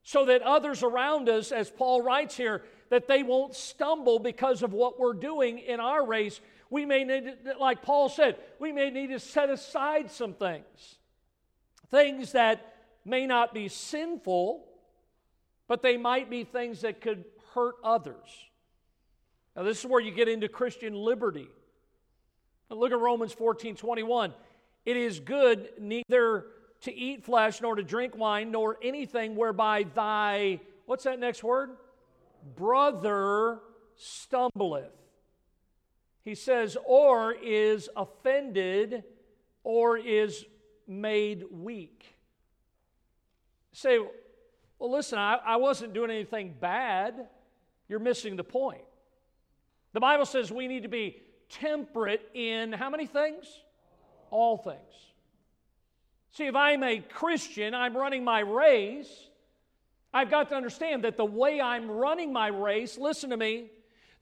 So 0.03 0.25
that 0.25 0.41
others 0.41 0.83
around 0.83 1.29
us, 1.29 1.51
as 1.51 1.69
Paul 1.69 2.01
writes 2.01 2.35
here, 2.35 2.63
that 2.89 3.07
they 3.07 3.23
won't 3.23 3.55
stumble 3.55 4.19
because 4.19 4.61
of 4.61 4.73
what 4.73 4.99
we're 4.99 5.13
doing 5.13 5.59
in 5.59 5.79
our 5.79 6.05
race. 6.05 6.41
We 6.69 6.85
may 6.85 7.03
need, 7.03 7.33
like 7.59 7.81
Paul 7.81 8.09
said, 8.09 8.37
we 8.59 8.71
may 8.71 8.89
need 8.89 9.07
to 9.07 9.19
set 9.19 9.49
aside 9.49 10.11
some 10.11 10.33
things. 10.33 10.95
Things 11.89 12.33
that 12.33 12.75
may 13.05 13.25
not 13.25 13.53
be 13.53 13.69
sinful, 13.69 14.65
but 15.67 15.81
they 15.81 15.97
might 15.97 16.29
be 16.29 16.43
things 16.43 16.81
that 16.81 17.01
could 17.01 17.23
hurt 17.53 17.75
others. 17.83 18.15
Now, 19.55 19.63
this 19.63 19.79
is 19.79 19.85
where 19.85 20.01
you 20.01 20.11
get 20.11 20.27
into 20.27 20.49
Christian 20.49 20.93
liberty. 20.93 21.47
Now 22.69 22.75
look 22.77 22.91
at 22.91 22.99
Romans 22.99 23.33
14 23.33 23.75
21. 23.75 24.33
It 24.85 24.97
is 24.97 25.19
good 25.19 25.69
neither 25.79 26.47
to 26.83 26.93
eat 26.93 27.23
flesh, 27.23 27.61
nor 27.61 27.75
to 27.75 27.83
drink 27.83 28.15
wine, 28.15 28.51
nor 28.51 28.77
anything 28.81 29.35
whereby 29.35 29.83
thy, 29.83 30.59
what's 30.85 31.03
that 31.05 31.19
next 31.19 31.43
word? 31.43 31.71
Brother 32.55 33.59
stumbleth. 33.95 34.91
He 36.23 36.35
says, 36.35 36.77
or 36.85 37.33
is 37.33 37.89
offended, 37.95 39.03
or 39.63 39.97
is 39.97 40.45
made 40.87 41.43
weak. 41.51 42.15
Say, 43.73 43.99
well, 44.79 44.91
listen, 44.91 45.19
I, 45.19 45.39
I 45.45 45.55
wasn't 45.57 45.93
doing 45.93 46.11
anything 46.11 46.53
bad. 46.59 47.27
You're 47.87 47.99
missing 47.99 48.35
the 48.35 48.43
point. 48.43 48.83
The 49.93 49.99
Bible 49.99 50.25
says 50.25 50.51
we 50.51 50.67
need 50.67 50.83
to 50.83 50.89
be 50.89 51.21
temperate 51.49 52.29
in 52.33 52.73
how 52.73 52.89
many 52.89 53.05
things? 53.05 53.45
All 54.31 54.57
things. 54.57 55.12
See, 56.33 56.47
if 56.47 56.55
I'm 56.55 56.81
a 56.81 56.99
Christian, 56.99 57.75
I'm 57.75 57.95
running 57.95 58.23
my 58.23 58.39
race, 58.39 59.29
I've 60.11 60.31
got 60.31 60.49
to 60.49 60.55
understand 60.55 61.03
that 61.03 61.15
the 61.15 61.25
way 61.25 61.61
I'm 61.61 61.89
running 61.89 62.33
my 62.33 62.47
race, 62.47 62.97
listen 62.97 63.29
to 63.29 63.37
me, 63.37 63.69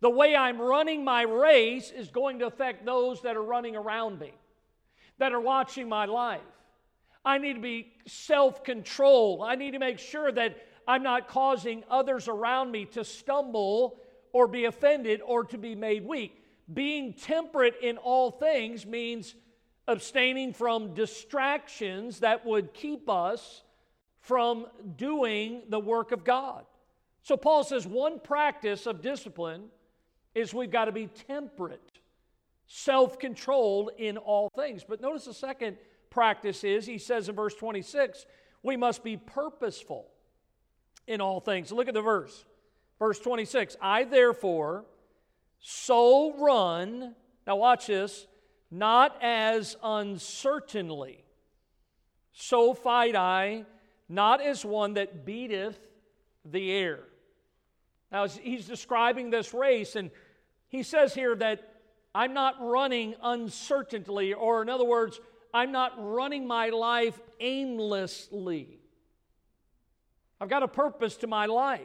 the 0.01 0.09
way 0.09 0.35
I'm 0.35 0.61
running 0.61 1.05
my 1.05 1.21
race 1.21 1.89
is 1.89 2.09
going 2.09 2.39
to 2.39 2.47
affect 2.47 2.85
those 2.85 3.21
that 3.21 3.37
are 3.37 3.43
running 3.43 3.77
around 3.77 4.19
me, 4.19 4.33
that 5.19 5.31
are 5.31 5.39
watching 5.39 5.87
my 5.87 6.03
life. 6.03 6.41
I 7.23 7.37
need 7.37 7.53
to 7.53 7.61
be 7.61 7.93
self 8.07 8.63
controlled. 8.63 9.41
I 9.43 9.55
need 9.55 9.71
to 9.71 9.79
make 9.79 9.99
sure 9.99 10.31
that 10.33 10.57
I'm 10.87 11.03
not 11.03 11.29
causing 11.29 11.83
others 11.89 12.27
around 12.27 12.71
me 12.71 12.85
to 12.87 13.05
stumble 13.05 14.01
or 14.33 14.47
be 14.47 14.65
offended 14.65 15.21
or 15.23 15.45
to 15.45 15.57
be 15.57 15.75
made 15.75 16.05
weak. 16.05 16.43
Being 16.73 17.13
temperate 17.13 17.75
in 17.81 17.97
all 17.97 18.31
things 18.31 18.85
means 18.85 19.35
abstaining 19.87 20.53
from 20.53 20.93
distractions 20.93 22.19
that 22.19 22.45
would 22.45 22.73
keep 22.73 23.09
us 23.09 23.63
from 24.19 24.67
doing 24.95 25.63
the 25.69 25.79
work 25.79 26.11
of 26.11 26.23
God. 26.23 26.65
So 27.23 27.37
Paul 27.37 27.63
says 27.63 27.85
one 27.85 28.19
practice 28.19 28.85
of 28.85 29.01
discipline 29.01 29.65
is 30.33 30.53
we've 30.53 30.71
got 30.71 30.85
to 30.85 30.91
be 30.91 31.07
temperate, 31.27 31.99
self 32.67 33.19
controlled 33.19 33.91
in 33.97 34.17
all 34.17 34.49
things. 34.55 34.83
But 34.87 35.01
notice 35.01 35.25
the 35.25 35.33
second 35.33 35.77
practice 36.09 36.63
is, 36.63 36.85
he 36.85 36.97
says 36.97 37.29
in 37.29 37.35
verse 37.35 37.55
26, 37.55 38.25
we 38.63 38.77
must 38.77 39.03
be 39.03 39.17
purposeful 39.17 40.07
in 41.07 41.21
all 41.21 41.39
things. 41.39 41.71
Look 41.71 41.87
at 41.87 41.93
the 41.93 42.01
verse. 42.01 42.45
Verse 42.99 43.19
26 43.19 43.77
I 43.81 44.03
therefore 44.03 44.85
so 45.59 46.35
run, 46.37 47.15
now 47.45 47.55
watch 47.55 47.87
this, 47.87 48.25
not 48.71 49.21
as 49.21 49.75
uncertainly. 49.83 51.25
So 52.31 52.73
fight 52.73 53.15
I, 53.15 53.65
not 54.07 54.41
as 54.41 54.63
one 54.63 54.93
that 54.93 55.25
beateth 55.25 55.77
the 56.45 56.71
air. 56.71 56.99
Now, 58.11 58.27
he's 58.27 58.65
describing 58.65 59.29
this 59.29 59.53
race, 59.53 59.95
and 59.95 60.09
he 60.69 60.83
says 60.83 61.13
here 61.13 61.35
that 61.35 61.75
I'm 62.15 62.33
not 62.33 62.55
running 62.59 63.15
uncertainly, 63.21 64.33
or 64.33 64.61
in 64.61 64.69
other 64.69 64.85
words, 64.85 65.19
I'm 65.53 65.71
not 65.71 65.93
running 65.97 66.47
my 66.47 66.69
life 66.69 67.19
aimlessly. 67.39 68.79
I've 70.39 70.49
got 70.49 70.63
a 70.63 70.67
purpose 70.67 71.17
to 71.17 71.27
my 71.27 71.45
life. 71.45 71.81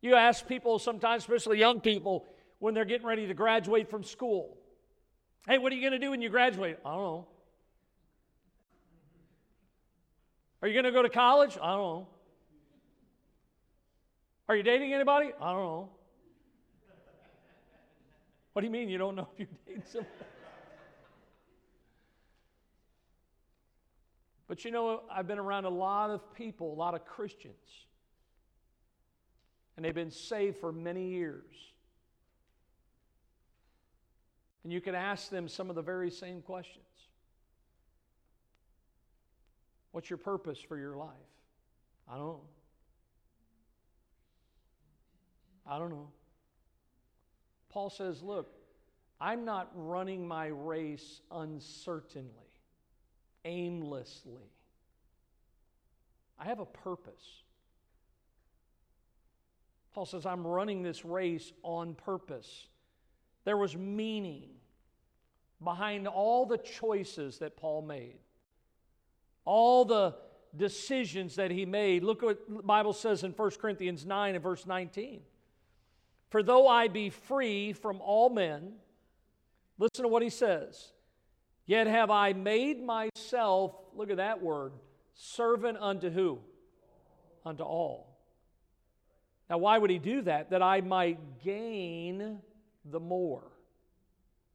You 0.00 0.14
ask 0.14 0.46
people 0.46 0.78
sometimes, 0.78 1.22
especially 1.22 1.58
young 1.58 1.80
people, 1.80 2.26
when 2.58 2.74
they're 2.74 2.84
getting 2.84 3.06
ready 3.06 3.26
to 3.26 3.34
graduate 3.34 3.88
from 3.88 4.04
school, 4.04 4.58
hey, 5.46 5.58
what 5.58 5.72
are 5.72 5.76
you 5.76 5.82
going 5.82 5.92
to 5.92 5.98
do 5.98 6.10
when 6.10 6.22
you 6.22 6.28
graduate? 6.28 6.78
I 6.84 6.90
don't 6.90 7.02
know. 7.02 7.26
Are 10.62 10.68
you 10.68 10.74
going 10.74 10.84
to 10.84 10.92
go 10.92 11.02
to 11.02 11.10
college? 11.10 11.58
I 11.60 11.72
don't 11.72 11.82
know. 11.82 12.08
Are 14.48 14.56
you 14.56 14.62
dating 14.62 14.92
anybody? 14.92 15.32
I 15.40 15.52
don't 15.52 15.62
know. 15.62 15.90
What 18.52 18.62
do 18.62 18.66
you 18.66 18.70
mean 18.70 18.88
you 18.88 18.98
don't 18.98 19.16
know 19.16 19.28
if 19.32 19.40
you're 19.40 19.48
dating 19.66 19.82
somebody? 19.90 20.10
But 24.46 24.64
you 24.64 24.70
know, 24.70 25.02
I've 25.10 25.26
been 25.26 25.38
around 25.38 25.64
a 25.64 25.70
lot 25.70 26.10
of 26.10 26.34
people, 26.34 26.72
a 26.72 26.78
lot 26.78 26.94
of 26.94 27.04
Christians, 27.04 27.54
and 29.76 29.84
they've 29.84 29.94
been 29.94 30.10
saved 30.10 30.58
for 30.58 30.70
many 30.70 31.08
years. 31.08 31.73
And 34.64 34.72
you 34.72 34.80
can 34.80 34.94
ask 34.94 35.30
them 35.30 35.46
some 35.46 35.68
of 35.70 35.76
the 35.76 35.82
very 35.82 36.10
same 36.10 36.42
questions 36.42 36.84
What's 39.92 40.10
your 40.10 40.16
purpose 40.16 40.58
for 40.58 40.76
your 40.76 40.96
life? 40.96 41.08
I 42.10 42.16
don't 42.16 42.26
know. 42.26 42.40
I 45.66 45.78
don't 45.78 45.90
know. 45.90 46.08
Paul 47.68 47.90
says, 47.90 48.20
Look, 48.20 48.48
I'm 49.20 49.44
not 49.44 49.70
running 49.74 50.26
my 50.26 50.46
race 50.46 51.20
uncertainly 51.30 52.44
aimlessly. 53.44 54.50
I 56.38 56.46
have 56.46 56.60
a 56.60 56.66
purpose. 56.66 57.42
Paul 59.94 60.06
says, 60.06 60.26
I'm 60.26 60.46
running 60.46 60.82
this 60.82 61.04
race 61.04 61.52
on 61.62 61.94
purpose. 61.94 62.66
There 63.44 63.56
was 63.56 63.76
meaning 63.76 64.48
behind 65.62 66.06
all 66.08 66.46
the 66.46 66.58
choices 66.58 67.38
that 67.38 67.56
Paul 67.56 67.82
made, 67.82 68.18
all 69.44 69.84
the 69.84 70.14
decisions 70.56 71.36
that 71.36 71.50
he 71.50 71.66
made. 71.66 72.02
Look 72.02 72.22
what 72.22 72.38
the 72.48 72.62
Bible 72.62 72.92
says 72.92 73.24
in 73.24 73.32
1 73.32 73.50
Corinthians 73.60 74.06
9 74.06 74.34
and 74.34 74.42
verse 74.42 74.66
19. 74.66 75.20
For 76.30 76.42
though 76.42 76.66
I 76.68 76.88
be 76.88 77.10
free 77.10 77.72
from 77.72 78.00
all 78.00 78.30
men, 78.30 78.74
listen 79.78 80.02
to 80.02 80.08
what 80.08 80.22
he 80.22 80.30
says. 80.30 80.92
Yet 81.66 81.86
have 81.86 82.10
I 82.10 82.32
made 82.32 82.82
myself, 82.82 83.74
look 83.94 84.10
at 84.10 84.18
that 84.18 84.42
word, 84.42 84.72
servant 85.14 85.78
unto 85.80 86.10
who? 86.10 86.40
Unto 87.44 87.62
all. 87.62 88.18
Now, 89.48 89.58
why 89.58 89.78
would 89.78 89.90
he 89.90 89.98
do 89.98 90.22
that? 90.22 90.50
That 90.50 90.62
I 90.62 90.80
might 90.80 91.42
gain 91.42 92.40
the 92.84 93.00
more. 93.00 93.44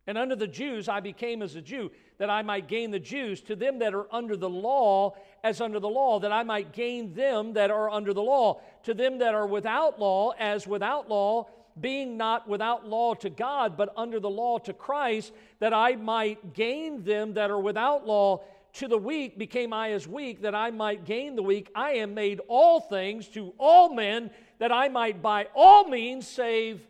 And 0.10 0.18
under 0.18 0.36
the 0.36 0.48
Jews, 0.48 0.90
I 0.90 1.02
became 1.02 1.44
as 1.44 1.54
a 1.54 1.62
Jew, 1.62 1.92
that 2.18 2.32
I 2.32 2.42
might 2.42 2.68
gain 2.68 2.90
the 2.90 2.98
Jews. 2.98 3.42
To 3.42 3.56
them 3.56 3.78
that 3.78 3.94
are 3.94 4.08
under 4.12 4.36
the 4.36 4.50
law, 4.50 5.16
as 5.44 5.62
under 5.62 5.80
the 5.80 5.88
law, 5.88 6.18
that 6.22 6.32
I 6.32 6.42
might 6.42 6.74
gain 6.74 7.14
them 7.14 7.54
that 7.54 7.70
are 7.70 7.92
under 7.92 8.12
the 8.12 8.24
law. 8.24 8.60
To 8.86 8.96
them 8.96 9.20
that 9.20 9.36
are 9.36 9.46
without 9.46 10.00
law, 10.00 10.32
as 10.40 10.66
without 10.66 11.10
law, 11.10 11.48
being 11.80 12.18
not 12.18 12.48
without 12.48 12.88
law 12.88 13.14
to 13.14 13.30
God, 13.30 13.78
but 13.78 13.94
under 13.96 14.20
the 14.20 14.32
law 14.32 14.58
to 14.58 14.74
Christ, 14.74 15.32
that 15.60 15.76
I 15.76 15.96
might 15.96 16.56
gain 16.56 17.04
them 17.04 17.36
that 17.36 17.52
are 17.52 17.60
without 17.60 18.08
law. 18.08 18.42
To 18.74 18.88
the 18.88 18.98
weak 18.98 19.38
became 19.38 19.74
I 19.74 19.92
as 19.92 20.08
weak, 20.08 20.42
that 20.42 20.56
I 20.56 20.72
might 20.72 21.06
gain 21.06 21.36
the 21.36 21.44
weak. 21.44 21.70
I 21.76 21.92
am 21.92 22.16
made 22.16 22.42
all 22.48 22.80
things 22.80 23.28
to 23.30 23.54
all 23.60 23.94
men, 23.94 24.32
that 24.58 24.72
I 24.72 24.90
might 24.90 25.22
by 25.22 25.50
all 25.54 25.88
means 25.88 26.28
save 26.28 26.82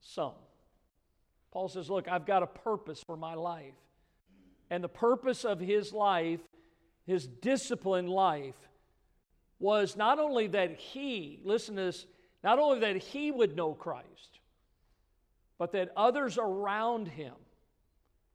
some. 0.00 0.32
Paul 1.58 1.68
says, 1.68 1.90
Look, 1.90 2.06
I've 2.06 2.24
got 2.24 2.44
a 2.44 2.46
purpose 2.46 3.02
for 3.04 3.16
my 3.16 3.34
life. 3.34 3.74
And 4.70 4.84
the 4.84 4.88
purpose 4.88 5.44
of 5.44 5.58
his 5.58 5.92
life, 5.92 6.38
his 7.04 7.26
disciplined 7.26 8.08
life, 8.08 8.54
was 9.58 9.96
not 9.96 10.20
only 10.20 10.46
that 10.46 10.76
he, 10.76 11.40
listen 11.42 11.74
to 11.74 11.82
this, 11.82 12.06
not 12.44 12.60
only 12.60 12.78
that 12.78 12.98
he 12.98 13.32
would 13.32 13.56
know 13.56 13.74
Christ, 13.74 14.38
but 15.58 15.72
that 15.72 15.90
others 15.96 16.38
around 16.40 17.08
him, 17.08 17.34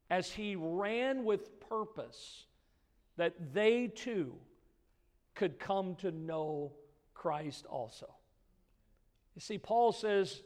as 0.09 0.29
he 0.29 0.57
ran 0.57 1.23
with 1.23 1.61
purpose, 1.61 2.45
that 3.15 3.53
they 3.53 3.87
too 3.87 4.35
could 5.33 5.59
come 5.59 5.95
to 6.01 6.11
know 6.11 6.73
Christ 7.13 7.65
also. 7.67 8.13
You 9.33 9.39
see, 9.39 9.59
Paul 9.59 9.93
says 9.93 10.43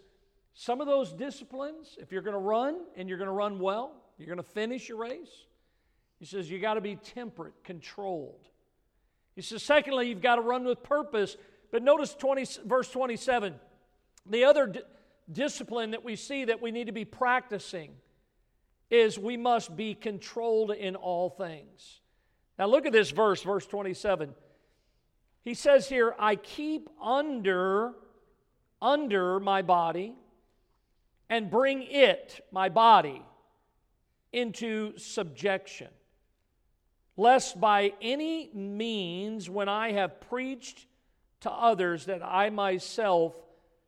some 0.60 0.82
of 0.82 0.88
those 0.88 1.14
disciplines, 1.14 2.00
if 2.02 2.12
you're 2.12 2.24
going 2.24 2.34
to 2.34 2.40
run 2.40 2.80
and 2.96 3.08
you're 3.08 3.20
going 3.20 3.28
to 3.28 3.34
run 3.34 3.60
well, 3.60 3.92
you're 4.18 4.26
going 4.26 4.38
to 4.38 4.44
finish 4.44 4.90
your 4.90 4.98
race, 4.98 5.46
he 6.18 6.26
says 6.26 6.50
you 6.50 6.58
got 6.58 6.74
to 6.74 6.82
be 6.82 6.96
temperate, 6.96 7.54
controlled. 7.64 8.50
He 9.36 9.44
says, 9.44 9.62
secondly, 9.62 10.10
you've 10.10 10.24
got 10.24 10.38
to 10.38 10.42
run 10.42 10.66
with 10.66 10.82
purpose 10.82 11.38
But 11.70 11.84
notice 11.84 12.16
20, 12.16 12.46
verse 12.66 12.90
27. 12.90 13.54
The 14.26 14.46
other 14.46 14.66
d- 14.66 14.80
discipline 15.32 15.92
that 15.92 16.04
we 16.04 16.16
see 16.16 16.46
that 16.46 16.60
we 16.60 16.72
need 16.72 16.88
to 16.88 16.92
be 16.92 17.06
practicing 17.06 17.92
is 18.90 19.20
we 19.20 19.38
must 19.38 19.76
be 19.76 19.94
controlled 19.94 20.72
in 20.72 20.96
all 20.96 21.30
things. 21.30 22.00
Now 22.58 22.66
look 22.66 22.88
at 22.88 22.94
this 22.94 23.12
verse, 23.12 23.44
verse 23.44 23.68
27. 23.68 24.34
He 25.44 25.54
says 25.54 25.88
here, 25.88 26.16
I 26.18 26.36
keep 26.36 26.90
under 27.00 27.94
under 28.82 29.40
my 29.40 29.62
body 29.62 30.16
and 31.30 31.50
bring 31.50 31.84
it, 31.84 32.46
my 32.52 32.70
body, 32.70 33.22
into 34.32 34.98
subjection, 34.98 35.88
lest 37.16 37.60
by 37.60 37.94
any 38.02 38.50
means, 38.54 39.50
when 39.50 39.70
I 39.70 39.92
have 39.94 40.22
preached 40.22 40.86
to 41.42 41.52
others, 41.52 42.06
that 42.06 42.22
I 42.24 42.50
myself 42.50 43.34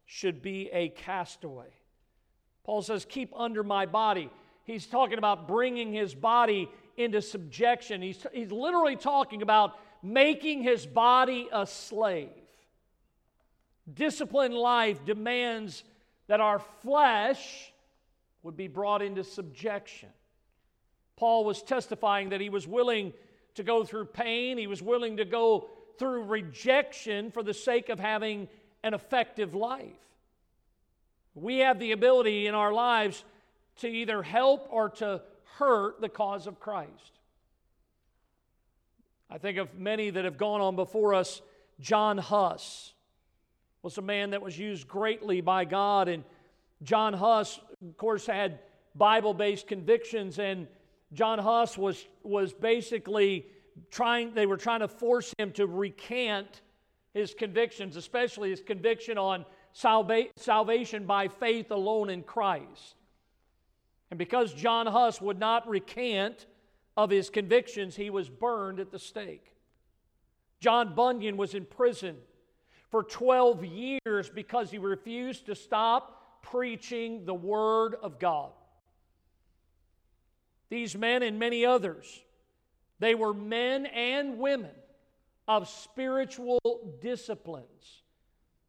should 0.05 0.41
be 0.41 0.69
a 0.71 0.89
castaway. 0.89 1.69
Paul 2.63 2.81
says, 2.81 3.05
Keep 3.05 3.31
under 3.35 3.63
my 3.63 3.85
body. 3.85 4.29
He's 4.63 4.85
talking 4.85 5.17
about 5.17 5.47
bringing 5.47 5.93
his 5.93 6.13
body 6.13 6.69
into 6.97 7.21
subjection. 7.21 8.01
He's, 8.01 8.25
he's 8.33 8.51
literally 8.51 8.95
talking 8.95 9.41
about 9.41 9.79
making 10.03 10.63
his 10.63 10.85
body 10.85 11.47
a 11.51 11.65
slave. 11.65 12.29
Disciplined 13.91 14.53
life 14.53 15.03
demands 15.05 15.83
that 16.29 16.39
our 16.39 16.59
flesh 16.59 17.73
would 18.43 18.55
be 18.55 18.67
brought 18.67 19.01
into 19.01 19.23
subjection. 19.23 20.09
Paul 21.17 21.43
was 21.43 21.63
testifying 21.63 22.29
that 22.29 22.39
he 22.39 22.49
was 22.49 22.67
willing 22.67 23.13
to 23.55 23.63
go 23.63 23.83
through 23.83 24.05
pain, 24.05 24.59
he 24.59 24.67
was 24.67 24.81
willing 24.81 25.17
to 25.17 25.25
go 25.25 25.69
through 25.97 26.25
rejection 26.25 27.31
for 27.31 27.41
the 27.41 27.53
sake 27.53 27.89
of 27.89 27.99
having 27.99 28.47
an 28.83 28.93
effective 28.93 29.55
life. 29.55 29.97
We 31.33 31.57
have 31.57 31.79
the 31.79 31.93
ability 31.93 32.45
in 32.45 32.53
our 32.53 32.71
lives 32.71 33.25
to 33.77 33.87
either 33.87 34.21
help 34.21 34.67
or 34.69 34.89
to 34.89 35.23
hurt 35.57 35.99
the 35.99 36.09
cause 36.09 36.45
of 36.45 36.59
Christ. 36.59 37.19
I 39.31 39.39
think 39.39 39.57
of 39.57 39.73
many 39.73 40.11
that 40.11 40.25
have 40.25 40.37
gone 40.37 40.61
on 40.61 40.75
before 40.75 41.15
us. 41.15 41.41
John 41.79 42.19
Huss 42.19 42.93
was 43.81 43.97
a 43.97 44.01
man 44.01 44.31
that 44.31 44.41
was 44.41 44.57
used 44.57 44.87
greatly 44.87 45.41
by 45.41 45.65
God, 45.65 46.07
and 46.07 46.23
John 46.83 47.13
Huss, 47.13 47.59
of 47.85 47.97
course, 47.97 48.25
had 48.25 48.59
Bible 48.95 49.33
based 49.33 49.67
convictions, 49.67 50.39
and 50.39 50.67
John 51.13 51.39
Huss 51.39 51.77
was, 51.77 52.05
was 52.23 52.53
basically 52.53 53.45
trying, 53.89 54.33
they 54.33 54.45
were 54.45 54.57
trying 54.57 54.81
to 54.81 54.87
force 54.87 55.33
him 55.37 55.51
to 55.53 55.65
recant 55.65 56.61
his 57.13 57.33
convictions, 57.33 57.95
especially 57.95 58.49
his 58.49 58.61
conviction 58.61 59.17
on 59.17 59.45
salva- 59.73 60.27
salvation 60.35 61.05
by 61.05 61.27
faith 61.27 61.71
alone 61.71 62.09
in 62.09 62.21
Christ. 62.21 62.95
And 64.11 64.17
because 64.17 64.53
John 64.53 64.87
Huss 64.87 65.21
would 65.21 65.39
not 65.39 65.67
recant 65.67 66.47
of 66.97 67.09
his 67.09 67.29
convictions, 67.29 67.95
he 67.95 68.09
was 68.09 68.29
burned 68.29 68.79
at 68.79 68.91
the 68.91 68.99
stake. 68.99 69.53
John 70.59 70.93
Bunyan 70.95 71.37
was 71.37 71.53
in 71.53 71.65
prison 71.65 72.17
for 72.89 73.03
12 73.03 73.65
years 73.65 74.29
because 74.29 74.71
he 74.71 74.77
refused 74.77 75.45
to 75.45 75.55
stop 75.55 76.41
preaching 76.41 77.25
the 77.25 77.33
Word 77.33 77.95
of 78.01 78.19
God. 78.19 78.51
These 80.69 80.95
men 80.95 81.23
and 81.23 81.39
many 81.39 81.65
others, 81.65 82.23
they 82.99 83.15
were 83.15 83.33
men 83.33 83.85
and 83.87 84.37
women 84.37 84.71
of 85.47 85.67
spiritual 85.67 86.59
disciplines. 87.01 88.03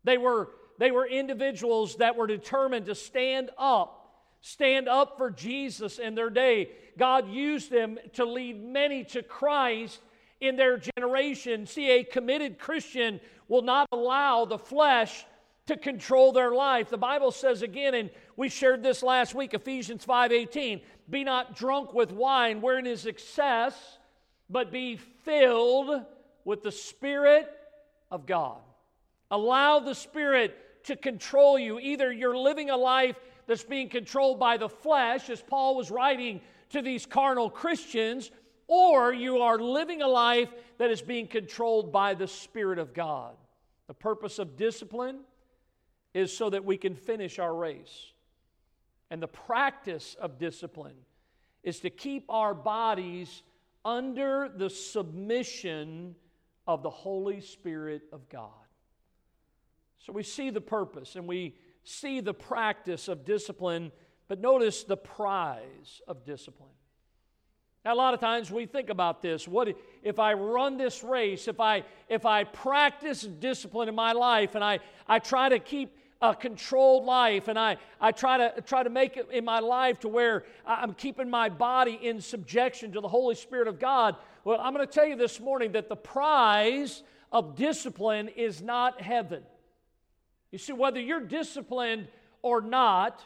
They 0.04 0.16
were, 0.16 0.48
they 0.78 0.90
were 0.90 1.06
individuals 1.06 1.96
that 1.96 2.16
were 2.16 2.26
determined 2.26 2.86
to 2.86 2.94
stand 2.94 3.50
up, 3.58 4.24
stand 4.40 4.88
up 4.88 5.18
for 5.18 5.30
Jesus 5.30 5.98
in 5.98 6.14
their 6.14 6.30
day. 6.30 6.70
God 6.96 7.28
used 7.28 7.70
them 7.70 7.98
to 8.14 8.24
lead 8.24 8.62
many 8.62 9.04
to 9.04 9.22
Christ 9.22 10.00
in 10.40 10.56
their 10.56 10.78
generation. 10.96 11.66
See, 11.66 11.90
a 11.90 12.04
committed 12.04 12.58
Christian 12.58 13.20
will 13.48 13.62
not 13.62 13.88
allow 13.92 14.44
the 14.44 14.58
flesh 14.58 15.24
to 15.66 15.76
control 15.76 16.32
their 16.32 16.52
life. 16.52 16.88
The 16.88 16.98
Bible 16.98 17.30
says 17.30 17.62
again, 17.62 17.94
and 17.94 18.10
we 18.36 18.48
shared 18.48 18.82
this 18.82 19.02
last 19.02 19.34
week, 19.34 19.54
Ephesians 19.54 20.04
5:18, 20.04 20.80
be 21.08 21.22
not 21.24 21.54
drunk 21.54 21.92
with 21.92 22.10
wine 22.10 22.60
wherein 22.60 22.86
is 22.86 23.06
excess, 23.06 23.98
but 24.48 24.72
be 24.72 24.96
filled 24.96 26.04
with 26.44 26.62
the 26.62 26.72
Spirit 26.72 27.48
of 28.10 28.26
God. 28.26 28.60
Allow 29.30 29.78
the 29.78 29.94
Spirit 29.94 30.84
to 30.84 30.96
control 30.96 31.58
you. 31.58 31.78
Either 31.78 32.10
you're 32.10 32.36
living 32.36 32.70
a 32.70 32.76
life 32.76 33.16
that's 33.46 33.64
being 33.64 33.88
controlled 33.88 34.40
by 34.40 34.56
the 34.56 34.68
flesh, 34.68 35.30
as 35.30 35.42
Paul 35.42 35.76
was 35.76 35.90
writing 35.90 36.40
to 36.70 36.82
these 36.82 37.06
carnal 37.06 37.50
Christians, 37.50 38.30
or 38.70 39.12
you 39.12 39.38
are 39.38 39.58
living 39.58 40.00
a 40.00 40.06
life 40.06 40.48
that 40.78 40.92
is 40.92 41.02
being 41.02 41.26
controlled 41.26 41.90
by 41.90 42.14
the 42.14 42.28
Spirit 42.28 42.78
of 42.78 42.94
God. 42.94 43.34
The 43.88 43.94
purpose 43.94 44.38
of 44.38 44.56
discipline 44.56 45.22
is 46.14 46.34
so 46.34 46.48
that 46.50 46.64
we 46.64 46.76
can 46.76 46.94
finish 46.94 47.40
our 47.40 47.52
race. 47.52 48.12
And 49.10 49.20
the 49.20 49.26
practice 49.26 50.14
of 50.20 50.38
discipline 50.38 50.94
is 51.64 51.80
to 51.80 51.90
keep 51.90 52.26
our 52.28 52.54
bodies 52.54 53.42
under 53.84 54.48
the 54.48 54.70
submission 54.70 56.14
of 56.68 56.84
the 56.84 56.90
Holy 56.90 57.40
Spirit 57.40 58.02
of 58.12 58.28
God. 58.28 58.50
So 59.98 60.12
we 60.12 60.22
see 60.22 60.50
the 60.50 60.60
purpose 60.60 61.16
and 61.16 61.26
we 61.26 61.56
see 61.82 62.20
the 62.20 62.34
practice 62.34 63.08
of 63.08 63.24
discipline, 63.24 63.90
but 64.28 64.38
notice 64.38 64.84
the 64.84 64.96
prize 64.96 66.00
of 66.06 66.24
discipline. 66.24 66.70
Now, 67.84 67.94
a 67.94 67.96
lot 67.96 68.12
of 68.12 68.20
times 68.20 68.50
we 68.50 68.66
think 68.66 68.90
about 68.90 69.22
this. 69.22 69.48
What 69.48 69.74
if 70.02 70.18
I 70.18 70.34
run 70.34 70.76
this 70.76 71.02
race, 71.02 71.48
if 71.48 71.60
I 71.60 71.84
if 72.08 72.26
I 72.26 72.44
practice 72.44 73.22
discipline 73.22 73.88
in 73.88 73.94
my 73.94 74.12
life 74.12 74.54
and 74.54 74.62
I, 74.62 74.80
I 75.08 75.18
try 75.18 75.48
to 75.48 75.58
keep 75.58 75.96
a 76.22 76.34
controlled 76.34 77.06
life 77.06 77.48
and 77.48 77.58
I, 77.58 77.78
I 77.98 78.12
try 78.12 78.36
to 78.36 78.60
try 78.62 78.82
to 78.82 78.90
make 78.90 79.16
it 79.16 79.28
in 79.30 79.44
my 79.44 79.60
life 79.60 80.00
to 80.00 80.08
where 80.08 80.44
I'm 80.66 80.92
keeping 80.92 81.30
my 81.30 81.48
body 81.48 81.98
in 82.02 82.20
subjection 82.20 82.92
to 82.92 83.00
the 83.00 83.08
Holy 83.08 83.34
Spirit 83.34 83.68
of 83.68 83.78
God. 83.78 84.16
Well, 84.44 84.60
I'm 84.60 84.74
going 84.74 84.86
to 84.86 84.92
tell 84.92 85.06
you 85.06 85.16
this 85.16 85.40
morning 85.40 85.72
that 85.72 85.88
the 85.88 85.96
prize 85.96 87.02
of 87.32 87.56
discipline 87.56 88.28
is 88.28 88.60
not 88.60 89.00
heaven. 89.00 89.42
You 90.50 90.58
see, 90.58 90.74
whether 90.74 91.00
you're 91.00 91.20
disciplined 91.20 92.08
or 92.42 92.60
not, 92.60 93.22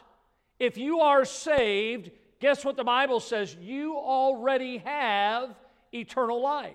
if 0.59 0.77
you 0.77 1.01
are 1.01 1.25
saved, 1.25 2.11
guess 2.39 2.63
what 2.63 2.75
the 2.75 2.83
Bible 2.83 3.19
says? 3.19 3.55
You 3.55 3.95
already 3.95 4.77
have 4.79 5.55
eternal 5.93 6.41
life. 6.41 6.73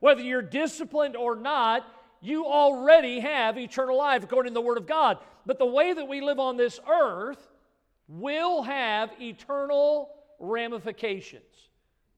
Whether 0.00 0.22
you're 0.22 0.42
disciplined 0.42 1.16
or 1.16 1.36
not, 1.36 1.86
you 2.20 2.46
already 2.46 3.20
have 3.20 3.58
eternal 3.58 3.96
life 3.96 4.22
according 4.22 4.52
to 4.52 4.54
the 4.54 4.60
Word 4.60 4.78
of 4.78 4.86
God. 4.86 5.18
But 5.46 5.58
the 5.58 5.66
way 5.66 5.92
that 5.92 6.08
we 6.08 6.20
live 6.20 6.38
on 6.38 6.56
this 6.56 6.78
earth 6.88 7.48
will 8.08 8.62
have 8.62 9.10
eternal 9.20 10.10
ramifications. 10.38 11.42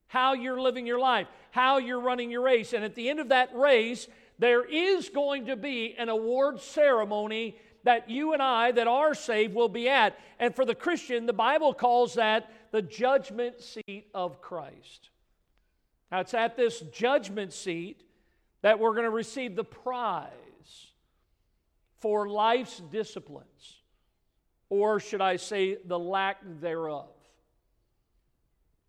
How 0.07 0.35
you're 0.35 0.61
living 0.61 0.87
your 0.87 0.99
life, 0.99 1.27
how 1.51 1.79
you're 1.79 2.01
running 2.01 2.31
your 2.31 2.43
race. 2.43 2.73
And 2.73 2.85
at 2.85 2.95
the 2.95 3.09
end 3.09 3.21
of 3.21 3.29
that 3.29 3.55
race, 3.55 4.09
there 4.39 4.65
is 4.65 5.09
going 5.09 5.47
to 5.47 5.57
be 5.57 5.95
an 5.97 6.09
award 6.09 6.61
ceremony 6.61 7.57
that 7.85 8.11
you 8.11 8.33
and 8.33 8.43
I 8.43 8.73
that 8.73 8.87
are 8.87 9.15
saved 9.15 9.55
will 9.55 9.69
be 9.69 9.89
at. 9.89 10.19
And 10.39 10.55
for 10.55 10.65
the 10.65 10.75
Christian, 10.75 11.27
the 11.27 11.33
Bible 11.33 11.75
calls 11.75 12.15
that 12.15 12.51
the 12.73 12.83
judgment 12.83 13.61
seat 13.61 14.09
of 14.13 14.41
Christ. 14.41 15.11
Now, 16.11 16.21
it's 16.21 16.35
at 16.35 16.57
this 16.57 16.81
judgment 16.81 17.53
seat 17.53 18.03
that 18.63 18.79
we're 18.79 18.93
going 18.93 19.05
to 19.05 19.11
receive 19.11 19.55
the 19.55 19.65
prize 19.65 20.31
for 22.01 22.29
life's 22.29 22.83
disciplines, 22.91 23.79
or 24.69 24.99
should 24.99 25.21
I 25.21 25.37
say, 25.37 25.77
the 25.85 25.99
lack 25.99 26.39
thereof. 26.61 27.09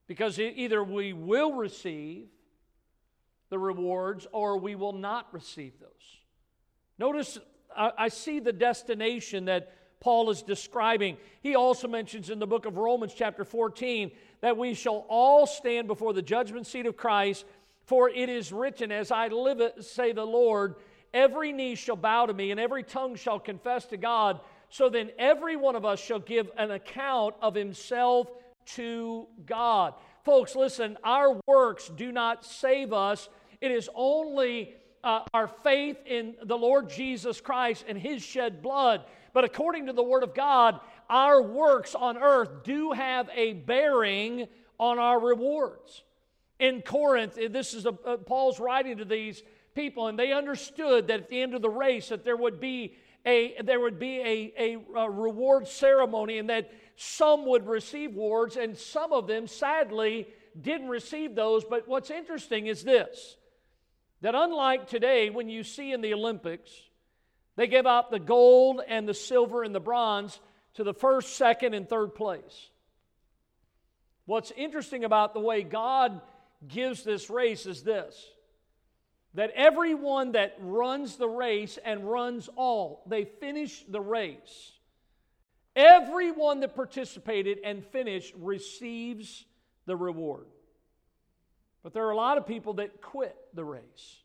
Because 0.08 0.40
either 0.40 0.84
we 0.84 1.14
will 1.14 1.54
receive 1.54 2.28
the 3.50 3.60
rewards 3.60 4.28
or 4.32 4.58
we 4.58 4.76
will 4.76 4.94
not 4.94 5.28
receive 5.32 5.74
those. 5.80 5.90
Notice 6.98 7.38
I, 7.76 8.10
see 8.10 8.40
the 8.40 8.54
destination 8.54 9.46
that 9.46 9.74
Paul 10.04 10.30
is 10.30 10.42
describing. 10.42 11.16
He 11.42 11.56
also 11.56 11.88
mentions 11.88 12.30
in 12.30 12.38
the 12.38 12.46
book 12.46 12.66
of 12.66 12.76
Romans, 12.76 13.14
chapter 13.16 13.46
14, 13.46 14.12
that 14.42 14.58
we 14.58 14.74
shall 14.74 15.06
all 15.08 15.48
stand 15.48 15.88
before 15.88 16.12
the 16.12 16.22
judgment 16.22 16.68
seat 16.68 16.86
of 16.86 16.98
Christ. 16.98 17.46
For 17.86 18.10
it 18.10 18.28
is 18.28 18.52
written, 18.52 18.92
As 18.92 19.12
I 19.12 19.30
live, 19.30 19.62
say 19.80 20.12
the 20.12 20.26
Lord, 20.26 20.76
every 21.14 21.54
knee 21.54 21.76
shall 21.76 21.96
bow 21.96 22.26
to 22.26 22.34
me, 22.34 22.52
and 22.52 22.60
every 22.60 22.84
tongue 22.84 23.16
shall 23.16 23.40
confess 23.40 23.86
to 23.88 23.98
God. 23.98 24.42
So 24.70 24.90
then 24.90 25.10
every 25.18 25.56
one 25.56 25.78
of 25.78 25.86
us 25.86 26.02
shall 26.02 26.20
give 26.20 26.52
an 26.58 26.72
account 26.72 27.36
of 27.42 27.56
himself 27.56 28.28
to 28.76 29.26
God. 29.46 29.94
Folks, 30.26 30.54
listen, 30.54 30.98
our 31.02 31.40
works 31.48 31.90
do 31.96 32.12
not 32.12 32.44
save 32.44 32.92
us. 32.92 33.30
It 33.62 33.72
is 33.72 33.90
only 33.96 34.74
uh, 35.02 35.22
our 35.34 35.48
faith 35.48 35.98
in 36.06 36.36
the 36.44 36.58
Lord 36.58 36.90
Jesus 36.90 37.42
Christ 37.42 37.86
and 37.88 37.98
His 37.98 38.22
shed 38.22 38.62
blood. 38.62 39.06
But 39.34 39.44
according 39.44 39.88
to 39.88 39.94
the 39.94 40.04
Word 40.04 40.24
of 40.24 40.36
God, 40.36 40.80
our 41.10 41.42
works 41.42 41.96
on 41.96 42.18
earth 42.18 42.64
do 42.64 42.92
have 42.92 43.30
a 43.36 43.54
bearing 43.54 44.48
on 44.80 45.00
our 45.00 45.20
rewards. 45.20 46.04
In 46.60 46.82
Corinth, 46.82 47.38
this 47.50 47.74
is 47.74 47.86
a, 47.86 47.98
uh, 48.06 48.18
Paul's 48.18 48.60
writing 48.60 48.98
to 48.98 49.06
these 49.06 49.42
people, 49.74 50.08
and 50.08 50.18
they 50.18 50.32
understood 50.32 51.08
that 51.08 51.22
at 51.22 51.30
the 51.30 51.42
end 51.42 51.56
of 51.56 51.62
the 51.62 51.70
race 51.70 52.10
that 52.10 52.24
there 52.24 52.38
would 52.38 52.60
be 52.60 52.96
a 53.26 53.62
there 53.64 53.80
would 53.80 54.00
be 54.00 54.20
a, 54.20 54.54
a, 54.58 54.78
a 54.98 55.10
reward 55.10 55.68
ceremony, 55.68 56.38
and 56.38 56.50
that 56.50 56.72
some 56.96 57.46
would 57.48 57.68
receive 57.68 58.12
awards, 58.12 58.56
and 58.56 58.78
some 58.78 59.14
of 59.14 59.28
them, 59.28 59.48
sadly, 59.48 60.28
didn't 60.60 60.90
receive 60.90 61.34
those. 61.34 61.64
But 61.64 61.88
what's 61.88 62.12
interesting 62.12 62.68
is 62.68 62.84
this 62.84 63.38
that 64.22 64.36
unlike 64.36 64.88
today, 64.88 65.30
when 65.30 65.50
you 65.50 65.64
see 65.64 65.92
in 65.92 66.02
the 66.02 66.14
Olympics, 66.14 66.72
they 67.56 67.68
give 67.68 67.86
out 67.86 68.12
the 68.12 68.20
gold 68.20 68.82
and 68.88 69.08
the 69.08 69.14
silver 69.14 69.64
and 69.64 69.74
the 69.74 69.80
bronze 69.80 70.40
to 70.76 70.84
the 70.84 70.94
first, 70.94 71.36
second, 71.36 71.74
and 71.74 71.88
third 71.88 72.16
place. 72.16 72.70
What's 74.26 74.52
interesting 74.52 75.04
about 75.04 75.34
the 75.34 75.40
way 75.40 75.64
God 75.64 76.22
gives 76.68 77.04
this 77.04 77.30
race 77.30 77.66
is 77.66 77.84
this 77.84 78.30
that 79.36 79.52
everyone 79.56 80.34
that 80.34 80.56
runs 80.60 81.16
the 81.16 81.28
race 81.28 81.80
and 81.84 82.10
runs 82.10 82.50
all, 82.56 83.04
they 83.08 83.26
finish 83.26 83.84
the 83.90 84.00
race. 84.00 84.72
Everyone 85.76 86.60
that 86.60 86.76
participated 86.76 87.58
and 87.64 87.84
finished 87.84 88.32
receives 88.38 89.46
the 89.88 89.96
reward. 89.96 90.46
But 91.82 91.94
there 91.94 92.06
are 92.06 92.12
a 92.12 92.16
lot 92.16 92.38
of 92.38 92.46
people 92.46 92.76
that 92.76 93.02
quit 93.02 93.36
the 93.56 93.66
race. 93.66 94.23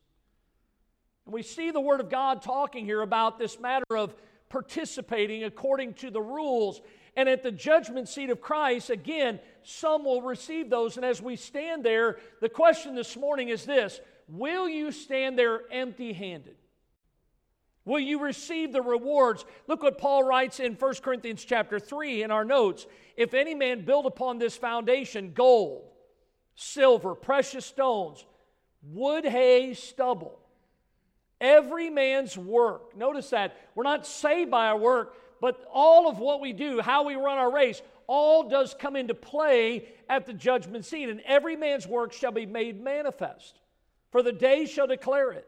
And 1.28 1.34
we 1.34 1.42
see 1.42 1.70
the 1.70 1.78
Word 1.78 2.00
of 2.00 2.08
God 2.08 2.40
talking 2.40 2.86
here 2.86 3.02
about 3.02 3.38
this 3.38 3.60
matter 3.60 3.84
of 3.94 4.14
participating 4.48 5.44
according 5.44 5.92
to 5.94 6.10
the 6.10 6.22
rules. 6.22 6.80
And 7.16 7.28
at 7.28 7.42
the 7.42 7.52
judgment 7.52 8.08
seat 8.08 8.30
of 8.30 8.40
Christ, 8.40 8.88
again, 8.88 9.38
some 9.62 10.06
will 10.06 10.22
receive 10.22 10.70
those. 10.70 10.96
And 10.96 11.04
as 11.04 11.20
we 11.20 11.36
stand 11.36 11.84
there, 11.84 12.16
the 12.40 12.48
question 12.48 12.94
this 12.94 13.14
morning 13.14 13.50
is 13.50 13.66
this 13.66 14.00
Will 14.26 14.70
you 14.70 14.90
stand 14.90 15.38
there 15.38 15.70
empty 15.70 16.14
handed? 16.14 16.56
Will 17.84 18.00
you 18.00 18.22
receive 18.22 18.72
the 18.72 18.80
rewards? 18.80 19.44
Look 19.66 19.82
what 19.82 19.98
Paul 19.98 20.24
writes 20.24 20.60
in 20.60 20.76
1 20.76 20.94
Corinthians 21.02 21.44
chapter 21.44 21.78
3 21.78 22.22
in 22.22 22.30
our 22.30 22.44
notes. 22.46 22.86
If 23.18 23.34
any 23.34 23.54
man 23.54 23.84
build 23.84 24.06
upon 24.06 24.38
this 24.38 24.56
foundation 24.56 25.32
gold, 25.34 25.90
silver, 26.54 27.14
precious 27.14 27.66
stones, 27.66 28.24
wood, 28.82 29.26
hay, 29.26 29.74
stubble, 29.74 30.40
every 31.40 31.90
man's 31.90 32.36
work. 32.36 32.96
Notice 32.96 33.30
that 33.30 33.56
we're 33.74 33.84
not 33.84 34.06
saved 34.06 34.50
by 34.50 34.66
our 34.66 34.78
work, 34.78 35.14
but 35.40 35.64
all 35.72 36.08
of 36.08 36.18
what 36.18 36.40
we 36.40 36.52
do, 36.52 36.80
how 36.80 37.04
we 37.04 37.14
run 37.14 37.38
our 37.38 37.52
race, 37.52 37.80
all 38.06 38.48
does 38.48 38.74
come 38.78 38.96
into 38.96 39.14
play 39.14 39.88
at 40.08 40.26
the 40.26 40.32
judgment 40.32 40.84
seat, 40.84 41.08
and 41.08 41.20
every 41.26 41.56
man's 41.56 41.86
work 41.86 42.12
shall 42.12 42.32
be 42.32 42.46
made 42.46 42.82
manifest. 42.82 43.60
For 44.10 44.22
the 44.22 44.32
day 44.32 44.66
shall 44.66 44.86
declare 44.86 45.32
it, 45.32 45.46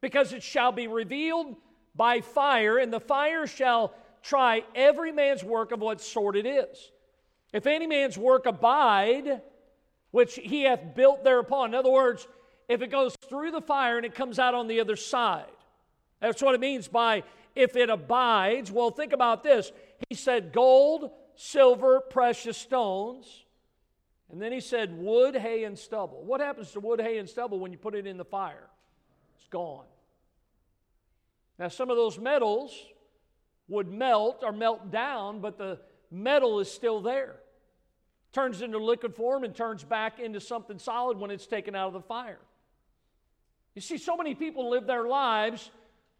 because 0.00 0.32
it 0.32 0.42
shall 0.42 0.72
be 0.72 0.86
revealed 0.86 1.56
by 1.94 2.20
fire, 2.20 2.78
and 2.78 2.92
the 2.92 3.00
fire 3.00 3.46
shall 3.46 3.94
try 4.22 4.64
every 4.74 5.12
man's 5.12 5.42
work 5.42 5.72
of 5.72 5.80
what 5.80 6.00
sort 6.00 6.36
it 6.36 6.46
is. 6.46 6.90
If 7.52 7.66
any 7.66 7.86
man's 7.86 8.18
work 8.18 8.46
abide, 8.46 9.40
which 10.14 10.36
he 10.36 10.62
hath 10.62 10.94
built 10.94 11.24
thereupon. 11.24 11.70
In 11.70 11.74
other 11.74 11.90
words, 11.90 12.28
if 12.68 12.82
it 12.82 12.90
goes 12.90 13.14
through 13.28 13.50
the 13.50 13.60
fire 13.60 13.96
and 13.96 14.06
it 14.06 14.14
comes 14.14 14.38
out 14.38 14.54
on 14.54 14.66
the 14.66 14.80
other 14.80 14.96
side. 14.96 15.44
That's 16.20 16.42
what 16.42 16.54
it 16.54 16.60
means 16.60 16.88
by 16.88 17.22
if 17.54 17.76
it 17.76 17.90
abides. 17.90 18.70
Well, 18.72 18.90
think 18.90 19.12
about 19.12 19.42
this. 19.42 19.72
He 20.08 20.14
said 20.14 20.52
gold, 20.52 21.10
silver, 21.36 22.00
precious 22.00 22.56
stones. 22.56 23.44
And 24.30 24.40
then 24.40 24.52
he 24.52 24.60
said 24.60 24.96
wood, 24.96 25.36
hay, 25.36 25.64
and 25.64 25.78
stubble. 25.78 26.24
What 26.24 26.40
happens 26.40 26.72
to 26.72 26.80
wood, 26.80 27.00
hay, 27.00 27.18
and 27.18 27.28
stubble 27.28 27.60
when 27.60 27.72
you 27.72 27.78
put 27.78 27.94
it 27.94 28.06
in 28.06 28.16
the 28.16 28.24
fire? 28.24 28.68
It's 29.36 29.46
gone. 29.48 29.84
Now, 31.58 31.68
some 31.68 31.90
of 31.90 31.96
those 31.96 32.18
metals 32.18 32.74
would 33.68 33.88
melt 33.88 34.42
or 34.42 34.52
melt 34.52 34.90
down, 34.90 35.40
but 35.40 35.56
the 35.56 35.78
metal 36.10 36.58
is 36.60 36.70
still 36.70 37.00
there. 37.00 37.36
Turns 38.32 38.62
into 38.62 38.78
liquid 38.78 39.14
form 39.14 39.44
and 39.44 39.54
turns 39.54 39.84
back 39.84 40.18
into 40.18 40.40
something 40.40 40.78
solid 40.78 41.18
when 41.18 41.30
it's 41.30 41.46
taken 41.46 41.76
out 41.76 41.88
of 41.88 41.92
the 41.92 42.00
fire. 42.00 42.40
You 43.74 43.80
see, 43.80 43.98
so 43.98 44.16
many 44.16 44.34
people 44.34 44.70
live 44.70 44.86
their 44.86 45.06
lives 45.06 45.70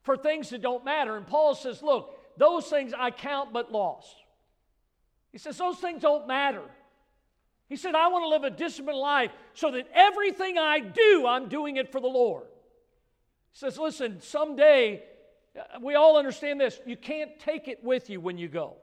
for 0.02 0.16
things 0.16 0.50
that 0.50 0.62
don't 0.62 0.84
matter. 0.84 1.16
And 1.16 1.26
Paul 1.26 1.54
says, 1.54 1.82
Look, 1.82 2.18
those 2.36 2.66
things 2.66 2.92
I 2.96 3.10
count 3.10 3.52
but 3.52 3.72
loss. 3.72 4.14
He 5.32 5.38
says, 5.38 5.56
Those 5.56 5.78
things 5.78 6.02
don't 6.02 6.26
matter. 6.26 6.62
He 7.68 7.76
said, 7.76 7.94
I 7.94 8.08
want 8.08 8.24
to 8.24 8.28
live 8.28 8.44
a 8.44 8.50
disciplined 8.50 8.98
life 8.98 9.30
so 9.54 9.70
that 9.70 9.88
everything 9.94 10.58
I 10.58 10.80
do, 10.80 11.26
I'm 11.26 11.48
doing 11.48 11.76
it 11.76 11.90
for 11.90 12.00
the 12.00 12.08
Lord. 12.08 12.44
He 13.52 13.58
says, 13.58 13.78
Listen, 13.78 14.20
someday, 14.20 15.02
uh, 15.58 15.78
we 15.80 15.94
all 15.94 16.18
understand 16.18 16.60
this, 16.60 16.78
you 16.86 16.96
can't 16.96 17.38
take 17.38 17.68
it 17.68 17.82
with 17.84 18.10
you 18.10 18.20
when 18.20 18.36
you 18.36 18.48
go. 18.48 18.76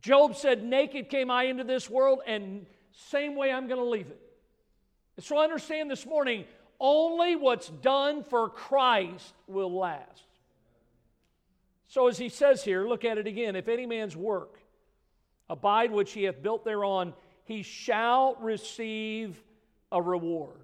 Job 0.00 0.36
said, 0.36 0.64
Naked 0.64 1.08
came 1.08 1.30
I 1.30 1.44
into 1.44 1.64
this 1.64 1.88
world, 1.88 2.20
and 2.26 2.66
same 2.92 3.36
way 3.36 3.52
I'm 3.52 3.68
going 3.68 3.80
to 3.80 3.88
leave 3.88 4.08
it. 4.08 4.20
So 5.20 5.38
understand 5.38 5.90
this 5.90 6.04
morning 6.04 6.44
only 6.84 7.34
what's 7.34 7.70
done 7.70 8.22
for 8.22 8.50
Christ 8.50 9.32
will 9.48 9.74
last. 9.74 10.22
So, 11.88 12.08
as 12.08 12.18
he 12.18 12.28
says 12.28 12.62
here, 12.62 12.86
look 12.86 13.06
at 13.06 13.16
it 13.16 13.26
again. 13.26 13.56
If 13.56 13.68
any 13.68 13.86
man's 13.86 14.14
work 14.14 14.58
abide 15.48 15.90
which 15.90 16.12
he 16.12 16.24
hath 16.24 16.42
built 16.42 16.64
thereon, 16.64 17.14
he 17.44 17.62
shall 17.62 18.36
receive 18.38 19.42
a 19.90 20.02
reward. 20.02 20.60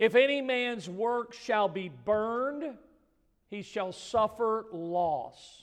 If 0.00 0.16
any 0.16 0.40
man's 0.40 0.88
work 0.88 1.32
shall 1.32 1.68
be 1.68 1.90
burned, 2.04 2.76
he 3.48 3.62
shall 3.62 3.92
suffer 3.92 4.66
loss. 4.72 5.62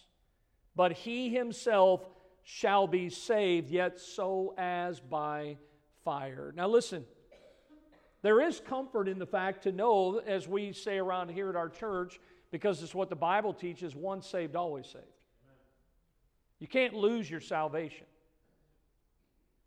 But 0.78 0.93
he 0.93 1.28
himself 1.28 2.08
shall 2.43 2.88
be 2.88 3.10
saved, 3.10 3.70
yet 3.70 3.99
so 3.99 4.54
as 4.58 5.02
by 5.02 5.58
fire. 6.06 6.54
Now, 6.56 6.70
listen. 6.70 7.06
There 8.22 8.39
is 8.41 8.59
comfort 8.59 9.07
in 9.07 9.17
the 9.17 9.26
fact 9.26 9.63
to 9.63 9.72
know, 9.72 10.19
as 10.19 10.47
we 10.47 10.74
say 10.74 10.97
around 10.97 11.30
here 11.30 11.49
at 11.49 11.55
our 11.55 11.69
church, 11.69 12.19
because 12.51 12.84
it's 12.84 12.93
what 12.93 13.09
the 13.09 13.15
Bible 13.15 13.53
teaches 13.53 13.95
once 13.95 14.28
saved, 14.28 14.55
always 14.55 14.86
saved. 14.86 15.05
You 16.59 16.67
can't 16.67 16.93
lose 16.93 17.30
your 17.30 17.39
salvation. 17.39 18.05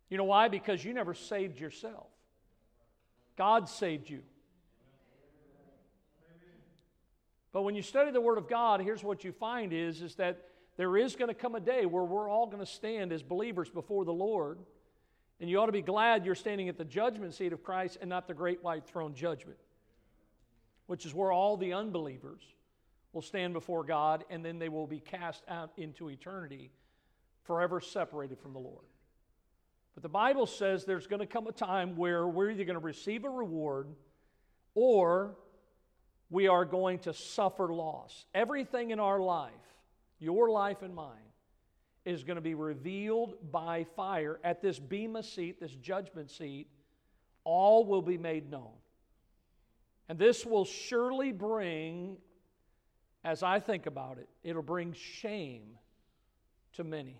You 0.09 0.17
know 0.17 0.23
why? 0.23 0.47
Because 0.47 0.85
you 0.85 0.93
never 0.93 1.13
saved 1.13 1.59
yourself, 1.59 2.07
God 3.37 3.67
saved 3.67 4.09
you. 4.09 4.21
But 7.51 7.63
when 7.63 7.73
you 7.73 7.81
study 7.81 8.11
the 8.11 8.19
Word 8.19 8.37
of 8.37 8.49
God, 8.49 8.81
here's 8.81 9.03
what 9.03 9.23
you 9.23 9.31
find 9.31 9.71
is, 9.71 10.01
is 10.01 10.15
that 10.15 10.49
there 10.75 10.97
is 10.97 11.15
going 11.15 11.29
to 11.29 11.33
come 11.33 11.55
a 11.55 11.61
day 11.61 11.85
where 11.85 12.03
we're 12.03 12.29
all 12.29 12.47
going 12.47 12.59
to 12.59 12.65
stand 12.65 13.13
as 13.13 13.23
believers 13.23 13.69
before 13.69 14.03
the 14.03 14.13
Lord 14.13 14.59
and 15.39 15.49
you 15.49 15.59
ought 15.59 15.65
to 15.65 15.71
be 15.71 15.81
glad 15.81 16.25
you're 16.25 16.35
standing 16.35 16.69
at 16.69 16.77
the 16.77 16.85
judgment 16.85 17.33
seat 17.33 17.53
of 17.53 17.63
Christ 17.63 17.97
and 17.99 18.09
not 18.09 18.27
the 18.27 18.33
great 18.33 18.63
white 18.63 18.85
throne 18.85 19.13
judgment, 19.13 19.57
which 20.87 21.05
is 21.05 21.13
where 21.13 21.31
all 21.31 21.57
the 21.57 21.73
unbelievers 21.73 22.41
will 23.11 23.21
stand 23.21 23.53
before 23.53 23.83
God 23.83 24.23
and 24.29 24.43
then 24.43 24.59
they 24.59 24.69
will 24.69 24.87
be 24.87 24.99
cast 24.99 25.43
out 25.47 25.71
into 25.77 26.09
eternity, 26.09 26.71
forever 27.43 27.81
separated 27.81 28.39
from 28.39 28.53
the 28.53 28.59
Lord. 28.59 28.85
But 29.93 30.03
the 30.03 30.09
Bible 30.09 30.45
says 30.45 30.83
there's 30.83 31.07
going 31.07 31.21
to 31.21 31.25
come 31.25 31.47
a 31.47 31.53
time 31.53 31.95
where 31.95 32.27
we're 32.27 32.51
either 32.51 32.65
going 32.65 32.79
to 32.79 32.85
receive 32.85 33.23
a 33.23 33.29
reward 33.29 33.87
or 34.73 35.35
we 36.29 36.47
are 36.47 36.65
going 36.65 36.99
to 36.99 37.13
suffer 37.13 37.73
loss. 37.73 38.25
Everything 38.33 38.91
in 38.91 38.99
our 38.99 39.19
life, 39.19 39.53
your 40.19 40.49
life 40.49 40.81
and 40.81 40.93
mine, 40.93 41.15
is 42.05 42.23
going 42.23 42.35
to 42.35 42.41
be 42.41 42.53
revealed 42.53 43.35
by 43.51 43.83
fire 43.95 44.39
at 44.43 44.61
this 44.61 44.79
Bema 44.79 45.23
seat, 45.23 45.59
this 45.59 45.75
judgment 45.75 46.29
seat. 46.29 46.67
All 47.43 47.85
will 47.85 48.01
be 48.01 48.17
made 48.17 48.49
known. 48.49 48.71
And 50.07 50.19
this 50.19 50.45
will 50.45 50.65
surely 50.65 51.31
bring, 51.31 52.17
as 53.23 53.41
I 53.41 53.59
think 53.59 53.87
about 53.87 54.19
it, 54.19 54.29
it'll 54.43 54.61
bring 54.61 54.93
shame 54.93 55.63
to 56.73 56.83
many. 56.83 57.19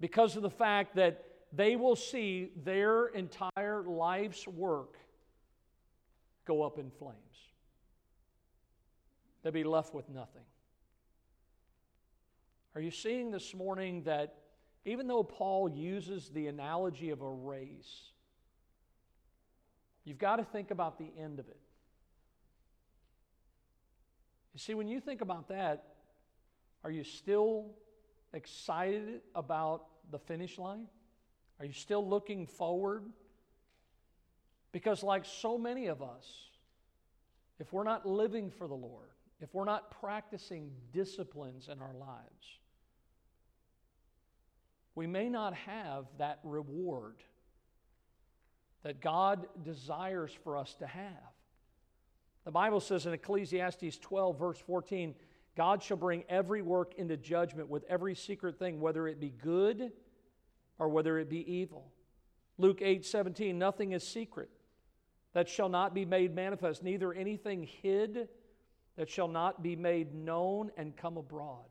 Because 0.00 0.36
of 0.36 0.42
the 0.42 0.50
fact 0.50 0.96
that 0.96 1.24
they 1.52 1.76
will 1.76 1.96
see 1.96 2.50
their 2.64 3.06
entire 3.06 3.82
life's 3.84 4.46
work 4.46 4.96
go 6.44 6.62
up 6.62 6.78
in 6.78 6.90
flames. 6.90 7.16
They'll 9.42 9.52
be 9.52 9.64
left 9.64 9.94
with 9.94 10.08
nothing. 10.08 10.42
Are 12.74 12.80
you 12.80 12.90
seeing 12.90 13.30
this 13.30 13.54
morning 13.54 14.02
that 14.04 14.34
even 14.84 15.06
though 15.06 15.22
Paul 15.22 15.68
uses 15.68 16.30
the 16.30 16.46
analogy 16.46 17.10
of 17.10 17.20
a 17.20 17.28
race, 17.28 18.12
you've 20.04 20.18
got 20.18 20.36
to 20.36 20.44
think 20.44 20.70
about 20.70 20.98
the 20.98 21.10
end 21.18 21.38
of 21.38 21.48
it. 21.48 21.60
You 24.54 24.60
see, 24.60 24.74
when 24.74 24.88
you 24.88 24.98
think 24.98 25.20
about 25.20 25.48
that, 25.48 25.84
are 26.84 26.90
you 26.90 27.04
still 27.04 27.66
excited 28.32 29.20
about 29.34 29.84
the 30.10 30.18
finish 30.18 30.58
line? 30.58 30.86
Are 31.60 31.66
you 31.66 31.74
still 31.74 32.06
looking 32.06 32.46
forward? 32.46 33.04
Because, 34.72 35.02
like 35.02 35.24
so 35.26 35.58
many 35.58 35.86
of 35.88 36.02
us, 36.02 36.26
if 37.58 37.72
we're 37.72 37.84
not 37.84 38.06
living 38.06 38.50
for 38.50 38.66
the 38.66 38.74
Lord, 38.74 39.10
if 39.40 39.54
we're 39.54 39.64
not 39.64 39.90
practicing 40.00 40.70
disciplines 40.92 41.68
in 41.68 41.80
our 41.80 41.94
lives, 41.94 42.58
we 44.94 45.06
may 45.06 45.28
not 45.28 45.54
have 45.54 46.06
that 46.18 46.40
reward 46.42 47.22
that 48.82 49.00
God 49.00 49.46
desires 49.64 50.36
for 50.42 50.56
us 50.56 50.74
to 50.80 50.86
have. 50.86 51.32
The 52.44 52.50
Bible 52.50 52.80
says 52.80 53.06
in 53.06 53.12
Ecclesiastes 53.12 53.98
12, 53.98 54.38
verse 54.38 54.58
14, 54.58 55.14
God 55.56 55.82
shall 55.82 55.96
bring 55.96 56.24
every 56.28 56.62
work 56.62 56.94
into 56.96 57.16
judgment 57.16 57.68
with 57.68 57.84
every 57.88 58.14
secret 58.14 58.58
thing, 58.58 58.80
whether 58.80 59.06
it 59.06 59.20
be 59.20 59.30
good 59.30 59.92
or 60.78 60.88
whether 60.88 61.18
it 61.18 61.28
be 61.28 61.52
evil. 61.52 61.92
Luke 62.56 62.80
8, 62.80 63.04
17, 63.04 63.58
nothing 63.58 63.92
is 63.92 64.06
secret 64.06 64.50
that 65.32 65.48
shall 65.48 65.68
not 65.68 65.94
be 65.94 66.04
made 66.04 66.34
manifest, 66.34 66.82
neither 66.82 67.12
anything 67.12 67.68
hid 67.82 68.28
that 68.98 69.08
shall 69.08 69.28
not 69.28 69.62
be 69.62 69.76
made 69.76 70.12
known 70.12 70.72
and 70.76 70.94
come 70.96 71.16
abroad. 71.16 71.64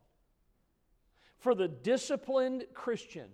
For 1.40 1.54
the 1.54 1.68
disciplined 1.68 2.66
Christian, 2.74 3.28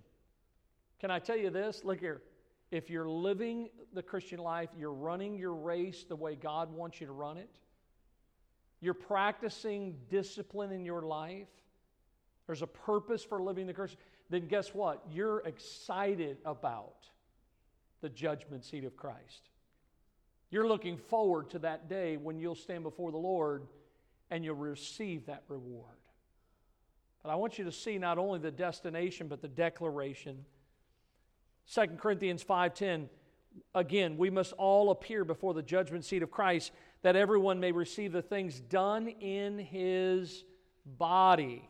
can 1.00 1.12
I 1.12 1.20
tell 1.20 1.38
you 1.38 1.52
this? 1.52 1.84
Look 1.84 2.00
here. 2.00 2.24
If 2.72 2.90
you're 2.90 3.08
living 3.08 3.70
the 3.94 4.02
Christian 4.02 4.40
life, 4.40 4.70
you're 4.76 4.92
running 4.92 5.38
your 5.38 5.54
race 5.54 6.06
the 6.10 6.16
way 6.16 6.36
God 6.36 6.74
wants 6.74 7.00
you 7.00 7.06
to 7.06 7.14
run 7.14 7.38
it, 7.38 7.60
you're 8.82 8.96
practicing 8.96 9.96
discipline 10.10 10.72
in 10.72 10.84
your 10.84 11.04
life, 11.04 11.48
there's 12.48 12.64
a 12.64 12.68
purpose 12.68 13.24
for 13.24 13.44
living 13.44 13.68
the 13.68 13.74
Christian, 13.74 14.00
then 14.32 14.48
guess 14.48 14.74
what? 14.74 15.04
You're 15.12 15.42
excited 15.46 16.38
about 16.46 17.06
the 18.02 18.10
judgment 18.10 18.66
seat 18.66 18.86
of 18.86 18.98
Christ. 18.98 19.50
You're 20.50 20.68
looking 20.68 20.98
forward 20.98 21.52
to 21.52 21.60
that 21.60 21.88
day 21.88 22.18
when 22.18 22.40
you'll 22.40 22.56
stand 22.56 22.82
before 22.82 23.12
the 23.12 23.18
Lord 23.18 23.68
and 24.34 24.44
you'll 24.44 24.56
receive 24.56 25.28
that 25.28 25.44
reward. 25.48 25.94
But 27.22 27.30
I 27.30 27.36
want 27.36 27.60
you 27.60 27.66
to 27.66 27.72
see 27.72 28.00
not 28.00 28.18
only 28.18 28.40
the 28.40 28.50
destination 28.50 29.28
but 29.28 29.44
the 29.44 29.48
declaration. 29.48 30.44
2 31.72 32.00
Corinthians 32.00 32.44
5:10 32.44 33.10
again, 33.76 34.18
we 34.18 34.32
must 34.32 34.54
all 34.54 34.90
appear 34.90 35.24
before 35.24 35.54
the 35.54 35.62
judgment 35.62 36.04
seat 36.04 36.24
of 36.24 36.32
Christ 36.32 36.72
that 37.04 37.16
everyone 37.16 37.60
may 37.60 37.72
receive 37.72 38.12
the 38.12 38.24
things 38.24 38.60
done 38.60 39.08
in 39.08 39.60
his 39.60 40.46
body 40.84 41.70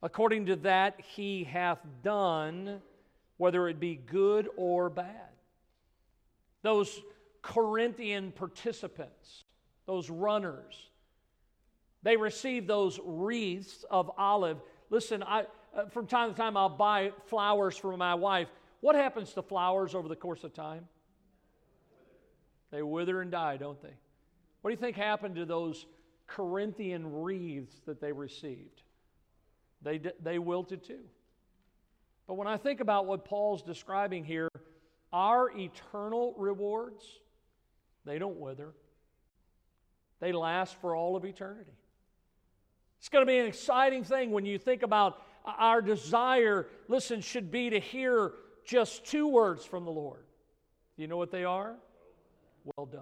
according 0.00 0.46
to 0.46 0.56
that 0.56 1.00
he 1.00 1.42
hath 1.42 1.84
done 2.04 2.80
whether 3.36 3.66
it 3.66 3.80
be 3.80 3.96
good 3.96 4.48
or 4.56 4.88
bad. 4.88 5.32
Those 6.62 7.00
Corinthian 7.42 8.30
participants, 8.30 9.42
those 9.86 10.08
runners. 10.08 10.89
They 12.02 12.16
receive 12.16 12.66
those 12.66 12.98
wreaths 13.04 13.84
of 13.90 14.10
olive. 14.16 14.60
Listen, 14.88 15.22
I, 15.22 15.44
uh, 15.74 15.86
from 15.86 16.06
time 16.06 16.30
to 16.30 16.36
time 16.36 16.56
I'll 16.56 16.68
buy 16.68 17.12
flowers 17.26 17.76
for 17.76 17.96
my 17.96 18.14
wife. 18.14 18.48
What 18.80 18.96
happens 18.96 19.32
to 19.34 19.42
flowers 19.42 19.94
over 19.94 20.08
the 20.08 20.16
course 20.16 20.42
of 20.44 20.54
time? 20.54 20.88
They 22.70 22.82
wither 22.82 23.20
and 23.20 23.30
die, 23.30 23.56
don't 23.56 23.80
they? 23.82 23.94
What 24.62 24.70
do 24.70 24.74
you 24.74 24.80
think 24.80 24.96
happened 24.96 25.36
to 25.36 25.44
those 25.44 25.86
Corinthian 26.26 27.12
wreaths 27.12 27.80
that 27.86 28.00
they 28.00 28.12
received? 28.12 28.82
They, 29.82 30.00
they 30.22 30.38
wilted 30.38 30.84
too. 30.84 31.04
But 32.26 32.34
when 32.34 32.46
I 32.46 32.56
think 32.56 32.80
about 32.80 33.06
what 33.06 33.24
Paul's 33.24 33.62
describing 33.62 34.24
here, 34.24 34.48
our 35.12 35.50
eternal 35.50 36.34
rewards, 36.38 37.04
they 38.04 38.18
don't 38.18 38.38
wither, 38.38 38.72
they 40.20 40.32
last 40.32 40.76
for 40.80 40.94
all 40.94 41.16
of 41.16 41.24
eternity. 41.24 41.72
It's 43.00 43.08
going 43.08 43.24
to 43.24 43.26
be 43.26 43.38
an 43.38 43.46
exciting 43.46 44.04
thing 44.04 44.30
when 44.30 44.44
you 44.44 44.58
think 44.58 44.82
about 44.82 45.22
our 45.46 45.80
desire, 45.80 46.66
listen, 46.86 47.22
should 47.22 47.50
be 47.50 47.70
to 47.70 47.80
hear 47.80 48.32
just 48.64 49.06
two 49.06 49.26
words 49.26 49.64
from 49.64 49.86
the 49.86 49.90
Lord. 49.90 50.22
You 50.96 51.08
know 51.08 51.16
what 51.16 51.30
they 51.30 51.44
are? 51.44 51.76
Well 52.76 52.84
done. 52.84 53.00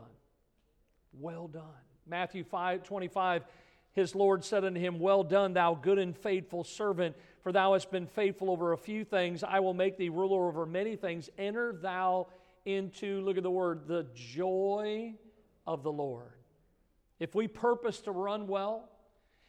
Well 1.13 1.49
done. 1.49 1.65
Matthew 2.07 2.45
5 2.45 2.85
25, 2.85 3.45
his 3.93 4.15
Lord 4.15 4.45
said 4.45 4.65
unto 4.65 4.79
him, 4.79 5.01
Well 5.01 5.25
done, 5.25 5.53
thou 5.53 5.75
good 5.75 5.99
and 5.99 6.17
faithful 6.17 6.63
servant, 6.63 7.17
for 7.43 7.51
thou 7.51 7.73
hast 7.73 7.91
been 7.91 8.07
faithful 8.07 8.53
over 8.53 8.73
a 8.73 8.79
few 8.79 9.05
things. 9.05 9.43
I 9.43 9.59
will 9.59 9.75
make 9.75 9.99
thee 9.99 10.11
ruler 10.11 10.47
over 10.47 10.65
many 10.65 10.95
things. 10.95 11.29
Enter 11.37 11.73
thou 11.73 12.29
into, 12.65 13.21
look 13.23 13.37
at 13.37 13.43
the 13.43 13.51
word, 13.51 13.89
the 13.89 14.07
joy 14.15 15.15
of 15.67 15.83
the 15.83 15.91
Lord. 15.91 16.35
If 17.19 17.35
we 17.35 17.49
purpose 17.49 17.99
to 18.03 18.13
run 18.13 18.47
well, 18.47 18.89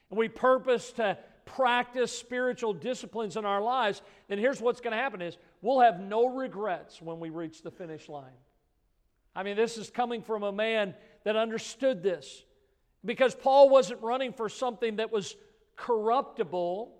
and 0.09 0.17
we 0.17 0.27
purpose 0.27 0.91
to 0.93 1.17
practice 1.45 2.11
spiritual 2.11 2.73
disciplines 2.73 3.37
in 3.37 3.45
our 3.45 3.61
lives, 3.61 4.01
then 4.27 4.37
here's 4.37 4.61
what's 4.61 4.81
going 4.81 4.91
to 4.91 5.01
happen 5.01 5.21
is 5.21 5.37
we'll 5.61 5.79
have 5.79 5.99
no 5.99 6.27
regrets 6.27 7.01
when 7.01 7.19
we 7.19 7.29
reach 7.29 7.61
the 7.61 7.71
finish 7.71 8.07
line. 8.07 8.25
I 9.35 9.43
mean, 9.43 9.55
this 9.55 9.77
is 9.77 9.89
coming 9.89 10.21
from 10.21 10.43
a 10.43 10.51
man 10.51 10.93
that 11.23 11.35
understood 11.35 12.03
this. 12.03 12.43
Because 13.05 13.33
Paul 13.33 13.69
wasn't 13.69 14.01
running 14.01 14.33
for 14.33 14.49
something 14.49 14.97
that 14.97 15.11
was 15.11 15.35
corruptible, 15.75 16.93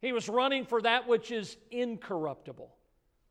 he 0.00 0.12
was 0.12 0.28
running 0.28 0.66
for 0.66 0.82
that 0.82 1.08
which 1.08 1.30
is 1.30 1.56
incorruptible 1.70 2.74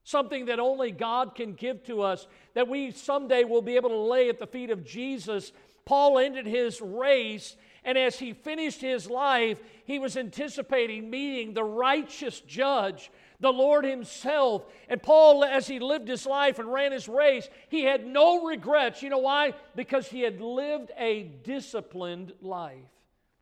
something 0.07 0.45
that 0.45 0.57
only 0.57 0.89
God 0.89 1.35
can 1.35 1.53
give 1.53 1.83
to 1.83 2.01
us, 2.01 2.27
that 2.53 2.69
we 2.69 2.91
someday 2.91 3.43
will 3.43 3.61
be 3.61 3.75
able 3.75 3.89
to 3.89 3.97
lay 3.97 4.29
at 4.29 4.39
the 4.39 4.47
feet 4.47 4.69
of 4.69 4.85
Jesus. 4.85 5.51
Paul 5.83 6.17
ended 6.17 6.45
his 6.45 6.79
race, 6.79 7.57
and 7.83 7.97
as 7.97 8.19
he 8.19 8.33
finished 8.33 8.81
his 8.81 9.09
life, 9.09 9.59
he 9.85 9.99
was 9.99 10.17
anticipating 10.17 11.09
meeting 11.09 11.53
the 11.53 11.63
righteous 11.63 12.41
judge, 12.41 13.11
the 13.39 13.51
Lord 13.51 13.85
Himself. 13.85 14.65
And 14.89 15.01
Paul, 15.01 15.43
as 15.43 15.67
he 15.67 15.79
lived 15.79 16.07
his 16.07 16.25
life 16.25 16.59
and 16.59 16.71
ran 16.71 16.91
his 16.91 17.07
race, 17.07 17.47
he 17.69 17.83
had 17.83 18.05
no 18.05 18.45
regrets. 18.45 19.01
You 19.01 19.09
know 19.09 19.19
why? 19.19 19.53
Because 19.75 20.07
he 20.07 20.21
had 20.21 20.41
lived 20.41 20.91
a 20.97 21.23
disciplined 21.43 22.33
life. 22.41 22.77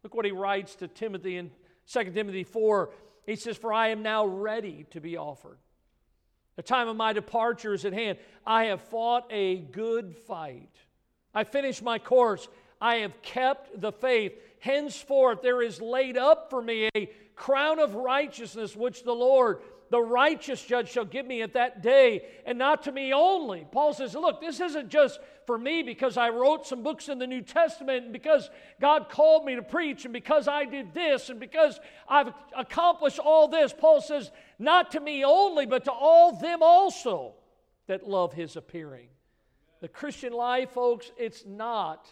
Look 0.04 0.14
what 0.14 0.26
he 0.26 0.32
writes 0.32 0.76
to 0.76 0.88
Timothy 0.88 1.38
in 1.38 1.50
2 1.92 2.12
Timothy 2.12 2.44
4. 2.44 2.92
He 3.26 3.36
says, 3.36 3.58
For 3.58 3.74
I 3.74 3.90
am 3.90 4.04
now 4.04 4.26
ready 4.26 4.86
to 4.92 5.02
be 5.02 5.18
offered. 5.18 5.58
The 6.56 6.64
time 6.64 6.88
of 6.88 6.96
my 6.96 7.12
departure 7.12 7.74
is 7.74 7.86
at 7.86 7.94
hand. 7.94 8.18
I 8.46 8.66
have 8.66 8.82
fought 8.82 9.26
a 9.30 9.58
good 9.58 10.16
fight. 10.16 10.70
I 11.34 11.44
finished 11.44 11.84
my 11.84 12.00
course. 12.00 12.48
I 12.86 12.98
have 12.98 13.20
kept 13.24 13.82
the 13.82 13.92
faith. 13.92 14.34
Henceforth, 14.60 15.42
there 15.42 15.64
is 15.64 15.82
laid 15.82 16.18
up 16.18 16.52
for 16.52 16.62
me 16.62 16.88
a 16.96 17.10
crown 17.36 17.80
of 17.80 17.96
righteousness, 17.96 18.76
which 18.76 19.04
the 19.04 19.12
Lord, 19.12 19.58
the 19.90 20.00
righteous 20.00 20.64
judge, 20.64 20.92
shall 20.92 21.04
give 21.04 21.26
me 21.26 21.42
at 21.42 21.54
that 21.54 21.82
day, 21.82 22.28
and 22.46 22.60
not 22.60 22.84
to 22.84 22.92
me 22.92 23.12
only. 23.12 23.66
Paul 23.72 23.96
says, 23.96 24.14
Look, 24.14 24.40
this 24.40 24.60
isn't 24.60 24.90
just 24.90 25.20
for 25.48 25.58
me 25.58 25.82
because 25.82 26.16
I 26.16 26.30
wrote 26.30 26.68
some 26.68 26.84
books 26.84 27.10
in 27.10 27.18
the 27.18 27.26
New 27.26 27.42
Testament, 27.42 28.04
and 28.04 28.14
because 28.14 28.52
God 28.80 29.10
called 29.10 29.46
me 29.46 29.56
to 29.56 29.64
preach, 29.64 30.06
and 30.06 30.14
because 30.14 30.48
I 30.48 30.66
did 30.66 30.94
this, 30.94 31.30
and 31.30 31.40
because 31.40 31.80
I've 32.08 32.34
accomplished 32.56 33.18
all 33.18 33.48
this. 33.48 33.74
Paul 33.76 34.00
says, 34.00 34.30
Not 34.60 34.92
to 34.92 35.00
me 35.00 35.26
only, 35.26 35.66
but 35.66 35.86
to 35.86 35.92
all 35.92 36.34
them 36.38 36.60
also 36.62 37.34
that 37.88 38.08
love 38.08 38.34
his 38.34 38.56
appearing. 38.56 39.08
The 39.82 39.88
Christian 39.88 40.34
life, 40.34 40.70
folks, 40.70 41.12
it's 41.18 41.48
not 41.48 42.08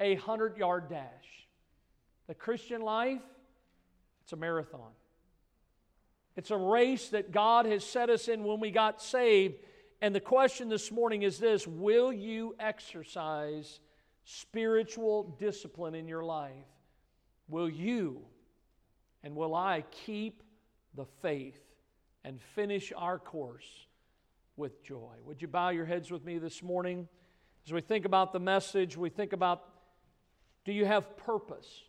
a 0.00 0.14
hundred 0.16 0.56
yard 0.56 0.88
dash. 0.88 1.46
The 2.26 2.34
Christian 2.34 2.80
life, 2.80 3.22
it's 4.22 4.32
a 4.32 4.36
marathon. 4.36 4.92
It's 6.36 6.50
a 6.50 6.56
race 6.56 7.10
that 7.10 7.30
God 7.30 7.66
has 7.66 7.84
set 7.84 8.10
us 8.10 8.28
in 8.28 8.42
when 8.44 8.60
we 8.60 8.70
got 8.70 9.00
saved. 9.00 9.54
And 10.00 10.14
the 10.14 10.20
question 10.20 10.68
this 10.68 10.90
morning 10.90 11.22
is 11.22 11.38
this 11.38 11.66
Will 11.66 12.12
you 12.12 12.54
exercise 12.58 13.80
spiritual 14.24 15.36
discipline 15.38 15.94
in 15.94 16.08
your 16.08 16.24
life? 16.24 16.52
Will 17.48 17.68
you 17.68 18.22
and 19.22 19.36
will 19.36 19.54
I 19.54 19.84
keep 19.90 20.42
the 20.94 21.04
faith 21.22 21.60
and 22.24 22.40
finish 22.54 22.92
our 22.96 23.18
course 23.18 23.86
with 24.56 24.82
joy? 24.82 25.14
Would 25.24 25.42
you 25.42 25.48
bow 25.48 25.70
your 25.70 25.84
heads 25.84 26.10
with 26.10 26.24
me 26.24 26.38
this 26.38 26.62
morning? 26.62 27.06
As 27.66 27.72
we 27.72 27.80
think 27.80 28.04
about 28.04 28.32
the 28.32 28.40
message, 28.40 28.96
we 28.96 29.10
think 29.10 29.32
about 29.32 29.73
do 30.64 30.72
you 30.72 30.84
have 30.84 31.16
purpose? 31.16 31.82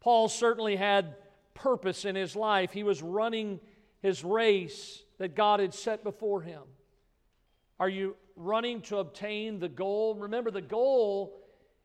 Paul 0.00 0.28
certainly 0.28 0.76
had 0.76 1.16
purpose 1.54 2.04
in 2.04 2.16
his 2.16 2.34
life. 2.34 2.72
He 2.72 2.82
was 2.82 3.02
running 3.02 3.60
his 4.00 4.24
race 4.24 5.02
that 5.18 5.36
God 5.36 5.60
had 5.60 5.74
set 5.74 6.02
before 6.02 6.42
him. 6.42 6.62
Are 7.78 7.88
you 7.88 8.16
running 8.36 8.80
to 8.82 8.98
obtain 8.98 9.58
the 9.58 9.68
goal. 9.68 10.14
Remember, 10.14 10.50
the 10.50 10.60
goal 10.60 11.38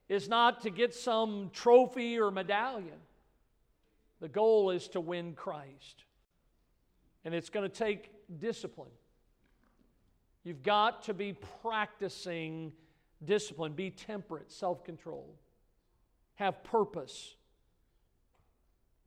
is 0.09 0.29
not 0.29 0.61
to 0.61 0.69
get 0.69 0.93
some 0.93 1.49
trophy 1.53 2.19
or 2.19 2.31
medallion, 2.31 2.99
the 4.19 4.29
goal 4.29 4.71
is 4.71 4.87
to 4.89 5.01
win 5.01 5.33
Christ. 5.33 6.03
And 7.25 7.35
it's 7.35 7.49
going 7.49 7.69
to 7.69 7.75
take 7.75 8.09
discipline. 8.39 8.91
You've 10.43 10.63
got 10.63 11.03
to 11.03 11.13
be 11.13 11.35
practicing 11.61 12.71
discipline, 13.25 13.73
be 13.73 13.89
temperate, 13.89 14.49
self 14.49 14.85
controlled, 14.85 15.35
have 16.37 16.63
purpose. 16.63 17.35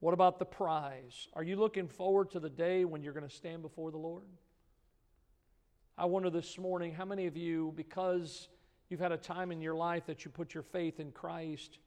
What 0.00 0.14
about 0.14 0.38
the 0.38 0.44
prize? 0.44 1.28
Are 1.34 1.42
you 1.42 1.56
looking 1.56 1.88
forward 1.88 2.30
to 2.32 2.40
the 2.40 2.50
day 2.50 2.84
when 2.84 3.02
you're 3.02 3.12
going 3.12 3.28
to 3.28 3.34
stand 3.34 3.62
before 3.62 3.90
the 3.90 3.98
Lord? 3.98 4.24
I 5.96 6.06
wonder 6.06 6.30
this 6.30 6.58
morning 6.58 6.92
how 6.92 7.04
many 7.04 7.26
of 7.26 7.36
you, 7.36 7.72
because 7.76 8.48
you've 8.88 9.00
had 9.00 9.12
a 9.12 9.16
time 9.16 9.52
in 9.52 9.60
your 9.60 9.74
life 9.74 10.06
that 10.06 10.24
you 10.24 10.30
put 10.30 10.54
your 10.54 10.62
faith 10.62 10.98
in 10.98 11.12
Christ 11.12 11.78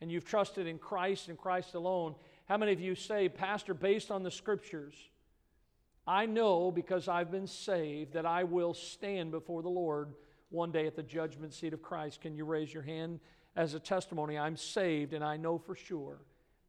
and 0.00 0.10
you've 0.10 0.24
trusted 0.24 0.66
in 0.66 0.78
Christ 0.78 1.28
and 1.28 1.38
Christ 1.38 1.74
alone, 1.74 2.14
how 2.46 2.56
many 2.56 2.72
of 2.72 2.80
you 2.80 2.94
say, 2.94 3.28
Pastor, 3.28 3.74
based 3.74 4.10
on 4.10 4.22
the 4.22 4.30
scriptures, 4.30 4.94
I 6.06 6.26
know 6.26 6.70
because 6.70 7.08
I've 7.08 7.30
been 7.30 7.46
saved 7.46 8.14
that 8.14 8.26
I 8.26 8.44
will 8.44 8.74
stand 8.74 9.30
before 9.30 9.62
the 9.62 9.68
Lord 9.68 10.14
one 10.50 10.72
day 10.72 10.86
at 10.86 10.96
the 10.96 11.02
judgment 11.02 11.52
seat 11.52 11.72
of 11.72 11.82
Christ? 11.82 12.20
Can 12.20 12.34
you 12.34 12.44
raise 12.44 12.72
your 12.72 12.82
hand 12.82 13.20
as 13.56 13.74
a 13.74 13.80
testimony? 13.80 14.38
I'm 14.38 14.56
saved 14.56 15.12
and 15.12 15.24
I 15.24 15.36
know 15.36 15.58
for 15.58 15.74
sure 15.74 16.18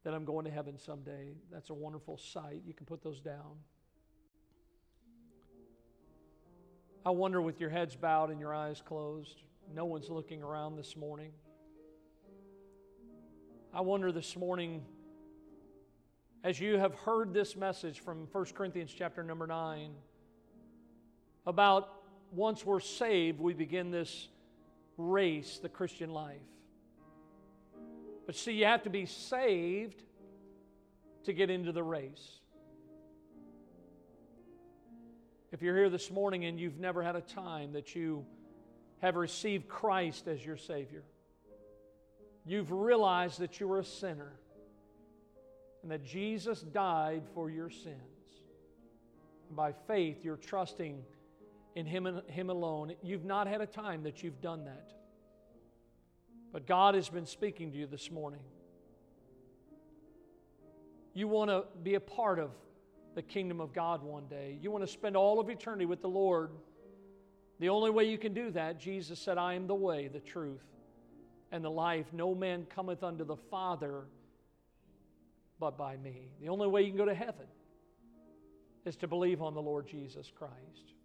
that 0.03 0.13
I'm 0.13 0.25
going 0.25 0.45
to 0.45 0.51
heaven 0.51 0.77
someday. 0.77 1.33
That's 1.51 1.69
a 1.69 1.73
wonderful 1.73 2.17
sight. 2.17 2.61
You 2.65 2.73
can 2.73 2.85
put 2.85 3.03
those 3.03 3.19
down. 3.19 3.57
I 7.05 7.11
wonder, 7.11 7.41
with 7.41 7.61
your 7.61 7.69
heads 7.69 7.95
bowed 7.95 8.31
and 8.31 8.39
your 8.39 8.53
eyes 8.53 8.81
closed, 8.85 9.43
no 9.73 9.85
one's 9.85 10.09
looking 10.09 10.41
around 10.41 10.75
this 10.75 10.95
morning. 10.97 11.31
I 13.73 13.81
wonder 13.81 14.11
this 14.11 14.35
morning, 14.35 14.83
as 16.43 16.59
you 16.59 16.77
have 16.77 16.95
heard 16.95 17.33
this 17.33 17.55
message 17.55 17.99
from 17.99 18.27
1 18.31 18.45
Corinthians 18.55 18.93
chapter 18.97 19.23
number 19.23 19.47
9, 19.47 19.91
about 21.45 21.93
once 22.31 22.65
we're 22.65 22.79
saved, 22.79 23.39
we 23.39 23.53
begin 23.53 23.91
this 23.91 24.27
race, 24.97 25.59
the 25.61 25.69
Christian 25.69 26.11
life. 26.11 26.41
But 28.27 28.35
see, 28.35 28.51
you 28.51 28.65
have 28.65 28.83
to 28.83 28.89
be 28.89 29.05
saved 29.05 30.03
to 31.23 31.33
get 31.33 31.49
into 31.49 31.71
the 31.71 31.81
race. 31.81 32.39
If 35.53 35.61
you're 35.61 35.77
here 35.77 35.89
this 35.89 36.11
morning 36.11 36.43
and 36.43 36.59
you've 36.59 36.77
never 36.77 37.01
had 37.01 37.15
a 37.15 37.21
time 37.21 37.71
that 37.71 37.95
you 37.95 38.25
have 39.01 39.15
received 39.15 39.69
Christ 39.69 40.27
as 40.27 40.45
your 40.45 40.57
Savior, 40.57 41.03
you've 42.45 42.71
realized 42.71 43.39
that 43.39 43.61
you 43.61 43.71
are 43.71 43.79
a 43.79 43.85
sinner 43.85 44.33
and 45.81 45.91
that 45.91 46.03
Jesus 46.03 46.61
died 46.61 47.23
for 47.33 47.49
your 47.49 47.69
sins. 47.69 47.95
By 49.51 49.71
faith, 49.71 50.25
you're 50.25 50.35
trusting 50.35 51.01
in 51.75 51.85
Him 51.85 52.05
and 52.07 52.29
Him 52.29 52.49
alone. 52.49 52.93
You've 53.01 53.23
not 53.23 53.47
had 53.47 53.61
a 53.61 53.65
time 53.65 54.03
that 54.03 54.21
you've 54.21 54.41
done 54.41 54.65
that. 54.65 54.96
But 56.57 56.65
God 56.65 56.95
has 56.95 57.07
been 57.07 57.27
speaking 57.27 57.71
to 57.71 57.77
you 57.77 57.85
this 57.85 58.09
morning. 58.09 58.39
You 61.13 61.27
want 61.27 61.51
to 61.51 61.65
be 61.83 61.93
a 61.93 61.99
part 61.99 62.39
of 62.39 62.49
the 63.13 63.21
kingdom 63.21 63.61
of 63.61 63.73
God 63.73 64.01
one 64.01 64.25
day. 64.25 64.57
You 64.59 64.71
want 64.71 64.83
to 64.83 64.91
spend 64.91 65.15
all 65.15 65.39
of 65.39 65.51
eternity 65.51 65.85
with 65.85 66.01
the 66.01 66.09
Lord. 66.09 66.49
The 67.59 67.69
only 67.69 67.91
way 67.91 68.05
you 68.05 68.17
can 68.17 68.33
do 68.33 68.49
that, 68.49 68.79
Jesus 68.79 69.19
said, 69.19 69.37
I 69.37 69.53
am 69.53 69.67
the 69.67 69.75
way, 69.75 70.07
the 70.07 70.19
truth, 70.19 70.65
and 71.51 71.63
the 71.63 71.69
life. 71.69 72.07
No 72.11 72.33
man 72.33 72.65
cometh 72.75 73.03
unto 73.03 73.23
the 73.23 73.37
Father 73.37 74.05
but 75.59 75.77
by 75.77 75.95
me. 75.97 76.31
The 76.41 76.49
only 76.49 76.67
way 76.67 76.81
you 76.81 76.87
can 76.87 76.97
go 76.97 77.05
to 77.05 77.13
heaven 77.13 77.45
is 78.83 78.95
to 78.95 79.07
believe 79.07 79.43
on 79.43 79.53
the 79.53 79.61
Lord 79.61 79.87
Jesus 79.87 80.31
Christ. 80.35 80.95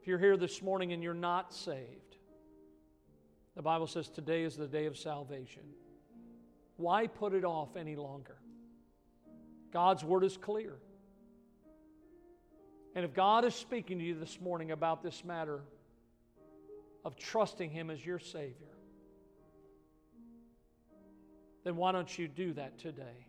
If 0.00 0.06
you're 0.06 0.20
here 0.20 0.36
this 0.36 0.62
morning 0.62 0.92
and 0.92 1.02
you're 1.02 1.12
not 1.12 1.52
saved, 1.52 2.13
the 3.56 3.62
Bible 3.62 3.86
says 3.86 4.08
today 4.08 4.42
is 4.42 4.56
the 4.56 4.66
day 4.66 4.86
of 4.86 4.96
salvation. 4.96 5.62
Why 6.76 7.06
put 7.06 7.34
it 7.34 7.44
off 7.44 7.76
any 7.76 7.94
longer? 7.94 8.36
God's 9.72 10.04
word 10.04 10.24
is 10.24 10.36
clear. 10.36 10.74
And 12.94 13.04
if 13.04 13.12
God 13.14 13.44
is 13.44 13.54
speaking 13.54 13.98
to 13.98 14.04
you 14.04 14.14
this 14.18 14.40
morning 14.40 14.70
about 14.70 15.02
this 15.02 15.24
matter 15.24 15.60
of 17.04 17.16
trusting 17.16 17.70
Him 17.70 17.90
as 17.90 18.04
your 18.04 18.18
Savior, 18.18 18.74
then 21.64 21.76
why 21.76 21.92
don't 21.92 22.18
you 22.18 22.28
do 22.28 22.52
that 22.54 22.78
today? 22.78 23.26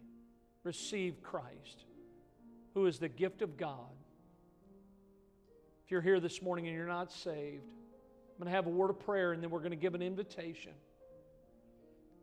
Receive 0.63 1.21
Christ, 1.21 1.85
who 2.73 2.85
is 2.85 2.99
the 2.99 3.09
gift 3.09 3.41
of 3.41 3.57
God. 3.57 3.91
If 5.85 5.91
you're 5.91 6.01
here 6.01 6.19
this 6.19 6.41
morning 6.41 6.67
and 6.67 6.75
you're 6.75 6.87
not 6.87 7.11
saved, 7.11 7.63
I'm 8.35 8.43
going 8.43 8.51
to 8.51 8.55
have 8.55 8.67
a 8.67 8.69
word 8.69 8.89
of 8.89 8.99
prayer 8.99 9.31
and 9.31 9.41
then 9.41 9.49
we're 9.49 9.59
going 9.59 9.71
to 9.71 9.77
give 9.77 9.95
an 9.95 10.01
invitation. 10.01 10.73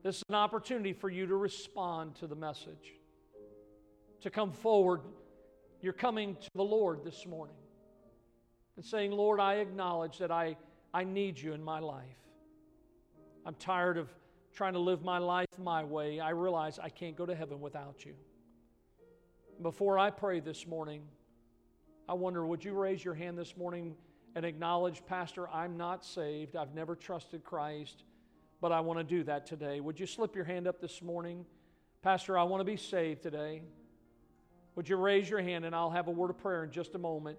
This 0.02 0.16
is 0.16 0.22
an 0.28 0.34
opportunity 0.34 0.92
for 0.92 1.08
you 1.08 1.26
to 1.26 1.36
respond 1.36 2.16
to 2.16 2.26
the 2.26 2.34
message, 2.34 2.92
to 4.20 4.28
come 4.28 4.52
forward. 4.52 5.00
You're 5.80 5.94
coming 5.94 6.36
to 6.36 6.48
the 6.54 6.62
Lord 6.62 7.02
this 7.02 7.24
morning 7.24 7.56
and 8.76 8.84
saying, 8.84 9.12
Lord, 9.12 9.40
I 9.40 9.54
acknowledge 9.54 10.18
that 10.18 10.30
I, 10.30 10.56
I 10.92 11.04
need 11.04 11.38
you 11.38 11.54
in 11.54 11.64
my 11.64 11.78
life. 11.78 12.04
I'm 13.46 13.54
tired 13.54 13.96
of 13.96 14.10
trying 14.52 14.74
to 14.74 14.80
live 14.80 15.02
my 15.02 15.16
life 15.16 15.46
my 15.58 15.82
way. 15.82 16.20
I 16.20 16.30
realize 16.30 16.78
I 16.78 16.90
can't 16.90 17.16
go 17.16 17.24
to 17.24 17.34
heaven 17.34 17.58
without 17.58 18.04
you. 18.04 18.12
Before 19.62 19.98
I 19.98 20.10
pray 20.10 20.40
this 20.40 20.66
morning, 20.66 21.04
I 22.06 22.12
wonder, 22.12 22.44
would 22.44 22.62
you 22.62 22.74
raise 22.74 23.02
your 23.02 23.14
hand 23.14 23.38
this 23.38 23.56
morning? 23.56 23.94
And 24.34 24.44
acknowledge, 24.44 25.04
Pastor, 25.06 25.48
I'm 25.48 25.76
not 25.76 26.04
saved. 26.04 26.56
I've 26.56 26.74
never 26.74 26.96
trusted 26.96 27.44
Christ, 27.44 28.04
but 28.60 28.72
I 28.72 28.80
want 28.80 28.98
to 28.98 29.04
do 29.04 29.24
that 29.24 29.46
today. 29.46 29.80
Would 29.80 30.00
you 30.00 30.06
slip 30.06 30.34
your 30.34 30.44
hand 30.44 30.66
up 30.66 30.80
this 30.80 31.02
morning? 31.02 31.44
Pastor, 32.02 32.38
I 32.38 32.44
want 32.44 32.60
to 32.60 32.64
be 32.64 32.76
saved 32.76 33.22
today. 33.22 33.62
Would 34.74 34.88
you 34.88 34.96
raise 34.96 35.28
your 35.28 35.42
hand 35.42 35.64
and 35.64 35.74
I'll 35.74 35.90
have 35.90 36.08
a 36.08 36.10
word 36.10 36.30
of 36.30 36.38
prayer 36.38 36.64
in 36.64 36.70
just 36.70 36.94
a 36.94 36.98
moment? 36.98 37.38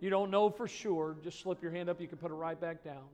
You 0.00 0.10
don't 0.10 0.30
know 0.30 0.50
for 0.50 0.66
sure, 0.66 1.16
just 1.22 1.40
slip 1.40 1.62
your 1.62 1.70
hand 1.70 1.88
up. 1.88 2.00
You 2.00 2.08
can 2.08 2.18
put 2.18 2.30
it 2.30 2.34
right 2.34 2.60
back 2.60 2.82
down. 2.82 3.04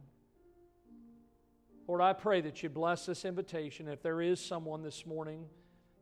Lord, 1.88 2.00
I 2.00 2.14
pray 2.14 2.40
that 2.40 2.62
you 2.62 2.68
bless 2.68 3.06
this 3.06 3.24
invitation. 3.24 3.88
If 3.88 4.02
there 4.02 4.20
is 4.20 4.40
someone 4.40 4.82
this 4.82 5.06
morning 5.06 5.44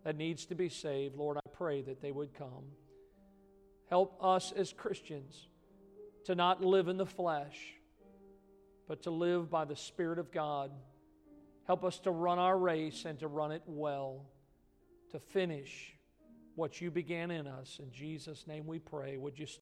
that 0.05 0.17
needs 0.17 0.47
to 0.47 0.55
be 0.55 0.69
saved, 0.69 1.17
Lord, 1.17 1.37
I 1.37 1.49
pray 1.53 1.83
that 1.83 2.01
they 2.01 2.13
would 2.13 2.35
come. 2.35 2.65
Help 3.91 4.17
us 4.23 4.53
as 4.53 4.73
Christians 4.73 5.49
to 6.25 6.35
not 6.35 6.65
live 6.65 6.89
in 6.89 6.97
the 6.97 7.07
flesh, 7.07 7.59
but 8.89 9.03
to 9.03 9.11
live 9.11 9.51
by 9.51 9.65
the 9.65 9.77
Spirit 9.77 10.19
of 10.19 10.33
God. 10.33 10.71
Help 11.67 11.85
us 11.85 11.99
to 12.01 12.11
run 12.11 12.39
our 12.39 12.59
race 12.59 13.05
and 13.05 13.19
to 13.21 13.29
run 13.29 13.53
it 13.53 13.63
well, 13.67 14.27
to 15.11 15.19
finish 15.19 15.95
what 16.55 16.81
you 16.81 16.91
began 16.91 17.31
in 17.31 17.47
us. 17.47 17.81
In 17.83 17.91
Jesus' 17.91 18.47
name 18.47 18.67
we 18.67 18.79
pray. 18.79 19.17
Would 19.17 19.39
you 19.39 19.47